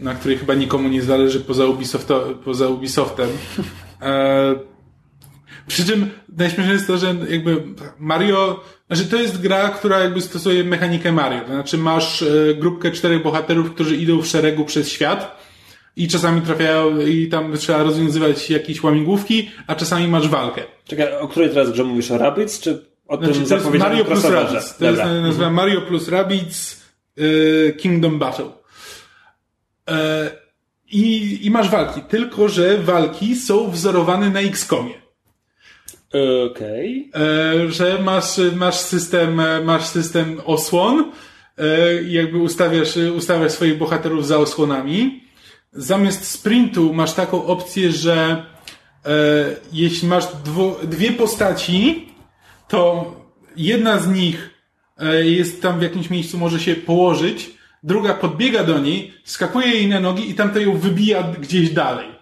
[0.00, 3.28] na której chyba nikomu nie zależy poza, Ubisofto, poza Ubisoftem.
[4.02, 4.54] E,
[5.66, 7.62] przy czym najśmieszniejsze jest to, że jakby
[7.98, 8.60] Mario,
[8.90, 11.40] znaczy to jest gra, która jakby stosuje mechanikę Mario.
[11.40, 15.40] To znaczy masz e, grupkę czterech bohaterów, którzy idą w szeregu przez świat
[15.96, 20.62] i czasami trafiają i tam trzeba rozwiązywać jakieś łamigłówki, a czasami masz walkę.
[20.84, 22.10] Czekaj, o której teraz grze mówisz?
[22.10, 24.24] O Rabbids, czy o Znaczy, tym to jest zapowiedzianym Mario plus?
[24.24, 24.76] Rabbids.
[24.76, 25.20] To jest Dobra.
[25.20, 26.82] nazywa Mario plus Rabbids
[27.18, 28.50] y, Kingdom Battle.
[29.90, 30.30] E,
[30.92, 34.94] i, I masz walki, tylko że walki są wzorowane na XCOMie.
[36.10, 37.10] Okej.
[37.14, 41.12] E, że masz, masz system, masz system osłon,
[41.58, 45.22] e, jakby ustawiasz, ustawiasz swoich bohaterów za osłonami.
[45.72, 48.44] Zamiast sprintu masz taką opcję, że
[49.06, 49.10] e,
[49.72, 50.24] jeśli masz
[50.82, 52.08] dwie postaci,
[52.68, 53.12] to
[53.56, 54.50] jedna z nich
[55.22, 57.50] jest tam w jakimś miejscu, może się położyć,
[57.82, 62.19] druga podbiega do niej, skakuje jej na nogi i tamta ją wybija gdzieś dalej.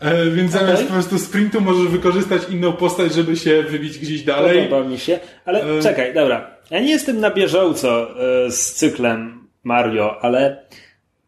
[0.00, 0.86] E, więc zamiast Okej.
[0.86, 4.68] po prostu sprintu możesz wykorzystać inną postać, żeby się wybić gdzieś dalej.
[4.68, 5.18] Podoba mi się.
[5.44, 6.50] Ale E, czekaj, dobra.
[6.70, 8.08] Ja nie jestem na bieżąco
[8.46, 10.62] e, z cyklem Mario, ale,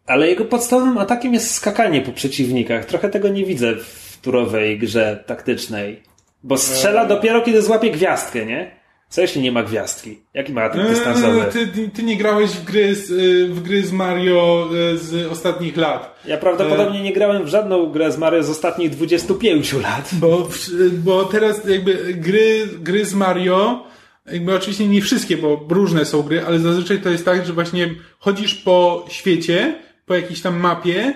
[0.07, 2.85] ale jego podstawowym atakiem jest skakanie po przeciwnikach.
[2.85, 6.03] Trochę tego nie widzę w turowej grze taktycznej.
[6.43, 7.09] Bo strzela E.
[7.09, 8.78] dopiero, kiedy złapie gwiazdkę, nie?
[9.09, 10.19] Co jeśli nie ma gwiazdki?
[10.35, 11.41] Jaki ma atak dystansowy?
[11.45, 15.33] Eee, Ty, ty, nie grałeś w gry, z, y, w gry z Mario y, z
[15.33, 16.21] ostatnich lat.
[16.27, 20.11] Ja prawdopodobnie nie grałem w żadną grę z Mario z ostatnich 25 lat.
[20.13, 20.49] Bo,
[20.93, 23.87] bo teraz jakby gry, gry z Mario,
[24.33, 27.95] jakby oczywiście nie wszystkie, bo różne są gry, ale zazwyczaj to jest tak, że właśnie
[28.19, 29.75] chodzisz po świecie,
[30.07, 31.15] po jakiejś tam mapie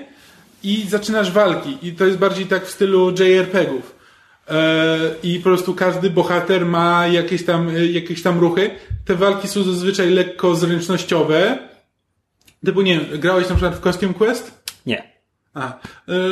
[0.65, 1.79] i zaczynasz walki.
[1.83, 4.02] I to jest bardziej tak w stylu JRPG-ów.
[4.53, 8.71] E, I po prostu każdy bohater ma jakieś tam, e, jakieś tam ruchy.
[9.05, 11.59] Te walki są zazwyczaj lekko zręcznościowe.
[12.65, 14.63] Typu nie wiem, grałeś na przykład w Costume Quest?
[14.87, 15.13] Nie.
[15.55, 15.73] A, e,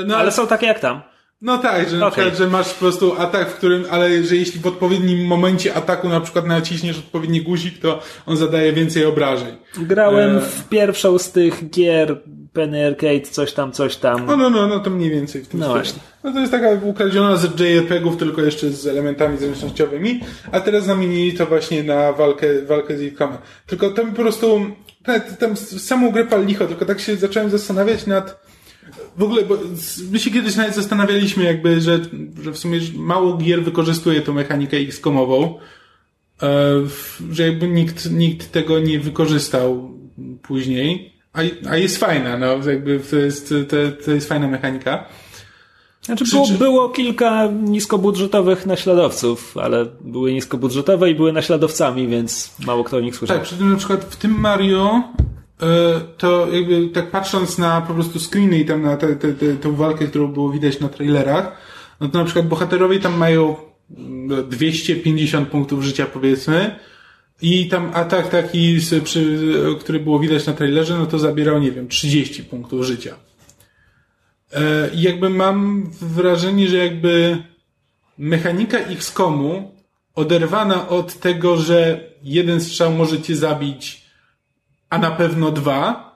[0.07, 1.03] no, Ale są takie jak tam.
[1.43, 4.67] No tak, że przykład, że masz po prostu atak, w którym, ale że jeśli w
[4.67, 9.57] odpowiednim momencie ataku na przykład naciśniesz odpowiedni guzik, to on zadaje więcej obrażeń.
[9.79, 10.41] Grałem E.
[10.41, 12.23] w pierwszą z tych gier
[12.53, 14.27] Penny Arcade, coś tam, coś tam.
[14.27, 15.79] No, no, no, no to mniej więcej w tym No stylu.
[15.81, 16.03] właśnie.
[16.25, 20.21] No to jest taka ukradziona z JRPG-ów, tylko jeszcze z elementami zręcznościowymi,
[20.53, 23.39] a teraz zamienili to właśnie na walkę, walkę z Ilkomem.
[23.67, 24.61] Tylko to mi po prostu,
[25.05, 28.50] tam, tam samą grę pal licho, tylko tak się zacząłem zastanawiać nad
[29.17, 29.59] w ogóle, bo
[30.11, 31.99] my się kiedyś nawet zastanawialiśmy jakby, że,
[32.43, 35.59] że w sumie mało gier wykorzystuje tą mechanikę X-komową,
[36.43, 36.49] e,
[37.31, 39.91] że jakby nikt, nikt tego nie wykorzystał
[40.43, 41.41] później, a,
[41.71, 45.07] a jest fajna, no, jakby to jest, to, to jest fajna mechanika.
[46.03, 52.97] Znaczy było, było kilka niskobudżetowych naśladowców, ale były niskobudżetowe i były naśladowcami, więc mało kto
[52.97, 53.37] o nich słyszał.
[53.37, 55.03] Tak, przy tym na przykład w tym Mario
[56.19, 59.77] to jakby tak patrząc na po prostu screeny i tam na tę te, te, tę
[59.77, 61.57] walkę, którą było widać na trailerach,
[62.01, 63.57] no to na przykład bohaterowie tam mają
[63.97, 66.79] mm, 250 punktów życia powiedzmy
[67.43, 68.79] i tam atak taki,
[69.81, 73.17] który było widać na trailerze, no to zabierał, nie wiem, 30 punktów życia.
[74.53, 77.39] E, I jakby mam wrażenie, że jakby
[78.19, 79.75] mechanika XCOMu
[80.15, 84.10] oderwana od tego, że jeden strzał może cię zabić,
[84.91, 86.11] a na pewno dwa,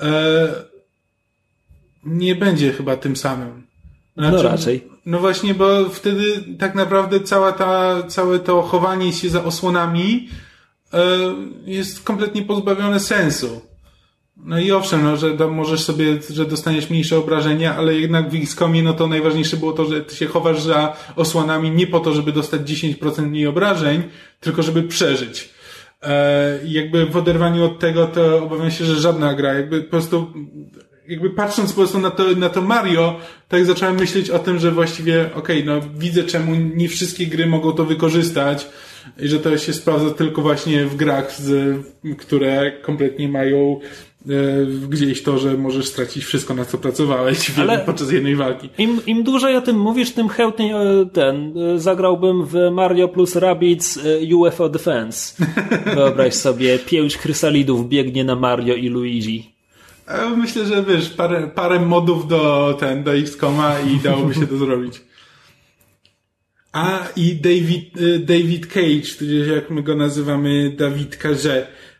[0.00, 0.54] e,
[2.04, 3.66] nie będzie chyba tym samym.
[4.16, 4.88] Znaczy, no raczej.
[5.06, 10.28] No właśnie, bo wtedy tak naprawdę cała ta, całe to chowanie się za osłonami
[10.92, 10.98] e,
[11.64, 13.60] jest kompletnie pozbawione sensu.
[14.36, 18.82] No i owszem, no, że możesz sobie, że dostaniesz mniejsze obrażenia, ale jednak w XCOMie
[18.82, 22.32] no to najważniejsze było to, że ty się chowasz za osłonami nie po to, żeby
[22.32, 24.02] dostać 10% mniej obrażeń,
[24.40, 25.50] tylko żeby przeżyć.
[26.02, 30.32] E, jakby w oderwaniu od tego, to obawiam się, że żadna gra, jakby po prostu
[31.08, 34.70] jakby patrząc po prostu na to, na to Mario, tak zacząłem myśleć o tym, że
[34.70, 38.68] właściwie, okej, okay, no widzę czemu nie wszystkie gry mogą to wykorzystać
[39.18, 41.76] i że to się sprawdza tylko właśnie w grach, z,
[42.18, 43.80] które kompletnie mają
[44.88, 48.68] gdzieś to, że możesz stracić wszystko, na co pracowałeś Ale podczas jednej walki.
[48.78, 53.36] Im, Im dłużej o tym mówisz, tym chętniej e, ten, e, zagrałbym w Mario plus
[53.36, 53.98] Rabbids
[54.34, 55.44] UFO Defense.
[55.94, 59.52] Wyobraź sobie, pięć chrysalidów biegnie na Mario i Luigi.
[60.36, 65.00] Myślę, że wiesz, parę, parę modów do ten, do X-Koma i dałoby się to zrobić.
[66.72, 67.92] A i David,
[68.24, 71.91] David Cage, tudzież jak my go nazywamy, Dawid Karze, y,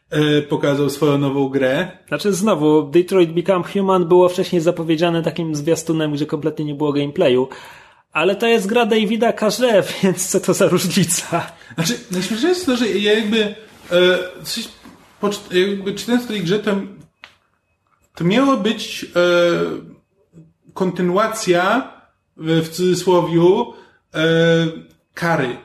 [0.49, 1.91] pokazał swoją nową grę.
[2.09, 7.49] Znaczy znowu, Detroit Become Human było wcześniej zapowiedziane takim zwiastunem, gdzie kompletnie nie było gameplayu.
[8.13, 11.53] Ale to jest gra Davida Karze, więc co to za różnica?
[11.75, 13.55] Znaczy, najśmieszniejsze jest to, że ja jakby, e,
[14.43, 14.69] coś,
[15.21, 16.77] po, jakby czytając tej grze, to
[18.15, 19.09] to miało być e,
[20.75, 21.93] kontynuacja
[22.37, 23.75] w, w cudzysłowiu
[24.15, 24.25] e,
[25.15, 25.57] kary.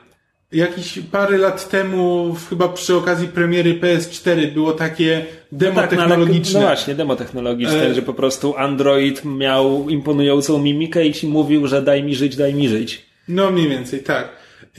[0.52, 6.60] Jakiś parę lat temu, chyba przy okazji premiery PS4, było takie demo no tak, technologiczne.
[6.60, 7.94] No, no właśnie, demo technologiczne, e...
[7.94, 12.54] że po prostu Android miał imponującą mimikę i ci mówił, że daj mi żyć, daj
[12.54, 13.06] mi żyć.
[13.28, 14.28] No mniej więcej, tak.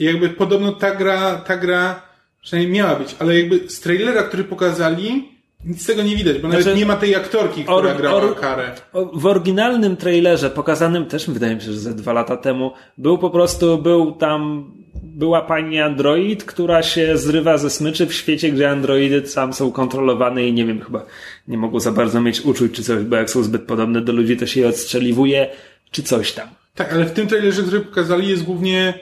[0.00, 2.02] Jakby podobno ta gra, ta gra
[2.42, 5.28] przynajmniej miała być, ale jakby z trailera, który pokazali,
[5.64, 8.22] nic z tego nie widać, bo znaczy, nawet nie ma tej aktorki, która or, grała
[8.22, 8.72] or, karę.
[9.12, 13.30] W oryginalnym trailerze, pokazanym też wydaje mi się, że ze dwa lata temu, był po
[13.30, 14.70] prostu, był tam,
[15.02, 20.46] była pani android, która się zrywa ze smyczy w świecie, gdzie androidy sam są kontrolowane
[20.46, 21.06] i nie wiem, chyba
[21.48, 24.36] nie mogą za bardzo mieć uczuć czy coś, bo jak są zbyt podobne do ludzi,
[24.36, 25.48] to się je odstrzeliwuje,
[25.90, 26.48] czy coś tam.
[26.74, 28.94] Tak, ale w tym trailerze, który pokazali, jest głównie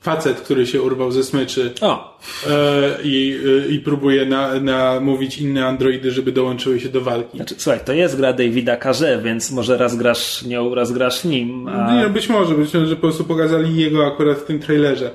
[0.00, 2.18] facet, który się urwał ze smyczy o.
[2.50, 7.36] E, i, e, i próbuje na, namówić inne androidy, żeby dołączyły się do walki.
[7.36, 11.68] Znaczy, słuchaj, to jest gra Davida Karze, więc może raz grasz nią, raz grasz nim.
[11.68, 11.94] A...
[11.94, 15.10] Nie, być może, być może, że po prostu pokazali jego akurat w tym trailerze.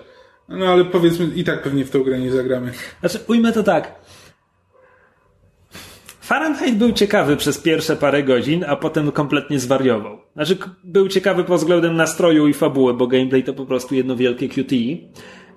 [0.50, 2.72] No ale powiedzmy, i tak pewnie w tą grę nie zagramy.
[3.00, 3.96] Znaczy, ujmę to tak.
[6.22, 10.20] Fahrenheit był ciekawy przez pierwsze parę godzin, a potem kompletnie zwariował.
[10.34, 14.50] Znaczy, był ciekawy pod względem nastroju i fabuły, bo gameplay to po prostu jedno wielkie
[14.50, 14.72] QT.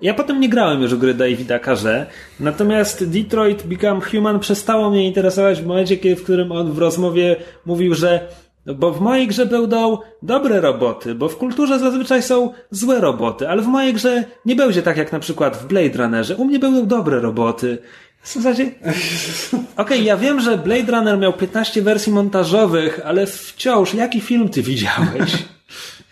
[0.01, 2.05] Ja potem nie grałem już w gry Davida Karze,
[2.39, 7.95] natomiast Detroit Become Human przestało mnie interesować w momencie, w którym on w rozmowie mówił,
[7.95, 8.27] że
[8.65, 13.61] bo w mojej grze będą dobre roboty, bo w kulturze zazwyczaj są złe roboty, ale
[13.61, 16.35] w mojej grze nie będzie tak jak na przykład w Blade Runnerze.
[16.35, 17.77] U mnie będą dobre roboty.
[18.23, 18.63] W zasadzie.
[18.71, 24.49] Okej, okay, ja wiem, że Blade Runner miał 15 wersji montażowych, ale wciąż, jaki film
[24.49, 25.31] ty widziałeś?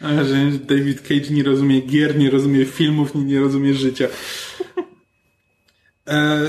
[0.02, 4.07] Że David Cage nie rozumie gier, nie rozumie filmów, nie, nie rozumie życia.
[6.07, 6.41] E,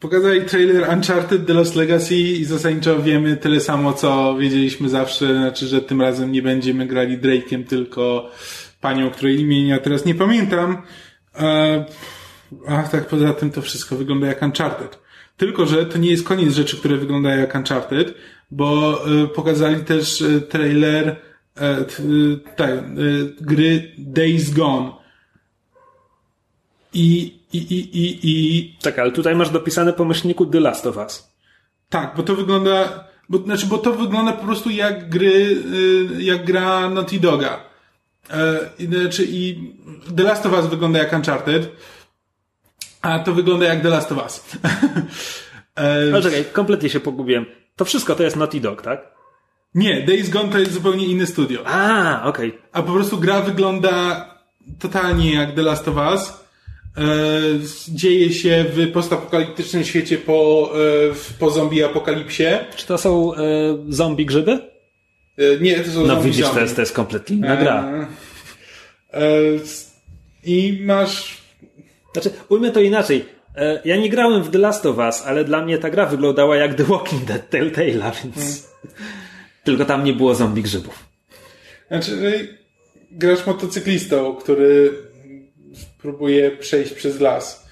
[0.00, 5.66] pokazali trailer Uncharted The Lost Legacy i zasadniczo wiemy tyle samo, co wiedzieliśmy zawsze, znaczy,
[5.66, 8.30] że tym razem nie będziemy grali Drake'iem, tylko
[8.80, 10.82] panią, której imienia teraz nie pamiętam.
[11.38, 11.84] E,
[12.66, 14.98] a tak poza tym to wszystko wygląda jak Uncharted.
[15.36, 18.14] Tylko, że to nie jest koniec rzeczy, które wyglądają jak Uncharted,
[18.50, 21.16] bo y, pokazali też y, trailer
[22.56, 22.94] tak,
[23.40, 24.92] gry Days Gone.
[26.94, 28.76] I, i, i, i, i...
[28.82, 31.32] Tak, ale tutaj masz dopisane po myślniku The Last of Us.
[31.88, 35.56] Tak, bo to wygląda, bo, znaczy, bo to wygląda po prostu jak gry,
[36.18, 37.60] jak gra Naughty Doga.
[38.30, 38.70] E,
[39.02, 39.72] znaczy, i
[40.16, 41.76] The Last of Us wygląda jak Uncharted,
[43.02, 44.42] a to wygląda jak The Last of Us.
[45.74, 47.46] Ale czekaj, kompletnie się pogubiłem.
[47.76, 49.00] To wszystko to jest Naughty Dog, tak?
[49.74, 51.66] Nie, Days Gone to jest zupełnie inne studio.
[51.66, 52.48] A, okej.
[52.48, 52.60] Okay.
[52.72, 54.26] A po prostu gra wygląda
[54.78, 56.40] totalnie jak The Last of Us.
[57.00, 57.04] E,
[57.88, 62.44] dzieje się w postapokaliptycznym świecie po, e, po zombie apokalipsie.
[62.76, 63.38] Czy to są e,
[63.88, 64.52] zombie grzyby?
[65.38, 68.08] E, nie, to są no, zombie widzisz, to jest, to jest kompletnie inna gra.
[69.12, 69.20] E,
[70.44, 71.40] I masz
[72.12, 73.24] znaczy, ujmę to inaczej.
[73.56, 76.56] E, ja nie grałem w The Last of Us, ale dla mnie ta gra wyglądała
[76.56, 78.36] jak The Walking Dead Telltale'a, więc...
[78.36, 78.60] Hmm.
[79.64, 81.04] Tylko tam nie było zombie grzybów.
[81.88, 82.30] Znaczy, no
[83.10, 84.92] grasz motocyklistą, który
[86.02, 87.70] próbuje przejść przez las.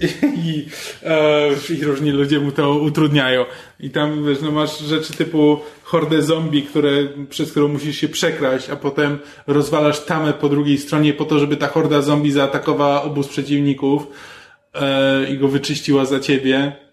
[0.46, 0.66] I,
[1.02, 1.48] e,
[1.78, 3.44] I różni ludzie mu to utrudniają.
[3.80, 6.90] I tam, wiesz, no masz rzeczy typu hordę zombie, które,
[7.30, 11.56] przez którą musisz się przekraść, a potem rozwalasz tamę po drugiej stronie po to, żeby
[11.56, 14.06] ta horda zombie zaatakowała obóz przeciwników
[14.74, 16.86] e, i go wyczyściła za ciebie.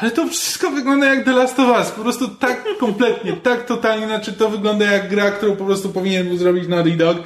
[0.00, 1.90] Ale to wszystko wygląda jak The Last of Us.
[1.90, 4.06] Po prostu tak kompletnie, tak totalnie.
[4.06, 7.16] Znaczy to wygląda jak gra, którą po prostu powinien był zrobić Naughty Dog.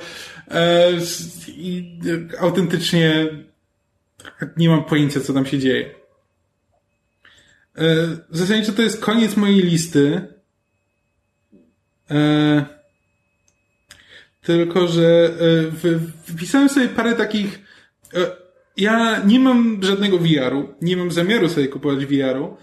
[0.50, 0.92] E,
[1.48, 2.00] I
[2.38, 3.26] autentycznie
[4.56, 5.90] nie mam pojęcia, co tam się dzieje.
[7.78, 7.84] E,
[8.30, 10.28] zasadniczo to jest koniec mojej listy.
[12.10, 12.66] E,
[14.42, 15.30] tylko, że
[16.26, 17.58] wypisałem sobie parę takich
[18.76, 22.56] ja nie mam żadnego VR-u, nie mam zamiaru sobie kupować VR-u,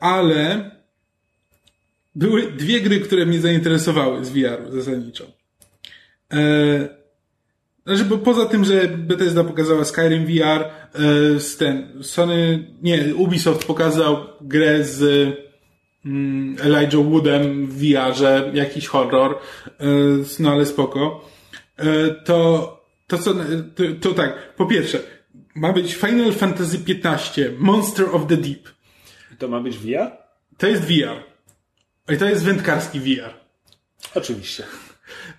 [0.00, 0.70] ale
[2.14, 5.35] były dwie gry, które mnie zainteresowały z VR-u zasadniczo.
[6.32, 6.88] E,
[7.86, 10.68] znaczy, bo poza tym, że Bethesda pokazała Skyrim VR, e,
[11.40, 15.02] z ten, Sony, nie, Ubisoft pokazał grę z
[16.04, 19.84] mm, Elijah Woodem w VR-ze, jakiś horror, e,
[20.38, 21.28] no ale spoko,
[22.24, 22.72] to,
[23.06, 23.34] to co,
[23.74, 25.00] to, to tak, po pierwsze,
[25.54, 28.68] ma być Final Fantasy XV, Monster of the Deep.
[29.38, 30.10] To ma być VR?
[30.58, 31.22] To jest VR.
[32.14, 33.34] I to jest wędkarski VR.
[34.14, 34.64] Oczywiście.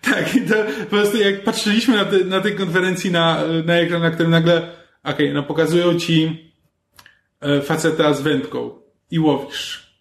[0.09, 4.01] Tak, i to po prostu jak patrzyliśmy na, te, na tej konferencji na, na ekran,
[4.01, 4.73] na którym nagle, okej,
[5.03, 6.51] okay, no pokazują ci
[7.41, 8.81] e, faceta z wędką
[9.11, 9.93] i łowisz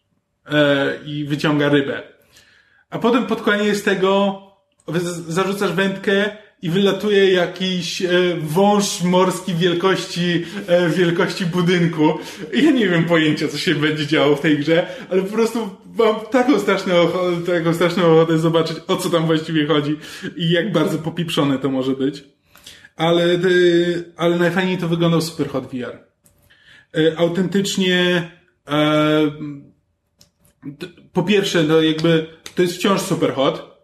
[0.47, 2.03] e, i wyciąga rybę.
[2.91, 4.43] A potem pod koniec tego
[5.29, 8.09] zarzucasz wędkę i wylatuje jakiś e,
[8.41, 12.19] wąż morski wielkości, e, wielkości budynku.
[12.55, 16.21] Ja nie wiem pojęcia, co się będzie działo w tej grze, ale po prostu mam
[16.31, 19.97] taką straszną ochotę, taką straszną ochotę zobaczyć, o co tam właściwie chodzi
[20.37, 22.25] i jak bardzo popieprzone to może być.
[22.97, 23.39] Ale, e,
[24.17, 26.07] ale najfajniej to wyglądał Super Hot VR.
[27.17, 28.31] Autentycznie,
[28.69, 29.21] e,
[31.13, 33.76] po pierwsze, no jakby, to jest wciąż Super Hot,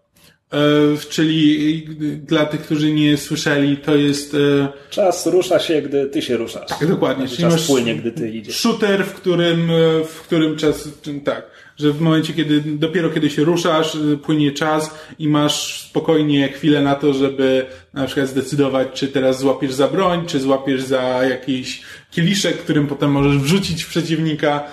[1.09, 1.83] czyli
[2.27, 4.35] dla tych, którzy nie słyszeli, to jest...
[4.35, 6.69] E, czas rusza się, gdy ty się ruszasz.
[6.69, 7.29] Tak, dokładnie.
[7.29, 8.57] Czyli czas płynie, gdy ty idziesz.
[8.57, 10.89] Shooter, w którym, e, w którym czas,
[11.25, 11.47] tak,
[11.77, 16.95] że w momencie, kiedy, dopiero kiedy się ruszasz, płynie czas i masz spokojnie chwilę na
[16.95, 22.59] to, żeby na przykład zdecydować, czy teraz złapiesz za broń, czy złapiesz za jakiś kieliszek,
[22.59, 24.65] którym potem możesz wrzucić w przeciwnika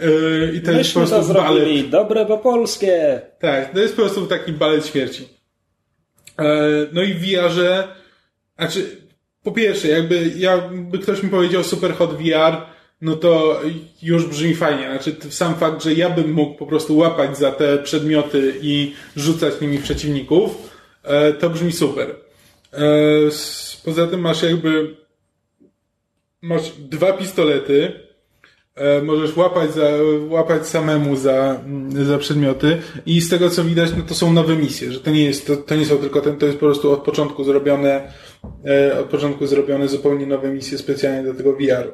[0.00, 1.90] Yy, I to Myśmy jest po prostu to zrobili, balet.
[1.90, 3.20] dobre po polskie.
[3.38, 5.28] Tak, to jest po prostu taki balet śmierci.
[6.38, 6.46] Yy,
[6.92, 7.88] no i w VR-ze,
[8.58, 8.96] znaczy,
[9.42, 12.56] po pierwsze, jakby, jakby ktoś mi powiedział Super Hot VR,
[13.00, 13.60] no to
[14.02, 14.88] już brzmi fajnie.
[14.90, 19.60] Znaczy, sam fakt, że ja bym mógł po prostu łapać za te przedmioty i rzucać
[19.60, 20.50] nimi przeciwników,
[21.04, 22.14] yy, to brzmi super.
[23.84, 24.96] Poza tym masz jakby,
[26.42, 28.05] masz dwa pistolety,
[29.02, 29.88] możesz łapać, za,
[30.28, 31.60] łapać samemu za,
[32.04, 35.24] za przedmioty i z tego co widać, no to są nowe misje, że to nie
[35.24, 38.12] jest, to, to nie są tylko ten, to jest po prostu od początku zrobione,
[38.66, 41.92] e, od początku zrobione zupełnie nowe misje specjalnie do tego VR-u.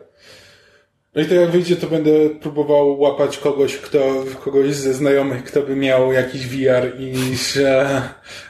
[1.14, 5.62] No i to jak wyjdzie, to będę próbował łapać kogoś, kto, kogoś ze znajomych, kto
[5.62, 7.12] by miał jakiś VR i,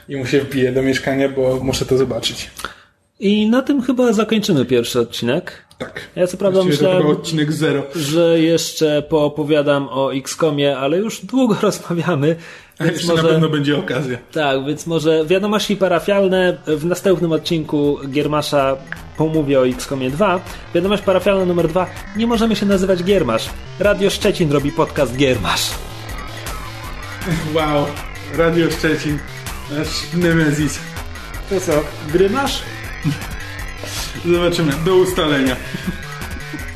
[0.08, 2.50] i mu się wbije do mieszkania, bo muszę to zobaczyć.
[3.20, 5.64] I na tym chyba zakończymy pierwszy odcinek.
[5.84, 6.00] Tak.
[6.16, 7.82] Ja co prawda myślałem, odcinek zero.
[7.94, 12.36] że jeszcze poopowiadam o XCOMie, ale już długo rozmawiamy.
[12.78, 14.18] A więc jeszcze może, na pewno będzie okazja.
[14.32, 16.56] Tak, więc może wiadomości parafialne.
[16.66, 18.76] W następnym odcinku Giermasza
[19.16, 20.40] pomówię o XCOMie 2.
[20.74, 21.86] Wiadomość parafialna numer 2.
[22.16, 23.50] Nie możemy się nazywać Giermasz.
[23.78, 25.70] Radio Szczecin robi podcast Giermasz.
[27.54, 27.86] Wow.
[28.38, 29.18] Radio Szczecin.
[29.70, 30.78] Nasz Nemezis.
[31.50, 31.72] To co,
[32.12, 32.62] grymasz?
[34.26, 35.56] Zobaczymy, do ustalenia.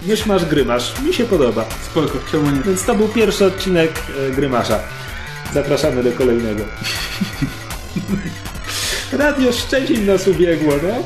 [0.06, 1.00] Mysz masz grymasz.
[1.02, 1.64] Mi się podoba.
[1.90, 2.60] Spoko, czemu nie?
[2.60, 3.90] Więc to był pierwszy odcinek
[4.28, 4.78] e, Grymasza.
[5.54, 6.64] Zapraszamy do kolejnego.
[9.12, 11.04] Radio Szczecin nas ubiegło, no?